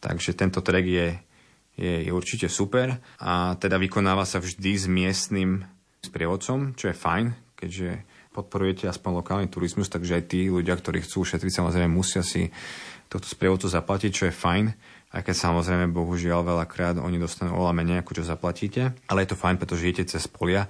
Takže 0.05 0.37
tento 0.37 0.61
trek 0.61 0.85
je 0.85 1.07
je, 1.75 2.07
je 2.07 2.11
určite 2.11 2.47
super 2.51 2.99
a 3.19 3.59
teda 3.59 3.79
vykonáva 3.79 4.23
sa 4.27 4.39
vždy 4.39 4.73
s 4.79 4.87
miestnym 4.87 5.67
sprievodcom, 6.05 6.77
čo 6.79 6.91
je 6.91 6.97
fajn, 6.97 7.27
keďže 7.59 8.05
podporujete 8.35 8.91
aspoň 8.91 9.11
lokálny 9.23 9.47
turizmus, 9.47 9.87
takže 9.87 10.19
aj 10.19 10.25
tí 10.27 10.51
ľudia, 10.51 10.75
ktorí 10.75 11.07
chcú 11.07 11.23
ušetriť, 11.23 11.55
samozrejme 11.55 11.87
musia 11.87 12.27
si 12.27 12.51
tohto 13.07 13.31
sprievodcu 13.31 13.71
zaplatiť, 13.71 14.11
čo 14.11 14.25
je 14.27 14.35
fajn. 14.35 14.67
Aj 15.15 15.23
keď 15.23 15.37
samozrejme, 15.39 15.95
bohužiaľ, 15.95 16.43
veľakrát 16.43 16.99
oni 16.99 17.23
dostanú 17.23 17.55
oveľa 17.55 17.79
menej, 17.79 17.97
ako 18.03 18.19
čo 18.19 18.27
zaplatíte. 18.27 18.91
Ale 19.07 19.23
je 19.23 19.31
to 19.31 19.39
fajn, 19.39 19.57
pretože 19.63 19.87
idete 19.87 20.19
cez 20.19 20.27
polia 20.27 20.67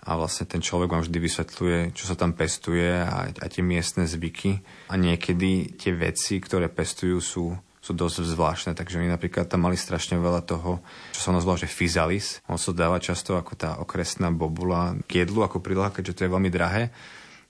a 0.00 0.16
vlastne 0.16 0.48
ten 0.48 0.64
človek 0.64 0.88
vám 0.88 1.02
vždy 1.04 1.18
vysvetľuje, 1.18 1.78
čo 1.92 2.04
sa 2.08 2.16
tam 2.16 2.32
pestuje 2.32 2.88
a, 3.04 3.28
a 3.28 3.46
tie 3.50 3.60
miestne 3.60 4.08
zvyky. 4.08 4.62
A 4.88 4.94
niekedy 4.96 5.76
tie 5.76 5.92
veci, 5.92 6.40
ktoré 6.40 6.72
pestujú, 6.72 7.18
sú 7.20 7.44
sú 7.80 7.96
dosť 7.96 8.28
zvláštne, 8.28 8.72
takže 8.76 9.00
oni 9.00 9.08
napríklad 9.08 9.48
tam 9.48 9.64
mali 9.64 9.74
strašne 9.74 10.20
veľa 10.20 10.44
toho, 10.44 10.84
čo 11.16 11.20
sa 11.20 11.32
nazvalo, 11.32 11.56
že 11.56 11.64
fizalis. 11.64 12.44
On 12.44 12.60
sa 12.60 12.76
dáva 12.76 13.00
často 13.00 13.40
ako 13.40 13.56
tá 13.56 13.80
okresná 13.80 14.28
bobula 14.28 15.00
k 15.08 15.24
jedlu, 15.24 15.40
ako 15.40 15.64
príloha, 15.64 15.88
keďže 15.88 16.12
to 16.12 16.22
je 16.28 16.32
veľmi 16.32 16.52
drahé. 16.52 16.92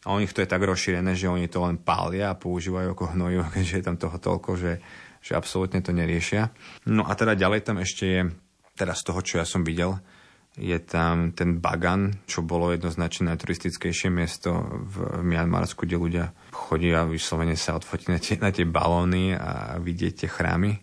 A 0.07 0.15
u 0.15 0.23
nich 0.23 0.31
to 0.31 0.41
je 0.41 0.49
tak 0.49 0.63
rozšírené, 0.63 1.13
že 1.19 1.29
oni 1.29 1.51
to 1.51 1.61
len 1.61 1.77
pália 1.77 2.33
a 2.33 2.39
používajú 2.39 2.95
ako 2.95 3.19
hnojivo, 3.19 3.45
keďže 3.55 3.75
je 3.83 3.85
tam 3.85 3.99
toho 3.99 4.17
toľko, 4.17 4.51
že, 4.55 4.73
že 5.19 5.35
absolútne 5.35 5.83
to 5.83 5.91
neriešia. 5.91 6.55
No 6.87 7.05
a 7.05 7.13
teda 7.19 7.35
ďalej 7.35 7.67
tam 7.67 7.83
ešte 7.83 8.05
je, 8.07 8.21
teraz 8.79 9.03
toho, 9.03 9.19
čo 9.27 9.43
ja 9.43 9.45
som 9.45 9.67
videl, 9.67 9.99
je 10.61 10.77
tam 10.85 11.33
ten 11.33 11.57
Bagan, 11.57 12.21
čo 12.29 12.45
bolo 12.45 12.69
jednoznačne 12.69 13.33
najturistickejšie 13.33 14.13
miesto 14.13 14.61
v 14.85 15.25
Mianmarsku, 15.25 15.89
kde 15.89 15.97
ľudia 15.97 16.25
chodia 16.53 17.09
vyslovene 17.09 17.57
sa 17.57 17.81
odfotiť 17.81 18.07
na 18.13 18.19
tie, 18.21 18.37
na 18.37 18.53
tie 18.53 18.69
balóny 18.69 19.33
a 19.33 19.81
vidieť 19.81 20.13
tie 20.25 20.29
chrámy. 20.29 20.77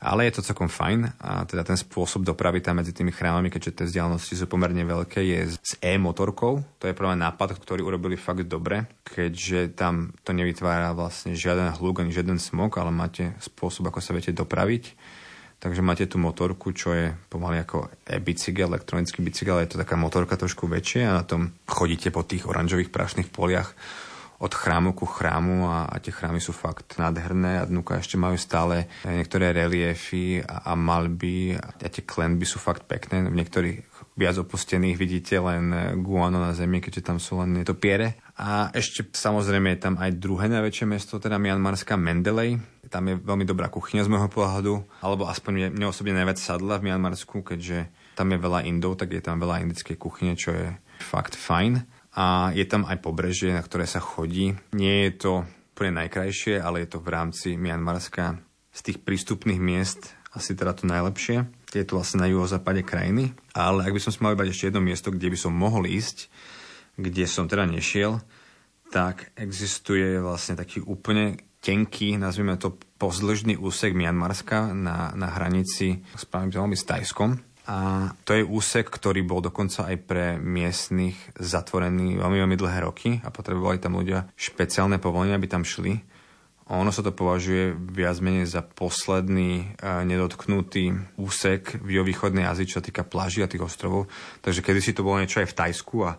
Ale 0.00 0.24
je 0.24 0.40
to 0.40 0.46
celkom 0.48 0.72
fajn 0.72 1.20
a 1.20 1.44
teda 1.44 1.60
ten 1.60 1.76
spôsob 1.76 2.24
dopravy 2.24 2.64
tam 2.64 2.80
medzi 2.80 2.96
tými 2.96 3.12
chrámami, 3.12 3.52
keďže 3.52 3.84
tie 3.84 3.84
vzdialenosti 3.92 4.32
sú 4.32 4.48
pomerne 4.48 4.80
veľké, 4.80 5.20
je 5.20 5.52
s 5.52 5.76
e-motorkou. 5.84 6.64
To 6.80 6.84
je 6.88 6.96
prvý 6.96 7.20
nápad, 7.20 7.60
ktorý 7.60 7.84
urobili 7.84 8.16
fakt 8.16 8.48
dobre, 8.48 8.88
keďže 9.04 9.76
tam 9.76 10.16
to 10.24 10.32
nevytvára 10.32 10.96
vlastne 10.96 11.36
žiaden 11.36 11.76
hluk 11.76 12.00
ani 12.00 12.16
žiaden 12.16 12.40
smog, 12.40 12.80
ale 12.80 12.88
máte 12.88 13.36
spôsob, 13.44 13.92
ako 13.92 14.00
sa 14.00 14.16
viete 14.16 14.32
dopraviť 14.32 14.96
Takže 15.60 15.84
máte 15.84 16.08
tú 16.08 16.16
motorku, 16.16 16.72
čo 16.72 16.96
je 16.96 17.12
pomaly 17.28 17.60
ako 17.60 17.92
e-bicykel, 18.08 18.72
elektronický 18.72 19.20
bicykel, 19.20 19.60
je 19.60 19.76
to 19.76 19.80
taká 19.84 19.92
motorka 19.92 20.40
trošku 20.40 20.64
väčšia 20.64 21.12
a 21.12 21.20
na 21.20 21.24
tom 21.28 21.52
chodíte 21.68 22.08
po 22.08 22.24
tých 22.24 22.48
oranžových 22.48 22.88
prašných 22.88 23.28
poliach 23.28 23.76
od 24.40 24.56
chrámu 24.56 24.96
ku 24.96 25.04
chrámu 25.04 25.68
a, 25.68 25.84
a 25.84 26.00
tie 26.00 26.16
chrámy 26.16 26.40
sú 26.40 26.56
fakt 26.56 26.96
nádherné 26.96 27.60
a 27.60 27.68
dnuka 27.68 28.00
ešte 28.00 28.16
majú 28.16 28.40
stále 28.40 28.88
niektoré 29.04 29.52
reliefy 29.52 30.40
a, 30.40 30.64
a 30.64 30.72
malby 30.72 31.52
a, 31.52 31.76
a 31.76 31.88
tie 31.92 32.08
klenby 32.08 32.48
sú 32.48 32.56
fakt 32.56 32.88
pekné. 32.88 33.28
V 33.28 33.36
niektorých 33.36 33.76
viac 34.16 34.40
opustených 34.40 34.96
vidíte 34.96 35.36
len 35.44 35.72
guano 36.00 36.40
na 36.40 36.56
zemi, 36.56 36.80
keďže 36.80 37.04
tam 37.04 37.20
sú 37.20 37.44
len 37.44 37.68
topiere. 37.68 38.16
A 38.40 38.72
ešte 38.72 39.12
samozrejme 39.12 39.76
je 39.76 39.80
tam 39.84 40.00
aj 40.00 40.16
druhé 40.16 40.48
najväčšie 40.48 40.88
mesto, 40.88 41.20
teda 41.20 41.36
Mianmarská 41.36 42.00
Mendelej, 42.00 42.56
tam 42.90 43.06
je 43.06 43.14
veľmi 43.16 43.46
dobrá 43.46 43.70
kuchyňa 43.70 44.04
z 44.04 44.10
môjho 44.10 44.28
pohľadu, 44.28 44.74
alebo 45.00 45.30
aspoň 45.30 45.52
mne, 45.54 45.68
mne 45.78 45.86
osobne 45.88 46.12
najviac 46.12 46.42
sadla 46.42 46.82
v 46.82 46.90
Mianmarsku, 46.90 47.46
keďže 47.46 47.86
tam 48.18 48.34
je 48.34 48.38
veľa 48.42 48.66
Indov, 48.66 48.98
tak 48.98 49.14
je 49.14 49.22
tam 49.22 49.38
veľa 49.38 49.62
indickej 49.62 49.96
kuchyne, 49.96 50.34
čo 50.34 50.50
je 50.52 50.68
fakt 51.00 51.38
fajn. 51.38 51.86
A 52.18 52.50
je 52.52 52.66
tam 52.66 52.84
aj 52.84 52.98
pobrežie, 53.00 53.54
na 53.54 53.62
ktoré 53.62 53.86
sa 53.86 54.02
chodí. 54.02 54.58
Nie 54.74 55.08
je 55.08 55.12
to 55.14 55.32
úplne 55.72 56.02
najkrajšie, 56.02 56.58
ale 56.58 56.84
je 56.84 56.88
to 56.90 56.98
v 56.98 57.08
rámci 57.08 57.48
Mianmarska 57.54 58.42
z 58.74 58.80
tých 58.90 58.98
prístupných 59.06 59.62
miest 59.62 60.20
asi 60.30 60.54
teda 60.54 60.74
to 60.74 60.86
najlepšie. 60.86 61.46
Je 61.74 61.82
to 61.82 61.98
vlastne 61.98 62.22
na 62.22 62.30
juhozápade 62.30 62.86
krajiny. 62.86 63.34
Ale 63.54 63.82
ak 63.82 63.94
by 63.94 64.00
som 64.02 64.14
si 64.14 64.22
mal 64.22 64.34
vybrať 64.34 64.54
ešte 64.54 64.66
jedno 64.70 64.82
miesto, 64.82 65.10
kde 65.10 65.26
by 65.26 65.38
som 65.38 65.50
mohol 65.54 65.86
ísť, 65.90 66.30
kde 66.94 67.26
som 67.26 67.50
teda 67.50 67.66
nešiel, 67.66 68.22
tak 68.94 69.34
existuje 69.38 70.18
vlastne 70.22 70.58
taký 70.58 70.82
úplne 70.82 71.38
tenký, 71.60 72.16
nazvime 72.16 72.56
to 72.56 72.76
pozdĺžný 72.96 73.60
úsek 73.60 73.92
Mianmarska 73.92 74.72
na, 74.72 75.12
na 75.12 75.28
hranici 75.32 76.00
s 76.16 76.24
s 76.24 76.84
Tajskom. 76.88 77.40
A 77.70 78.10
to 78.26 78.34
je 78.34 78.42
úsek, 78.42 78.90
ktorý 78.90 79.22
bol 79.22 79.38
dokonca 79.44 79.86
aj 79.86 79.96
pre 80.02 80.26
miestnych 80.40 81.14
zatvorený 81.38 82.18
veľmi, 82.18 82.38
veľmi 82.42 82.56
dlhé 82.58 82.78
roky 82.82 83.22
a 83.22 83.30
potrebovali 83.30 83.78
tam 83.78 84.00
ľudia 84.00 84.26
špeciálne 84.34 84.98
povolenia, 84.98 85.38
aby 85.38 85.46
tam 85.46 85.62
šli. 85.62 86.02
Ono 86.70 86.90
sa 86.90 87.02
to 87.02 87.14
považuje 87.14 87.74
viac 87.74 88.18
menej 88.22 88.46
za 88.46 88.62
posledný 88.62 89.74
e, 89.74 89.86
nedotknutý 90.06 91.14
úsek 91.18 91.78
v 91.82 92.02
východnej 92.06 92.46
Azii, 92.46 92.70
čo 92.70 92.78
sa 92.78 92.86
týka 92.86 93.02
pláži 93.02 93.42
a 93.42 93.50
tých 93.50 93.66
ostrovov. 93.66 94.06
Takže 94.42 94.62
kedysi 94.62 94.94
to 94.94 95.02
bolo 95.02 95.18
niečo 95.18 95.42
aj 95.42 95.50
v 95.50 95.58
Tajsku 95.58 95.96
a 96.06 96.14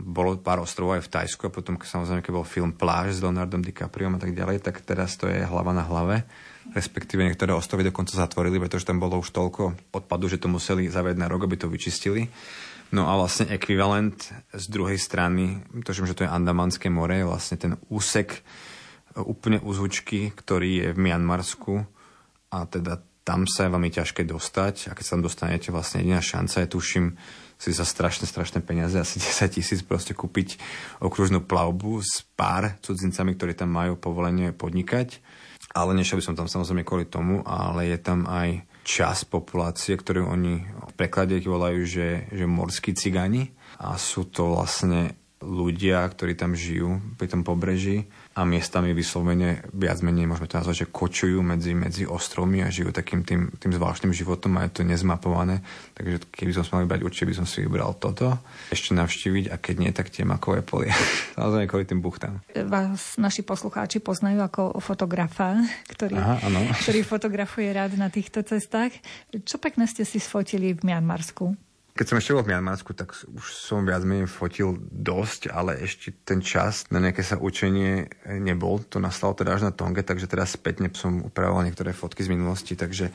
bolo 0.00 0.40
pár 0.40 0.64
ostrovov 0.64 0.98
aj 0.98 1.04
v 1.06 1.12
Tajsku 1.12 1.42
a 1.46 1.54
potom 1.54 1.76
samozrejme, 1.76 2.24
keď 2.24 2.32
bol 2.32 2.48
film 2.48 2.72
Pláž 2.72 3.20
s 3.20 3.22
Leonardom 3.22 3.60
DiCapriom 3.60 4.16
a 4.16 4.20
tak 4.20 4.32
ďalej, 4.32 4.64
tak 4.64 4.80
teraz 4.80 5.14
to 5.20 5.28
je 5.28 5.44
hlava 5.44 5.76
na 5.76 5.84
hlave. 5.84 6.24
Respektíve 6.72 7.20
niektoré 7.20 7.52
ostrovy 7.52 7.84
dokonca 7.84 8.16
zatvorili, 8.16 8.60
pretože 8.60 8.88
tam 8.88 8.98
bolo 8.98 9.20
už 9.20 9.30
toľko 9.30 9.92
odpadu, 9.92 10.26
že 10.26 10.40
to 10.40 10.48
museli 10.48 10.88
zaviesť 10.88 11.20
na 11.20 11.28
rok, 11.28 11.44
aby 11.44 11.56
to 11.60 11.68
vyčistili. 11.68 12.32
No 12.90 13.06
a 13.06 13.14
vlastne 13.14 13.46
ekvivalent 13.54 14.18
z 14.50 14.64
druhej 14.66 14.98
strany, 14.98 15.62
tuším, 15.86 16.10
že 16.10 16.16
to 16.18 16.24
je 16.26 16.34
Andamanské 16.34 16.90
more, 16.90 17.14
je 17.14 17.28
vlastne 17.28 17.56
ten 17.60 17.72
úsek 17.86 18.34
e, 18.34 18.40
úplne 19.22 19.62
úzvučky, 19.62 20.34
ktorý 20.34 20.70
je 20.82 20.88
v 20.90 20.98
Mianmarsku 20.98 21.86
a 22.50 22.66
teda 22.66 22.98
tam 23.22 23.46
sa 23.46 23.70
je 23.70 23.72
veľmi 23.78 23.94
ťažké 23.94 24.26
dostať 24.26 24.90
a 24.90 24.94
keď 24.98 25.04
sa 25.06 25.14
tam 25.14 25.22
dostanete, 25.22 25.70
vlastne 25.70 26.02
jediná 26.02 26.18
šanca 26.18 26.66
je, 26.66 26.72
tuším, 26.74 27.06
si 27.60 27.76
za 27.76 27.84
strašné, 27.84 28.24
strašné 28.24 28.64
peniaze, 28.64 28.96
asi 28.96 29.20
10 29.22 29.52
tisíc 29.52 29.80
proste 29.84 30.16
kúpiť 30.16 30.56
okružnú 31.04 31.44
plavbu 31.44 32.00
s 32.00 32.24
pár 32.32 32.80
cudzincami, 32.80 33.36
ktorí 33.36 33.52
tam 33.52 33.76
majú 33.76 34.00
povolenie 34.00 34.56
podnikať. 34.56 35.20
Ale 35.70 35.94
nešiel 35.94 36.18
by 36.18 36.24
som 36.24 36.34
tam 36.34 36.48
samozrejme 36.50 36.82
kvôli 36.82 37.06
tomu, 37.06 37.46
ale 37.46 37.94
je 37.94 37.98
tam 38.00 38.26
aj 38.26 38.66
čas 38.82 39.22
populácie, 39.22 39.94
ktorú 39.94 40.26
oni 40.26 40.66
v 40.66 40.92
preklade 40.98 41.38
volajú, 41.38 41.86
že, 41.86 42.26
že 42.32 42.42
morskí 42.48 42.90
cigáni. 42.90 43.54
A 43.78 43.94
sú 43.94 44.26
to 44.26 44.58
vlastne 44.58 45.14
ľudia, 45.38 46.02
ktorí 46.10 46.34
tam 46.34 46.58
žijú 46.58 46.98
pri 47.14 47.30
tom 47.30 47.46
pobreží 47.46 48.10
a 48.40 48.48
miestami 48.48 48.96
vyslovene 48.96 49.68
viac 49.76 50.00
menej 50.00 50.24
môžeme 50.24 50.48
to 50.48 50.56
nazvať, 50.56 50.76
že 50.82 50.86
kočujú 50.88 51.44
medzi, 51.44 51.76
medzi 51.76 52.08
ostrovmi 52.08 52.64
a 52.64 52.72
žijú 52.72 52.88
takým 52.88 53.20
tým, 53.20 53.52
tým 53.60 53.72
zvláštnym 53.76 54.16
životom 54.16 54.56
a 54.56 54.64
je 54.64 54.80
to 54.80 54.82
nezmapované. 54.88 55.60
Takže 55.92 56.24
keby 56.32 56.50
som 56.56 56.64
mal 56.72 56.88
vybrať, 56.88 57.04
určite 57.04 57.28
by 57.28 57.34
som 57.36 57.46
si 57.46 57.60
vybral 57.60 57.92
toto. 58.00 58.32
Ešte 58.72 58.96
navštíviť 58.96 59.52
a 59.52 59.60
keď 59.60 59.74
nie, 59.76 59.92
tak 59.92 60.08
tie 60.08 60.24
makové 60.24 60.64
polia. 60.64 60.96
Samozrejme 61.36 61.68
kvôli 61.68 61.84
tým 61.84 62.00
buchtám. 62.00 62.40
Vás 62.64 63.20
naši 63.20 63.44
poslucháči 63.44 64.00
poznajú 64.00 64.40
ako 64.40 64.80
fotografa, 64.80 65.60
ktorý, 65.92 66.16
Aha, 66.16 66.40
ktorý 66.80 67.04
fotografuje 67.04 67.68
rád 67.76 68.00
na 68.00 68.08
týchto 68.08 68.40
cestách. 68.40 68.96
Čo 69.44 69.60
pekne 69.60 69.84
ste 69.84 70.08
si 70.08 70.16
sfotili 70.16 70.72
v 70.72 70.80
Mianmarsku? 70.88 71.69
Keď 71.90 72.06
som 72.06 72.16
ešte 72.16 72.32
bol 72.32 72.46
v 72.46 72.52
Mianmarsku, 72.54 72.94
tak 72.94 73.12
už 73.12 73.46
som 73.50 73.82
viac 73.84 74.06
menej 74.06 74.30
fotil 74.30 74.78
dosť, 74.88 75.50
ale 75.50 75.82
ešte 75.82 76.14
ten 76.22 76.40
čas 76.40 76.86
na 76.88 77.02
nejaké 77.02 77.20
sa 77.20 77.36
učenie 77.36 78.08
nebol. 78.40 78.80
To 78.88 79.02
nastalo 79.02 79.34
teda 79.36 79.58
až 79.58 79.68
na 79.68 79.72
Tonge, 79.74 80.06
takže 80.06 80.30
teraz 80.30 80.54
spätne 80.54 80.88
som 80.94 81.26
upravoval 81.26 81.66
niektoré 81.66 81.90
fotky 81.92 82.24
z 82.24 82.32
minulosti. 82.32 82.78
Takže 82.78 83.10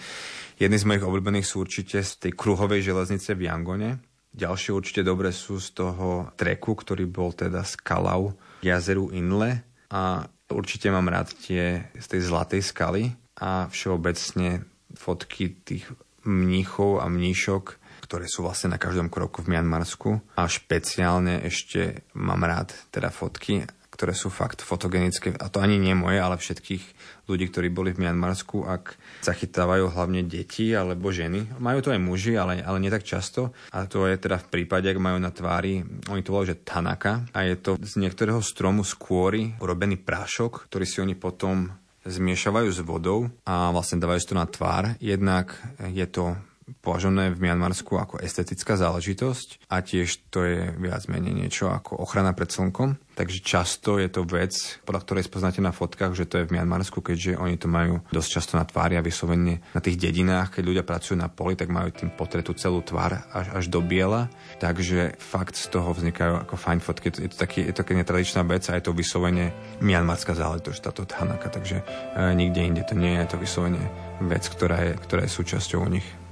jedny 0.59 0.77
z 0.77 0.87
mojich 0.87 1.07
obľúbených 1.07 1.47
sú 1.47 1.63
určite 1.63 2.03
z 2.03 2.11
tej 2.19 2.31
kruhovej 2.35 2.83
železnice 2.83 3.33
v 3.33 3.47
Yangone. 3.47 3.91
Ďalšie 4.35 4.75
určite 4.75 5.01
dobre 5.07 5.31
sú 5.31 5.57
z 5.63 5.71
toho 5.71 6.29
treku, 6.35 6.75
ktorý 6.75 7.07
bol 7.07 7.31
teda 7.31 7.63
z 7.63 7.79
Kalau 7.79 8.35
jazeru 8.59 9.07
Inle. 9.15 9.63
A 9.87 10.27
určite 10.51 10.91
mám 10.91 11.07
rád 11.07 11.31
tie 11.39 11.87
z 11.95 12.05
tej 12.05 12.21
zlatej 12.27 12.61
skaly 12.61 13.15
a 13.39 13.71
všeobecne 13.71 14.67
fotky 14.93 15.55
tých 15.63 15.87
mníchov 16.27 16.99
a 16.99 17.07
mníšok 17.07 17.84
ktoré 18.05 18.29
sú 18.29 18.45
vlastne 18.45 18.77
na 18.77 18.77
každom 18.77 19.09
kroku 19.09 19.41
v 19.41 19.57
Mianmarsku. 19.57 20.21
A 20.37 20.45
špeciálne 20.45 21.41
ešte 21.41 22.05
mám 22.13 22.45
rád 22.45 22.77
teda 22.93 23.09
fotky, 23.09 23.65
ktoré 23.89 24.11
sú 24.11 24.27
fakt 24.27 24.61
fotogenické. 24.61 25.33
A 25.39 25.49
to 25.49 25.63
ani 25.63 25.81
nie 25.81 25.97
moje, 25.97 26.19
ale 26.19 26.37
všetkých 26.37 26.83
ľudí, 27.31 27.47
ktorí 27.47 27.71
boli 27.71 27.95
v 27.95 28.03
Mianmarsku, 28.03 28.67
ak 28.67 28.99
zachytávajú 29.23 29.89
hlavne 29.89 30.27
deti 30.27 30.75
alebo 30.75 31.15
ženy. 31.15 31.57
Majú 31.57 31.79
to 31.79 31.89
aj 31.95 32.03
muži, 32.03 32.35
ale, 32.35 32.59
ale 32.59 32.77
nie 32.83 32.91
tak 32.91 33.07
často. 33.07 33.55
A 33.71 33.87
to 33.87 34.05
je 34.05 34.19
teda 34.19 34.37
v 34.37 34.51
prípade, 34.51 34.91
ak 34.91 34.99
majú 34.99 35.17
na 35.17 35.31
tvári, 35.31 35.81
oni 36.11 36.21
to 36.21 36.35
volajú, 36.35 36.53
že 36.53 36.61
tanaka. 36.67 37.23
A 37.31 37.47
je 37.47 37.55
to 37.55 37.79
z 37.79 38.03
niektorého 38.03 38.43
stromu 38.43 38.83
skôry 38.83 39.55
urobený 39.63 39.97
prášok, 39.97 40.67
ktorý 40.69 40.85
si 40.85 40.99
oni 40.99 41.15
potom 41.15 41.71
zmiešavajú 42.05 42.69
s 42.69 42.85
vodou 42.85 43.33
a 43.49 43.73
vlastne 43.73 43.97
dávajú 43.97 44.21
to 44.29 44.35
na 44.37 44.45
tvár. 44.45 44.93
Jednak 45.01 45.57
je 45.89 46.05
to 46.05 46.37
považované 46.81 47.29
v 47.29 47.45
Mianmarsku 47.45 47.93
ako 47.93 48.21
estetická 48.21 48.73
záležitosť 48.73 49.69
a 49.69 49.85
tiež 49.85 50.33
to 50.33 50.41
je 50.41 50.73
viac 50.81 51.05
menej 51.05 51.45
niečo 51.45 51.69
ako 51.69 52.01
ochrana 52.01 52.33
pred 52.33 52.49
slnkom. 52.49 52.97
Takže 53.15 53.39
často 53.45 53.95
je 53.95 54.11
to 54.11 54.27
vec, 54.27 54.51
podľa 54.83 55.01
ktorej 55.07 55.23
spoznáte 55.23 55.63
na 55.63 55.71
fotkách, 55.71 56.11
že 56.11 56.27
to 56.27 56.35
je 56.41 56.47
v 56.51 56.59
Mianmarsku, 56.59 56.99
keďže 56.99 57.39
oni 57.39 57.55
to 57.55 57.71
majú 57.71 58.03
dosť 58.11 58.29
často 58.29 58.53
na 58.59 58.67
tvári 58.67 58.99
a 58.99 59.05
vyslovene 59.05 59.63
na 59.71 59.79
tých 59.79 59.95
dedinách, 59.95 60.59
keď 60.59 60.63
ľudia 60.67 60.83
pracujú 60.83 61.15
na 61.15 61.31
poli, 61.31 61.55
tak 61.55 61.71
majú 61.71 61.95
tým 61.95 62.11
potretú 62.11 62.51
celú 62.59 62.83
tvár 62.83 63.23
až, 63.31 63.55
až 63.55 63.65
do 63.71 63.79
biela. 63.79 64.27
Takže 64.59 65.15
fakt 65.21 65.55
z 65.55 65.71
toho 65.71 65.95
vznikajú 65.95 66.43
ako 66.43 66.59
fajn 66.59 66.79
fotky. 66.83 67.07
Je 67.15 67.31
to, 67.31 67.37
taký, 67.39 67.63
je 67.63 67.71
to 67.71 67.87
taká 67.87 67.95
netradičná 67.95 68.43
vec 68.43 68.67
a 68.67 68.75
je 68.75 68.83
to 68.83 68.91
vyslovene 68.91 69.55
mianmarská 69.79 70.35
záležitosť, 70.35 70.79
táto 70.83 71.07
thanaka. 71.07 71.47
Takže 71.47 71.77
e, 71.79 72.35
nikde 72.35 72.67
inde 72.67 72.83
to 72.83 72.99
nie 72.99 73.15
je, 73.15 73.23
je 73.23 73.31
to 73.31 73.37
vyslovene 73.39 73.83
vec, 74.27 74.43
ktorá 74.43 74.91
je, 74.91 74.93
ktorá 74.99 75.23
je 75.23 75.31
súčasťou 75.31 75.79
u 75.79 75.87
nich. 75.87 76.24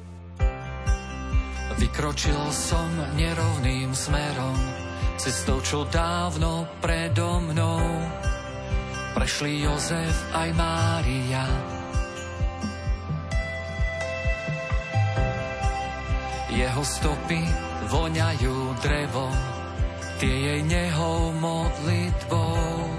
Vykročil 1.78 2.42
som 2.54 2.90
nerovným 3.18 3.94
smerom 3.94 4.58
cestou, 5.18 5.62
čo 5.62 5.86
dávno 5.88 6.66
predo 6.82 7.40
mnou 7.40 7.84
prešli 9.14 9.62
Jozef 9.62 10.18
aj 10.34 10.50
Mária. 10.58 11.46
Jeho 16.54 16.84
stopy 16.86 17.42
voňajú 17.90 18.58
drevo, 18.82 19.26
tie 20.22 20.34
jej 20.34 20.62
nehou 20.66 21.34
modlitbou. 21.38 22.94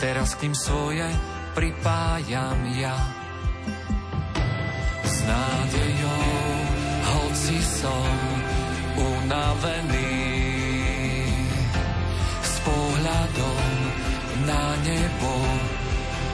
Teraz 0.00 0.32
k 0.36 0.48
ním 0.48 0.56
svoje 0.56 1.04
pripájam 1.52 2.56
ja. 2.80 2.96
S 5.04 5.16
nádejou, 5.28 6.24
hoci 7.50 7.82
som 7.82 8.14
unavený, 8.94 10.14
pohľadom 12.62 13.66
na 14.46 14.64
nebo 14.86 15.34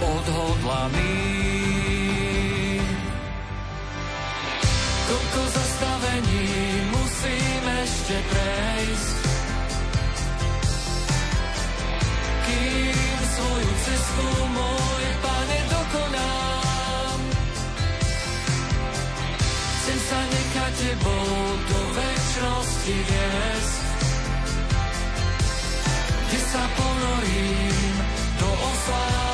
odhodlaný. 0.05 1.26
Tebou 20.87 21.31
do 21.67 21.81
väčšnosti 21.99 22.95
viesť, 22.95 23.79
kde 26.31 26.41
sa 26.47 26.63
ponorím 26.79 27.95
do 28.39 28.49
oslávených 28.55 29.26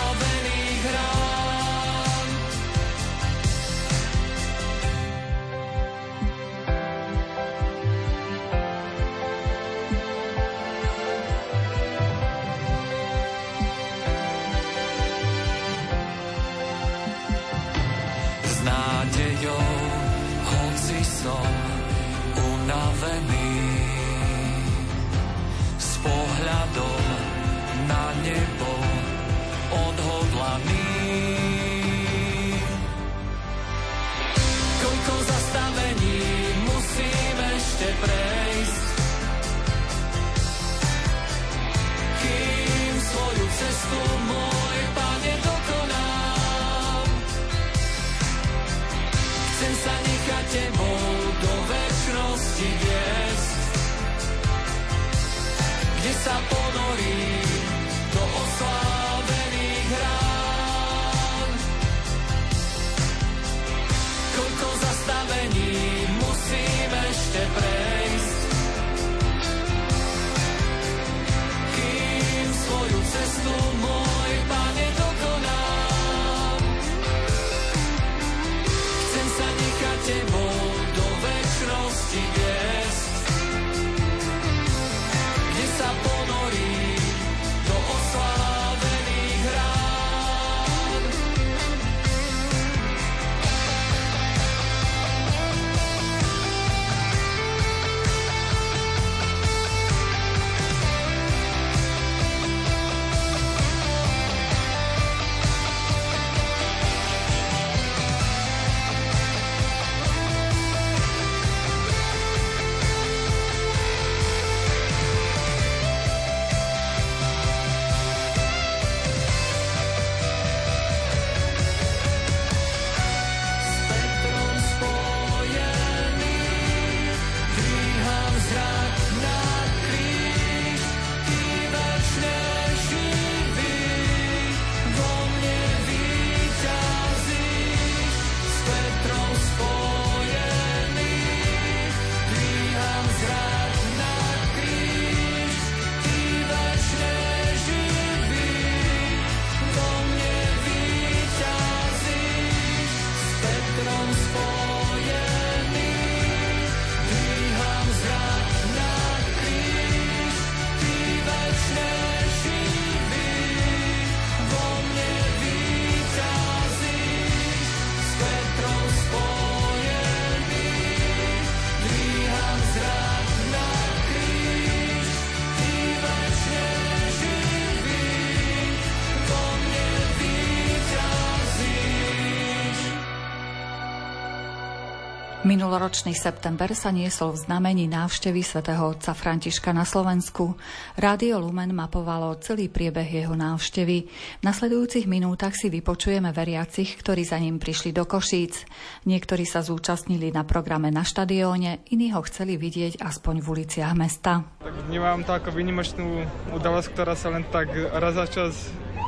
Minuloročný 185.62 186.10
september 186.18 186.74
sa 186.74 186.90
niesol 186.90 187.38
v 187.38 187.46
znamení 187.46 187.86
návštevy 187.86 188.42
svätého 188.42 188.82
otca 188.82 189.14
Františka 189.14 189.70
na 189.70 189.86
Slovensku. 189.86 190.58
Rádio 190.98 191.38
Lumen 191.38 191.70
mapovalo 191.70 192.34
celý 192.42 192.66
priebeh 192.66 193.06
jeho 193.06 193.38
návštevy. 193.38 193.96
V 194.10 194.42
nasledujúcich 194.42 195.06
minútach 195.06 195.54
si 195.54 195.70
vypočujeme 195.70 196.34
veriacich, 196.34 196.98
ktorí 196.98 197.22
za 197.22 197.38
ním 197.38 197.62
prišli 197.62 197.94
do 197.94 198.02
Košíc. 198.02 198.66
Niektorí 199.06 199.46
sa 199.46 199.62
zúčastnili 199.62 200.34
na 200.34 200.42
programe 200.42 200.90
na 200.90 201.06
štadióne, 201.06 201.86
iní 201.94 202.10
ho 202.10 202.26
chceli 202.26 202.58
vidieť 202.58 202.98
aspoň 202.98 203.38
v 203.38 203.46
uliciach 203.46 203.94
mesta. 203.94 204.42
Tak 204.66 204.90
vnímam 204.90 205.22
to 205.22 205.30
ako 205.30 205.54
výnimočnú 205.54 206.26
udalosť, 206.58 206.90
ktorá 206.90 207.14
sa 207.14 207.30
len 207.30 207.46
tak 207.54 207.70
raz 207.70 208.18
za 208.18 208.26
čas 208.26 208.66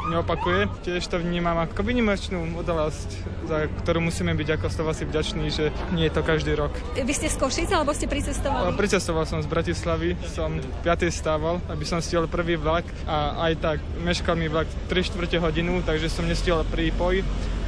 neopakuje. 0.09 0.69
Tiež 0.85 1.07
to 1.09 1.17
vnímam 1.21 1.57
ako 1.61 1.81
vynimočnú 1.81 2.57
udalosť, 2.61 3.09
za 3.49 3.69
ktorú 3.85 4.05
musíme 4.05 4.37
byť 4.37 4.49
ako 4.61 4.67
stava 4.69 4.93
si 4.93 5.05
vďační, 5.09 5.47
že 5.51 5.73
nie 5.93 6.09
je 6.09 6.13
to 6.13 6.23
každý 6.25 6.53
rok. 6.57 6.73
Vy 6.97 7.13
ste 7.13 7.29
z 7.33 7.37
Košic 7.41 7.71
alebo 7.73 7.97
ste 7.97 8.09
pricestovali? 8.09 8.77
Pricestoval 8.77 9.25
som 9.25 9.41
z 9.41 9.49
Bratislavy, 9.49 10.17
som 10.29 10.61
5. 10.85 11.09
stával, 11.09 11.61
aby 11.69 11.85
som 11.89 12.01
stihol 12.05 12.29
prvý 12.29 12.61
vlak 12.61 12.85
a 13.09 13.49
aj 13.51 13.53
tak 13.61 13.79
meškal 14.01 14.37
mi 14.37 14.49
vlak 14.49 14.69
3 14.89 15.09
čtvrte 15.09 15.37
hodinu, 15.41 15.81
takže 15.85 16.13
som 16.13 16.29
nestihol 16.29 16.65
prípoj 16.69 17.25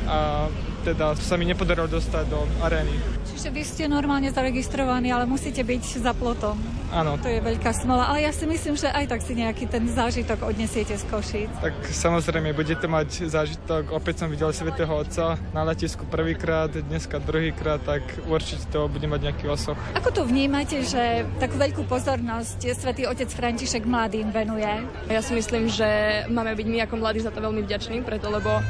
a 0.07 0.47
teda 0.87 1.19
sa 1.19 1.35
mi 1.35 1.51
nepodarilo 1.51 1.91
dostať 1.91 2.25
do 2.31 2.47
arény. 2.63 2.95
Čiže 3.27 3.49
vy 3.51 3.63
ste 3.67 3.85
normálne 3.91 4.31
zaregistrovaní, 4.31 5.11
ale 5.11 5.27
musíte 5.27 5.67
byť 5.67 5.83
za 5.99 6.15
plotom. 6.15 6.55
Áno. 6.95 7.19
To 7.19 7.27
je 7.27 7.43
veľká 7.43 7.75
smola, 7.75 8.07
ale 8.07 8.23
ja 8.23 8.33
si 8.33 8.47
myslím, 8.47 8.79
že 8.79 8.87
aj 8.87 9.11
tak 9.11 9.21
si 9.27 9.35
nejaký 9.35 9.67
ten 9.67 9.83
zážitok 9.91 10.47
odnesiete 10.47 10.95
z 10.95 11.05
Košíc. 11.11 11.51
Tak 11.59 11.75
samozrejme, 11.91 12.55
budete 12.55 12.87
mať 12.87 13.27
zážitok. 13.27 13.91
Opäť 13.91 14.23
som 14.23 14.31
videl 14.31 14.55
Svetého 14.55 14.89
Otca 14.89 15.35
na 15.51 15.67
letisku 15.67 16.07
prvýkrát, 16.07 16.71
dneska 16.71 17.19
druhýkrát, 17.19 17.83
tak 17.83 18.07
určite 18.31 18.71
to 18.71 18.87
bude 18.87 19.05
mať 19.05 19.21
nejaký 19.27 19.51
osoch. 19.51 19.77
Ako 19.99 20.15
to 20.15 20.23
vnímate, 20.23 20.87
že 20.87 21.27
takú 21.43 21.59
veľkú 21.59 21.83
pozornosť 21.91 22.63
Svetý 22.79 23.11
Otec 23.11 23.29
František 23.29 23.83
mladým 23.83 24.31
venuje? 24.31 24.71
Ja 25.11 25.21
si 25.21 25.35
myslím, 25.35 25.67
že 25.67 26.23
máme 26.31 26.55
byť 26.55 26.67
my 26.71 26.79
ako 26.87 26.95
mladí 27.03 27.21
za 27.21 27.35
to 27.35 27.43
veľmi 27.43 27.67
vďační, 27.67 28.07
preto 28.07 28.31
lebo 28.31 28.63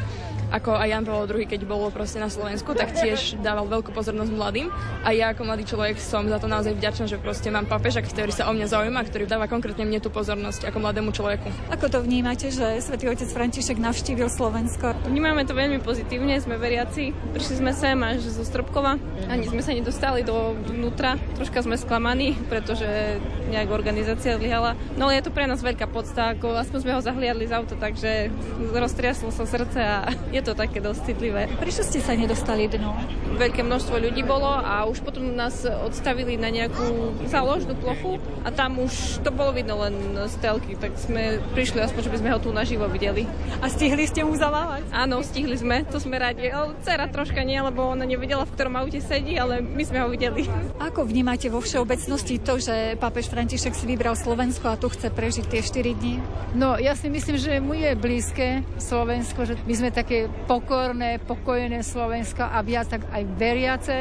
ako 0.51 0.79
aj 0.79 0.89
Jan 0.89 1.05
Pavel 1.05 1.27
II, 1.27 1.47
keď 1.47 1.61
bol 1.67 1.91
proste 1.91 2.23
na 2.23 2.31
Slovensku, 2.31 2.75
tak 2.77 2.95
tiež 2.95 3.43
dával 3.43 3.67
veľkú 3.67 3.91
pozornosť 3.91 4.31
mladým. 4.31 4.69
A 5.03 5.11
ja 5.11 5.35
ako 5.35 5.43
mladý 5.47 5.65
človek 5.67 5.99
som 5.99 6.27
za 6.31 6.39
to 6.39 6.47
naozaj 6.47 6.75
vďačná, 6.79 7.11
že 7.11 7.19
proste 7.19 7.51
mám 7.51 7.67
papeža, 7.67 8.03
ktorý 8.03 8.31
sa 8.31 8.47
o 8.49 8.53
mňa 8.55 8.67
zaujíma, 8.71 9.01
ktorý 9.07 9.27
dáva 9.27 9.51
konkrétne 9.51 9.83
mne 9.87 9.99
tú 9.99 10.11
pozornosť 10.11 10.71
ako 10.71 10.79
mladému 10.83 11.11
človeku. 11.11 11.49
Ako 11.75 11.91
to 11.91 11.99
vnímate, 12.03 12.51
že 12.55 12.79
svätý 12.83 13.11
otec 13.11 13.27
František 13.27 13.79
navštívil 13.79 14.31
Slovensko? 14.31 14.95
Vnímame 15.07 15.43
to 15.47 15.55
veľmi 15.55 15.83
pozitívne, 15.83 16.39
sme 16.39 16.59
veriaci. 16.59 17.11
Prišli 17.35 17.55
sme 17.63 17.73
sem 17.75 17.99
až 18.03 18.23
zo 18.27 18.43
Stropkova, 18.47 18.99
ani 19.27 19.47
sme 19.51 19.63
sa 19.63 19.75
nedostali 19.75 20.23
do 20.23 20.55
vnútra. 20.67 21.19
Troška 21.35 21.63
sme 21.67 21.75
sklamaní, 21.75 22.39
pretože 22.47 23.19
nejak 23.51 23.71
organizácia 23.71 24.39
zlyhala. 24.39 24.75
No 24.99 25.07
ale 25.07 25.19
je 25.19 25.27
to 25.27 25.35
pre 25.35 25.47
nás 25.47 25.63
veľká 25.63 25.87
podsta, 25.91 26.35
ako 26.35 26.59
aspoň 26.59 26.79
sme 26.83 26.93
ho 26.95 27.01
zahliadli 27.03 27.47
z 27.47 27.55
auta, 27.55 27.75
takže 27.79 28.31
roztriaslo 28.75 29.31
sa 29.31 29.47
srdce 29.47 29.79
a 29.79 29.99
je 30.37 30.43
to 30.45 30.53
také 30.53 30.85
dosť 30.85 31.01
citlivé. 31.13 31.49
Prečo 31.57 31.81
ste 31.81 32.05
sa 32.05 32.13
nedostali 32.13 32.69
dnu? 32.69 32.93
Veľké 33.41 33.65
množstvo 33.65 33.97
ľudí 33.97 34.21
bolo 34.21 34.49
a 34.49 34.85
už 34.85 35.01
potom 35.01 35.33
nás 35.33 35.65
odstavili 35.65 36.37
na 36.37 36.53
nejakú 36.53 37.17
záložnú 37.29 37.77
plochu 37.77 38.21
a 38.45 38.53
tam 38.53 38.81
už 38.81 39.25
to 39.25 39.33
bolo 39.33 39.57
vidno 39.57 39.81
len 39.81 40.17
z 40.29 40.35
telky, 40.41 40.77
tak 40.77 40.97
sme 41.01 41.41
prišli 41.57 41.81
aspoň, 41.81 42.01
že 42.05 42.13
by 42.13 42.19
sme 42.21 42.31
ho 42.33 42.39
tu 42.41 42.53
naživo 42.53 42.85
videli. 42.89 43.25
A 43.65 43.73
stihli 43.73 44.05
ste 44.05 44.25
mu 44.25 44.37
zavávať? 44.37 44.85
Áno, 44.93 45.25
stihli 45.25 45.57
sme, 45.57 45.85
to 45.89 45.97
sme 45.97 46.21
radi. 46.21 46.49
Ale 46.53 46.77
dcera 46.85 47.09
troška 47.09 47.41
nie, 47.41 47.57
lebo 47.57 47.89
ona 47.89 48.05
nevedela, 48.05 48.45
v 48.45 48.53
ktorom 48.53 48.77
aute 48.77 49.01
sedí, 49.01 49.41
ale 49.41 49.65
my 49.65 49.83
sme 49.85 50.05
ho 50.05 50.09
videli. 50.13 50.45
Ako 50.81 51.09
vnímate 51.09 51.49
vo 51.49 51.65
všeobecnosti 51.65 52.41
to, 52.45 52.61
že 52.61 53.01
pápež 53.01 53.33
František 53.33 53.73
si 53.73 53.89
vybral 53.89 54.17
Slovensko 54.17 54.69
a 54.69 54.81
tu 54.81 54.93
chce 54.93 55.09
prežiť 55.09 55.45
tie 55.49 55.61
4 55.65 55.97
dní? 55.97 56.21
No, 56.57 56.77
ja 56.77 56.93
si 56.97 57.09
myslím, 57.09 57.37
že 57.37 57.61
mu 57.61 57.77
je 57.77 57.93
blízke 57.97 58.65
Slovensko, 58.81 59.45
že 59.45 59.55
my 59.65 59.75
sme 59.77 59.91
také 59.93 60.26
pokorné, 60.47 61.19
pokojné 61.23 61.83
Slovensko 61.83 62.45
a 62.45 62.63
viac 62.63 62.91
tak 62.91 63.07
aj 63.11 63.23
veriace. 63.37 63.97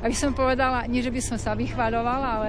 Aby 0.00 0.14
som 0.16 0.36
povedala, 0.36 0.86
nie 0.86 1.04
že 1.04 1.12
by 1.12 1.20
som 1.20 1.38
sa 1.40 1.56
vychváľovala, 1.56 2.28
ale 2.40 2.48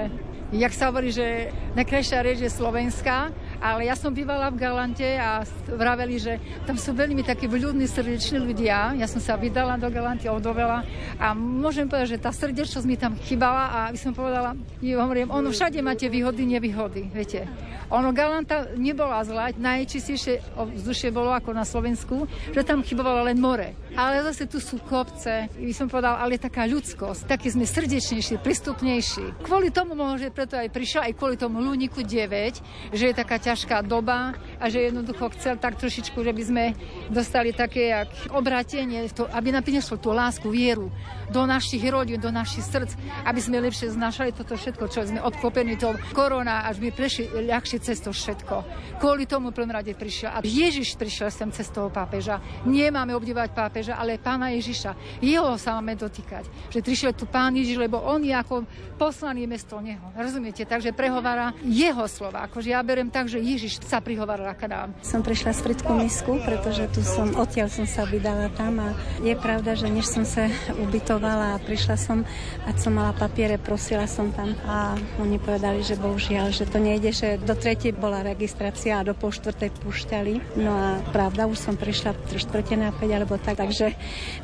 jak 0.52 0.72
sa 0.76 0.92
hovorí, 0.92 1.08
že 1.08 1.48
najkrajšia 1.72 2.20
reč 2.20 2.38
je 2.44 2.52
slovenská, 2.52 3.32
ale 3.56 3.88
ja 3.88 3.96
som 3.96 4.12
bývala 4.12 4.52
v 4.52 4.60
Galante 4.60 5.16
a 5.16 5.40
vraveli, 5.64 6.20
že 6.20 6.36
tam 6.68 6.76
sú 6.76 6.92
veľmi 6.92 7.24
takí 7.24 7.48
ľudní, 7.48 7.88
srdeční 7.88 8.42
ľudia. 8.44 8.92
Ja 9.00 9.08
som 9.08 9.22
sa 9.22 9.40
vydala 9.40 9.80
do 9.80 9.88
Galanty 9.88 10.28
odovela 10.28 10.84
a 11.16 11.32
môžem 11.32 11.88
povedať, 11.88 12.20
že 12.20 12.22
tá 12.22 12.30
srdečnosť 12.34 12.86
mi 12.86 13.00
tam 13.00 13.16
chybala 13.16 13.64
a 13.72 13.78
by 13.88 13.98
som 13.98 14.12
povedala, 14.12 14.52
hovorím, 14.82 15.32
ono 15.32 15.48
všade 15.48 15.80
máte 15.80 16.12
výhody, 16.12 16.44
nevýhody, 16.44 17.08
viete. 17.08 17.48
Ono 17.92 18.08
Galanta 18.16 18.72
nebola 18.72 19.20
zlá, 19.20 19.52
najčistejšie 19.52 20.40
vzdušie 20.56 21.12
bolo 21.12 21.28
ako 21.28 21.52
na 21.52 21.68
Slovensku, 21.68 22.24
že 22.48 22.64
tam 22.64 22.80
chybovalo 22.80 23.28
len 23.28 23.36
more. 23.36 23.76
Ale 23.96 24.24
zase 24.28 24.44
tu 24.48 24.60
sú 24.60 24.80
kopce, 24.82 25.48
by 25.52 25.74
som 25.74 25.88
povedal, 25.88 26.16
ale 26.20 26.40
taká 26.40 26.68
ľudskosť, 26.68 27.28
taký 27.28 27.52
sme 27.52 27.64
srdečnejší, 27.64 28.40
pristupnejší. 28.40 29.44
Kvôli 29.44 29.72
tomu 29.72 29.96
možno, 29.96 30.28
že 30.28 30.34
preto 30.34 30.56
aj 30.56 30.68
prišiel, 30.72 31.04
aj 31.08 31.16
kvôli 31.16 31.36
tomu 31.40 31.60
Lúniku 31.64 32.04
9, 32.04 32.92
že 32.92 33.04
je 33.08 33.14
taká 33.16 33.40
ťažká 33.40 33.80
doba 33.84 34.36
a 34.60 34.64
že 34.68 34.92
jednoducho 34.92 35.32
chcel 35.36 35.56
tak 35.56 35.80
trošičku, 35.80 36.20
že 36.20 36.32
by 36.32 36.42
sme 36.42 36.64
dostali 37.08 37.56
také 37.56 37.92
jak 37.92 38.10
obratenie, 38.32 39.08
to, 39.12 39.28
aby 39.28 39.52
nám 39.52 39.64
prinieslo 39.64 39.96
tú 39.96 40.12
lásku, 40.12 40.48
vieru 40.48 40.92
do 41.32 41.48
našich 41.48 41.80
rodín, 41.88 42.20
do 42.20 42.28
našich 42.28 42.64
srdc, 42.68 42.92
aby 43.24 43.40
sme 43.40 43.64
lepšie 43.64 43.96
znašali 43.96 44.36
toto 44.36 44.54
všetko, 44.54 44.84
čo 44.92 45.08
sme 45.08 45.24
odkopení 45.24 45.80
to 45.80 45.96
korona, 46.12 46.68
až 46.68 46.78
by 46.78 46.92
prešli 46.92 47.28
ľahšie 47.28 47.80
cez 47.80 48.04
to 48.04 48.12
všetko. 48.12 48.64
Kvôli 49.00 49.24
tomu 49.24 49.50
prvom 49.50 49.74
rade 49.74 49.90
prišiel. 49.96 50.30
A 50.30 50.38
Ježiš 50.44 50.94
prišiel 50.94 51.32
sem 51.32 51.48
cez 51.50 51.66
toho 51.72 51.90
pápeža. 51.90 52.38
Nemáme 52.68 53.16
obdivovať 53.16 53.50
pápeža, 53.56 53.81
ale 53.90 54.22
pána 54.22 54.54
Ježiša. 54.54 55.18
Jeho 55.18 55.58
sa 55.58 55.74
máme 55.82 55.98
dotýkať. 55.98 56.46
Že 56.70 56.78
prišiel 56.86 57.12
tu 57.18 57.26
pán 57.26 57.50
Ježiš, 57.58 57.82
lebo 57.82 57.98
on 57.98 58.22
je 58.22 58.30
ako 58.30 58.62
poslaný 58.94 59.50
mesto 59.50 59.82
neho. 59.82 60.14
Rozumiete? 60.14 60.62
Takže 60.62 60.94
prehovára 60.94 61.50
jeho 61.66 62.06
slova. 62.06 62.46
Akože 62.46 62.70
ja 62.70 62.78
berem 62.86 63.10
tak, 63.10 63.26
že 63.26 63.42
Ježiš 63.42 63.82
sa 63.82 63.98
prihovára 63.98 64.54
k 64.54 64.70
nám. 64.70 64.94
Som 65.02 65.26
prišla 65.26 65.50
z 65.56 65.60
Fritku 65.66 65.90
Misku, 65.98 66.38
pretože 66.46 66.86
tu 66.94 67.02
som, 67.02 67.34
odtiaľ 67.34 67.66
som 67.66 67.88
sa 67.88 68.06
vydala 68.06 68.52
tam 68.54 68.78
a 68.78 68.94
je 69.26 69.34
pravda, 69.34 69.74
že 69.74 69.90
než 69.90 70.06
som 70.06 70.22
sa 70.22 70.46
ubytovala 70.78 71.58
a 71.58 71.62
prišla 71.62 71.96
som, 71.98 72.22
a 72.62 72.70
som 72.78 72.94
mala 72.94 73.10
papiere, 73.16 73.58
prosila 73.58 74.06
som 74.06 74.30
tam 74.30 74.54
a 74.68 74.94
oni 75.18 75.40
povedali, 75.40 75.80
že 75.80 75.98
bohužiaľ, 75.98 76.52
že 76.52 76.68
to 76.68 76.78
nejde, 76.78 77.10
že 77.10 77.40
do 77.40 77.56
tretej 77.56 77.96
bola 77.96 78.20
registrácia 78.22 79.00
a 79.00 79.06
do 79.06 79.16
pol 79.16 79.32
štvrtej 79.32 79.70
púšťali. 79.80 80.58
No 80.60 80.72
a 80.74 80.88
pravda, 81.14 81.48
už 81.48 81.58
som 81.58 81.74
prišla 81.74 82.12
3 82.28 82.42
štvrte 82.42 82.74
na 82.76 82.92
5 82.92 83.16
alebo 83.16 83.38
tak, 83.40 83.62
takže 83.72 83.96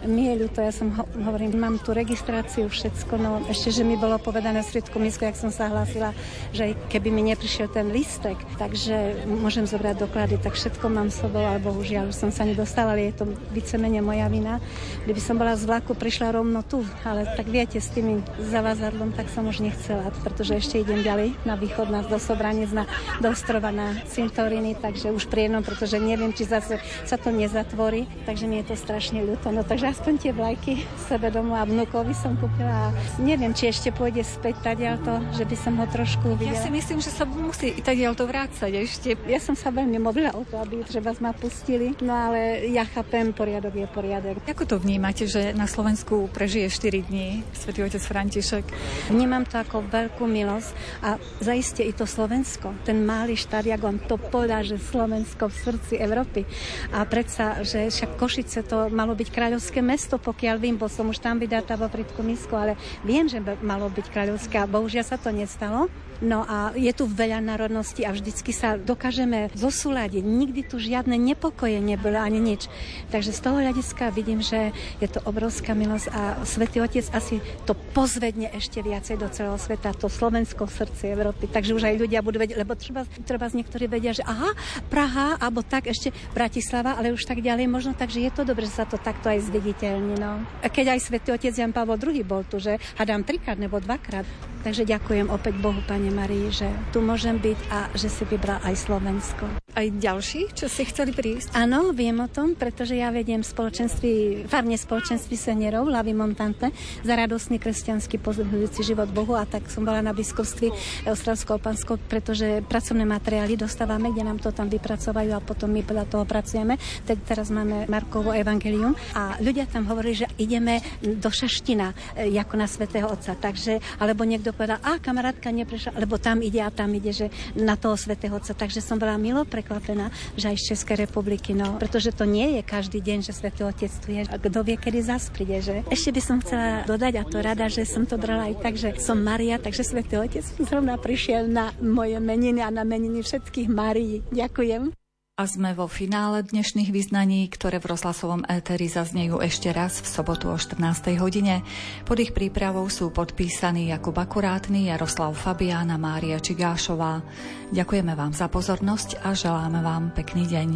mi 0.09 0.25
je 0.33 0.41
ľúto, 0.41 0.65
ja 0.65 0.73
som 0.73 0.89
ho, 0.89 1.05
hovorím, 1.21 1.53
mám 1.61 1.77
tu 1.77 1.93
registráciu, 1.93 2.65
všetko, 2.73 3.21
no 3.21 3.45
ešte, 3.53 3.77
že 3.77 3.85
mi 3.85 4.01
bolo 4.01 4.17
povedané 4.17 4.65
v 4.65 4.81
Misku, 5.05 5.29
jak 5.29 5.37
som 5.37 5.53
sa 5.53 5.69
hlásila, 5.69 6.17
že 6.57 6.73
keby 6.89 7.13
mi 7.13 7.21
neprišiel 7.29 7.69
ten 7.69 7.93
listek, 7.93 8.41
takže 8.57 9.29
môžem 9.29 9.69
zobrať 9.69 10.01
doklady, 10.01 10.41
tak 10.41 10.57
všetko 10.57 10.89
mám 10.89 11.13
sobou, 11.13 11.45
ale 11.45 11.61
bohužiaľ 11.61 12.09
už 12.09 12.17
som 12.17 12.33
sa 12.33 12.49
nedostala, 12.49 12.97
ale 12.97 13.13
je 13.13 13.21
to 13.21 13.25
vícemene 13.53 14.01
moja 14.01 14.33
vina. 14.33 14.65
Kdyby 15.05 15.21
som 15.21 15.37
bola 15.37 15.53
z 15.61 15.69
vlaku, 15.69 15.93
prišla 15.93 16.33
rovno 16.33 16.65
tu, 16.65 16.81
ale 17.05 17.29
tak 17.37 17.53
viete, 17.53 17.85
s 17.85 17.93
tými 17.93 18.25
zavazadlom, 18.49 19.13
tak 19.13 19.29
som 19.29 19.45
už 19.45 19.61
nechcela, 19.61 20.09
pretože 20.25 20.57
ešte 20.57 20.81
idem 20.81 21.05
ďalej 21.05 21.37
na 21.45 21.53
východ, 21.53 21.93
na 21.93 22.01
do 22.01 22.17
Sobranec, 22.17 22.73
na 22.73 22.89
do 23.21 23.29
ostrova 23.29 23.69
na 23.69 23.93
Cintoriny, 24.09 24.73
takže 24.81 25.13
už 25.13 25.29
prienom, 25.29 25.61
pretože 25.61 26.01
neviem, 26.01 26.33
či 26.33 26.49
zase 26.49 26.81
sa 27.05 27.21
to 27.21 27.29
nezatvorí, 27.29 28.09
takže 28.25 28.49
mi 28.49 28.65
je 28.65 28.73
to 28.73 28.77
strašne 28.79 29.18
ľúto. 29.25 29.51
No 29.51 29.63
takže 29.63 29.93
aspoň 29.93 30.13
tie 30.19 30.33
vlajky 30.35 30.85
sebe 31.09 31.31
domov 31.31 31.59
a 31.61 31.65
vnúkovi 31.65 32.15
som 32.15 32.35
kúpila 32.37 32.91
neviem, 33.23 33.55
či 33.55 33.71
ešte 33.71 33.95
pôjde 33.95 34.23
späť 34.23 34.61
tadiaľ 34.63 34.97
to, 35.03 35.15
že 35.39 35.45
by 35.47 35.57
som 35.57 35.75
ho 35.79 35.87
trošku 35.87 36.35
uvidela. 36.35 36.55
Ja 36.55 36.63
si 36.63 36.71
myslím, 36.71 36.99
že 36.99 37.11
sa 37.11 37.25
musí 37.25 37.75
tadiaľ 37.79 38.19
to 38.19 38.25
vrácať 38.29 38.73
ešte. 38.75 39.09
Ja 39.31 39.39
som 39.39 39.55
sa 39.55 39.71
veľmi 39.71 39.97
modlila 40.03 40.35
o 40.35 40.43
to, 40.45 40.59
aby 40.59 40.83
treba 40.85 41.15
ma 41.19 41.33
pustili, 41.33 41.97
no 42.05 42.13
ale 42.13 42.69
ja 42.69 42.85
chápem, 42.85 43.33
poriadok 43.33 43.75
je 43.75 43.87
poriadok. 43.89 44.37
Ako 44.45 44.65
to 44.69 44.77
vnímate, 44.79 45.25
že 45.25 45.55
na 45.55 45.65
Slovensku 45.65 46.29
prežije 46.31 46.69
4 46.69 47.09
dní 47.09 47.43
svätý 47.55 47.83
otec 47.83 48.03
František? 48.03 48.65
Vnímam 49.09 49.47
to 49.47 49.63
ako 49.63 49.87
veľkú 49.89 50.25
milosť 50.27 50.71
a 51.01 51.17
zaiste 51.41 51.81
i 51.87 51.95
to 51.95 52.05
Slovensko, 52.05 52.75
ten 52.85 53.07
malý 53.07 53.39
štát, 53.39 53.65
jak 53.65 53.83
on 53.83 53.97
to 54.03 54.19
povedal, 54.19 54.61
že 54.67 54.77
Slovensko 54.77 55.49
v 55.49 55.57
srdci 55.57 55.95
Európy. 55.97 56.45
A 56.93 57.07
predsa, 57.09 57.63
že 57.65 57.89
však 57.89 58.21
Košice 58.21 58.67
to 58.67 58.91
malo 58.93 59.08
byť 59.13 59.29
kráľovské 59.31 59.85
mesto, 59.85 60.17
pokiaľ 60.17 60.57
vím, 60.59 60.77
bo 60.81 60.89
som 60.89 61.09
už 61.09 61.21
tam 61.21 61.37
vydatá 61.37 61.77
vo 61.77 61.87
Fritku 61.87 62.25
Misko, 62.25 62.57
ale 62.57 62.75
viem, 63.05 63.29
že 63.29 63.39
malo 63.61 63.87
byť 63.93 64.07
kráľovské 64.09 64.57
a 64.59 64.67
bohužiaľ 64.67 65.05
sa 65.05 65.17
to 65.21 65.31
nestalo. 65.31 65.87
No 66.19 66.43
a 66.43 66.75
je 66.75 66.91
tu 66.91 67.07
veľa 67.07 67.39
národností 67.39 68.03
a 68.03 68.11
vždycky 68.11 68.51
sa 68.51 68.75
dokážeme 68.75 69.55
zosúľadiť. 69.55 70.27
Nikdy 70.27 70.61
tu 70.67 70.83
žiadne 70.83 71.15
nepokoje 71.15 71.79
nebolo 71.79 72.19
ani 72.19 72.43
nič. 72.43 72.67
Takže 73.15 73.31
z 73.31 73.41
toho 73.41 73.63
hľadiska 73.63 74.11
vidím, 74.11 74.43
že 74.43 74.75
je 74.99 75.07
to 75.07 75.23
obrovská 75.23 75.79
milosť 75.79 76.07
a 76.11 76.43
Svetý 76.43 76.83
Otec 76.83 77.07
asi 77.15 77.39
to 77.63 77.79
pozvedne 77.95 78.51
ešte 78.51 78.83
viacej 78.83 79.15
do 79.15 79.31
celého 79.31 79.55
sveta, 79.55 79.95
to 79.95 80.11
Slovensko 80.11 80.67
srdce 80.67 81.15
Európy. 81.15 81.47
Takže 81.47 81.79
už 81.79 81.87
aj 81.87 82.03
ľudia 82.03 82.19
budú 82.19 82.43
vedieť, 82.43 82.59
lebo 82.59 82.75
treba, 82.75 83.07
treba 83.23 83.47
z 83.47 83.63
niektorí 83.63 83.87
vedia, 83.87 84.11
že 84.11 84.27
aha, 84.27 84.51
Praha, 84.91 85.39
alebo 85.39 85.63
tak 85.63 85.87
ešte 85.87 86.11
Bratislava, 86.35 86.99
ale 86.99 87.15
už 87.15 87.23
tak 87.31 87.39
ďalej 87.39 87.71
možno, 87.71 87.95
takže 87.95 88.27
je 88.27 88.33
to 88.35 88.43
dobre, 88.43 88.67
že 88.67 88.75
sa 88.75 88.87
to 88.91 88.99
takto 88.99 89.31
aj 89.31 89.47
zviditeľní. 89.47 90.19
No. 90.19 90.43
Keď 90.67 90.99
aj 90.99 91.01
Svetý 91.07 91.31
Otec 91.31 91.55
Jan 91.55 91.71
Pavel 91.71 91.95
II 91.95 92.27
bol 92.27 92.43
tu, 92.43 92.59
že 92.59 92.75
hadám 92.99 93.23
trikrát 93.23 93.55
nebo 93.55 93.79
dvakrát. 93.79 94.27
Takže 94.67 94.83
ďakujem 94.83 95.31
opäť 95.31 95.55
Bohu, 95.63 95.79
Pane 95.87 96.11
Marii, 96.11 96.51
že 96.51 96.67
tu 96.91 96.99
môžem 96.99 97.39
byť 97.39 97.59
a 97.71 97.87
že 97.95 98.11
si 98.11 98.27
vybral 98.27 98.59
aj 98.67 98.75
Slovensko. 98.75 99.47
Aj 99.79 99.87
ďalší, 99.87 100.59
čo 100.59 100.67
si 100.67 100.83
chceli 100.91 101.15
prísť? 101.15 101.55
Áno, 101.55 101.95
viem 101.95 102.19
o 102.19 102.27
tom, 102.27 102.59
pretože 102.59 102.99
ja 102.99 103.15
vediem 103.15 103.47
spoločenství, 103.47 104.43
farne 104.51 104.75
spoločenství 104.75 105.39
seniorov 105.39 105.87
Lavy 105.87 106.19
Montante 106.19 106.75
za 107.07 107.15
radosný 107.15 107.63
kresťanský 107.63 108.19
pozorujúci 108.19 108.83
život 108.83 109.07
Bohu 109.15 109.39
a 109.39 109.47
tak 109.47 109.71
som 109.71 109.87
bola 109.87 110.03
na 110.03 110.11
biskupství 110.11 110.75
Ostravsko 111.07 111.63
Opansko, 111.63 111.95
pretože 112.11 112.59
pracovné 112.67 113.07
materiály 113.07 113.55
dostávame, 113.55 114.11
kde 114.11 114.27
nám 114.27 114.43
to 114.43 114.51
tam 114.51 114.67
vypracovajú 114.67 115.31
a 115.31 115.45
potom 115.45 115.71
my 115.71 115.87
podľa 115.87 116.11
toho 116.11 116.25
pracujeme. 116.27 116.75
Teď 117.07 117.19
teraz 117.23 117.47
máme 117.55 117.87
Markovo 117.87 118.35
evangelium 118.35 118.99
a 119.15 119.39
ľudia 119.39 119.71
tam 119.71 119.87
hovorí, 119.87 120.19
že 120.19 120.27
ideme 120.43 120.83
do 120.99 121.31
Šaština, 121.31 122.19
e, 122.19 122.35
ako 122.35 122.55
na 122.59 122.67
Svetého 122.67 123.07
Otca. 123.07 123.39
Takže, 123.39 123.79
alebo 124.03 124.27
niekto 124.27 124.48
povedal, 124.53 124.79
a 124.83 124.99
kamarátka 124.99 125.49
neprešla, 125.51 125.99
lebo 125.99 126.19
tam 126.21 126.43
ide 126.43 126.61
a 126.63 126.71
tam 126.71 126.93
ide, 126.95 127.13
že 127.15 127.27
na 127.57 127.75
toho 127.79 127.97
Svetého 127.97 128.37
Otca. 128.37 128.53
Takže 128.53 128.83
som 128.83 128.99
bola 128.99 129.17
milo 129.21 129.47
prekvapená, 129.47 130.11
že 130.35 130.51
aj 130.51 130.57
z 130.59 130.67
Českej 130.75 131.09
republiky, 131.09 131.55
no, 131.55 131.79
pretože 131.79 132.13
to 132.13 132.27
nie 132.27 132.59
je 132.59 132.63
každý 132.67 132.99
deň, 132.99 133.19
že 133.25 133.33
Svetý 133.33 133.63
Otec 133.65 133.93
tu 134.03 134.09
je. 134.13 134.23
Kto 134.27 134.61
vie, 134.67 134.77
kedy 134.77 134.99
zas 135.01 135.31
príde, 135.31 135.63
že? 135.63 135.87
Ešte 135.89 136.11
by 136.15 136.21
som 136.21 136.37
chcela 136.43 136.83
dodať, 136.85 137.13
a 137.21 137.23
to 137.25 137.39
rada, 137.39 137.67
že 137.71 137.87
som 137.87 138.05
to 138.05 138.19
brala 138.19 138.51
aj 138.51 138.55
tak, 138.61 138.75
že 138.75 138.99
som 138.99 139.19
Maria, 139.21 139.63
takže 139.63 139.87
Svetý 139.87 140.19
Otec 140.19 140.45
zrovna 140.63 140.99
prišiel 140.99 141.47
na 141.47 141.71
moje 141.79 142.19
meniny 142.19 142.61
a 142.65 142.71
na 142.75 142.83
meniny 142.83 143.23
všetkých 143.23 143.69
Marii. 143.71 144.27
Ďakujem. 144.35 144.98
A 145.39 145.47
sme 145.47 145.71
vo 145.71 145.87
finále 145.87 146.43
dnešných 146.43 146.91
vyznaní, 146.91 147.47
ktoré 147.47 147.79
v 147.79 147.95
rozhlasovom 147.95 148.43
éteri 148.51 148.91
zaznejú 148.91 149.39
ešte 149.39 149.71
raz 149.71 150.03
v 150.03 150.11
sobotu 150.11 150.51
o 150.51 150.59
14. 150.59 151.15
hodine. 151.23 151.63
Pod 152.03 152.19
ich 152.19 152.35
prípravou 152.35 152.91
sú 152.91 153.15
podpísaní 153.15 153.95
Jakub 153.95 154.19
Akurátny, 154.19 154.91
Jaroslav 154.91 155.39
Fabiána, 155.39 155.95
Mária 155.95 156.43
Čigášová. 156.43 157.23
Ďakujeme 157.71 158.19
vám 158.19 158.35
za 158.35 158.51
pozornosť 158.51 159.23
a 159.23 159.31
želáme 159.31 159.79
vám 159.79 160.11
pekný 160.11 160.43
deň. 160.51 160.71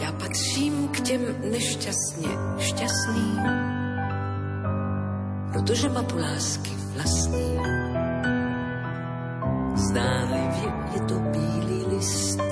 Ja 0.00 0.16
patrím 0.16 0.88
k 0.96 1.04
těm 1.04 1.22
nešťastně 1.44 2.32
šťastným, 2.56 3.42
protože 5.52 5.92
mapu 5.92 6.16
lásky 6.16 6.72
vlastní. 6.96 7.48
Zdánlivě 9.76 10.68
je 10.96 11.00
to 11.04 11.16
bílý 11.20 11.80
list, 11.92 12.49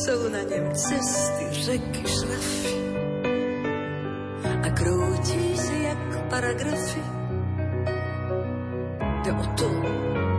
jsou 0.00 0.28
na 0.28 0.42
něm 0.42 0.74
cesty, 0.74 1.46
řeky, 1.50 2.08
šlafy 2.08 2.74
a 4.64 4.70
kroutí 4.70 5.56
se 5.56 5.72
jak 5.72 6.28
paragrafy. 6.30 7.00
Jde 9.22 9.32
o 9.32 9.46
to 9.46 9.70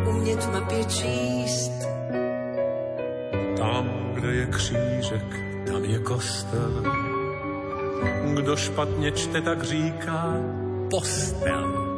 umět 0.09 0.43
v 0.43 0.51
mapě 0.51 0.84
číst. 0.86 1.72
Tam, 3.57 4.12
kde 4.14 4.34
je 4.36 4.45
křížek, 4.45 5.26
tam 5.66 5.86
je 5.86 5.99
kostel. 5.99 6.84
Kdo 8.34 8.55
špatně 8.55 9.12
čte, 9.12 9.41
tak 9.41 9.64
říká 9.64 10.36
postel. 10.89 11.91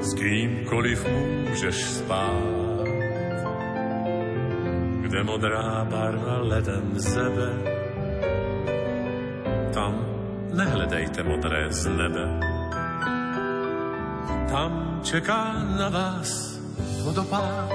S 0.00 0.14
kýmkoliv 0.14 1.06
můžeš 1.48 1.84
spát 1.84 2.71
kde 5.02 5.26
modrá 5.26 5.82
barva 5.90 6.46
ledem 6.46 6.94
zebe. 6.94 7.50
Tam 9.74 9.92
nehledejte 10.54 11.22
modré 11.26 11.66
z 11.74 11.90
nebe. 11.90 12.26
Tam 14.46 15.00
čeká 15.02 15.58
na 15.78 15.88
vás 15.88 16.58
vodopád. 17.02 17.72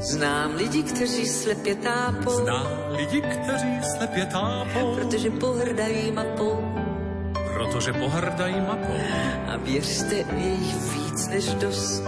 Znám 0.00 0.54
lidi, 0.54 0.82
kteří 0.82 1.26
slepě 1.26 1.74
tápou. 1.74 2.30
Znám 2.30 2.70
lidi, 2.90 3.20
kteří 3.20 3.74
slepě 3.82 4.26
tápou. 4.26 4.94
Protože 4.94 5.30
pohrdají 5.30 6.12
mapou. 6.12 6.56
Protože 7.54 7.92
pohrdají 7.92 8.60
mapou. 8.60 9.00
A 9.50 9.56
věřte, 9.56 10.14
je 10.14 10.48
jich 10.48 10.76
víc 10.94 11.28
než 11.28 11.54
dost. 11.54 12.04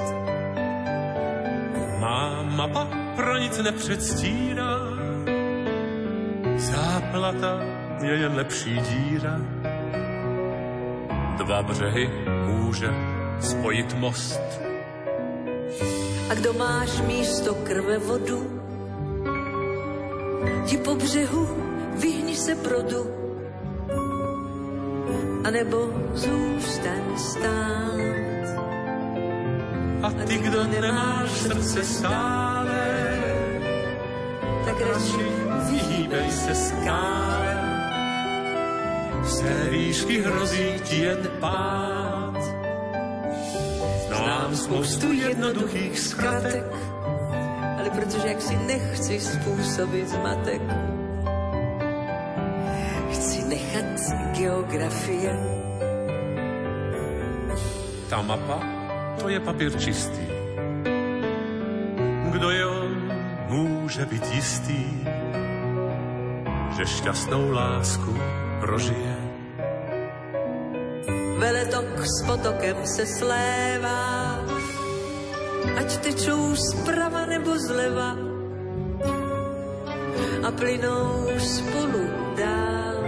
Má 1.99 2.43
mapa 2.43 3.02
pro 3.17 3.37
nic 3.37 3.59
nepředstírá. 3.59 4.79
Záplata 6.57 7.61
je 8.03 8.15
jen 8.15 8.35
lepší 8.35 8.81
díra. 8.81 9.41
Dva 11.37 11.63
břehy 11.63 12.11
může 12.47 12.89
spojit 13.41 13.95
most. 13.95 14.41
A 16.31 16.35
kdo 16.35 16.53
máš 16.53 17.01
místo 17.01 17.55
krve 17.55 17.99
vodu, 17.99 18.63
ti 20.67 20.77
po 20.77 20.95
břehu 20.95 21.49
vyhni 22.01 22.37
se 22.37 22.55
produ, 22.55 23.11
anebo 25.45 25.91
zůstaň 26.15 27.17
stát. 27.17 27.93
A 30.03 30.11
ty, 30.27 30.39
kdo 30.39 30.65
nemáš 30.65 31.31
srdce 31.31 31.85
stále, 31.85 32.52
radši 34.85 35.27
vyhýbej 35.71 36.31
se 36.31 36.55
skále. 36.55 37.53
Z 39.23 39.41
té 39.41 39.71
výšky 39.71 40.23
hrozí 40.23 40.81
ti 40.85 40.97
jen 40.97 41.23
pád. 41.41 42.39
Znám 44.07 44.57
spoustu 44.57 45.13
jednoduchých 45.13 45.99
zkratek, 45.99 46.67
ale 47.79 47.91
protože 47.91 48.29
jak 48.29 48.43
si 48.43 48.57
nechci 48.57 49.21
způsobit 49.21 50.09
zmatek, 50.09 50.63
chci 53.13 53.45
nechat 53.45 53.85
geografie. 54.33 55.37
Ta 58.11 58.23
mapa, 58.23 58.63
to 59.21 59.29
je 59.29 59.41
papír 59.41 59.73
čistý. 59.79 60.32
Jistý, 64.33 64.83
že 66.77 66.85
šťastnou 66.87 67.51
lásku 67.53 68.13
prožije. 68.61 69.17
Veletok 71.39 72.01
s 72.01 72.27
potokem 72.27 72.77
se 72.87 73.07
slévá, 73.07 74.41
ať 75.79 75.89
tečou 75.97 76.57
zprava 76.57 77.27
nebo 77.27 77.59
zleva 77.59 78.17
a 80.43 80.49
plynou 80.51 81.29
spolu 81.39 82.03
dál. 82.37 83.03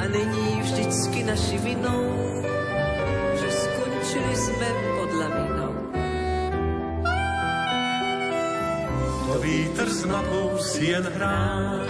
A 0.00 0.02
není 0.08 0.60
vždycky 0.60 1.24
naši 1.24 1.58
vinou, 1.58 2.10
že 3.38 3.48
skončili 3.50 4.36
jsme 4.36 4.68
pod 4.98 5.01
vítr 9.82 9.94
s 9.94 10.04
mapou 10.04 10.58
si 10.58 10.84
jen 10.84 11.02
hrál, 11.02 11.80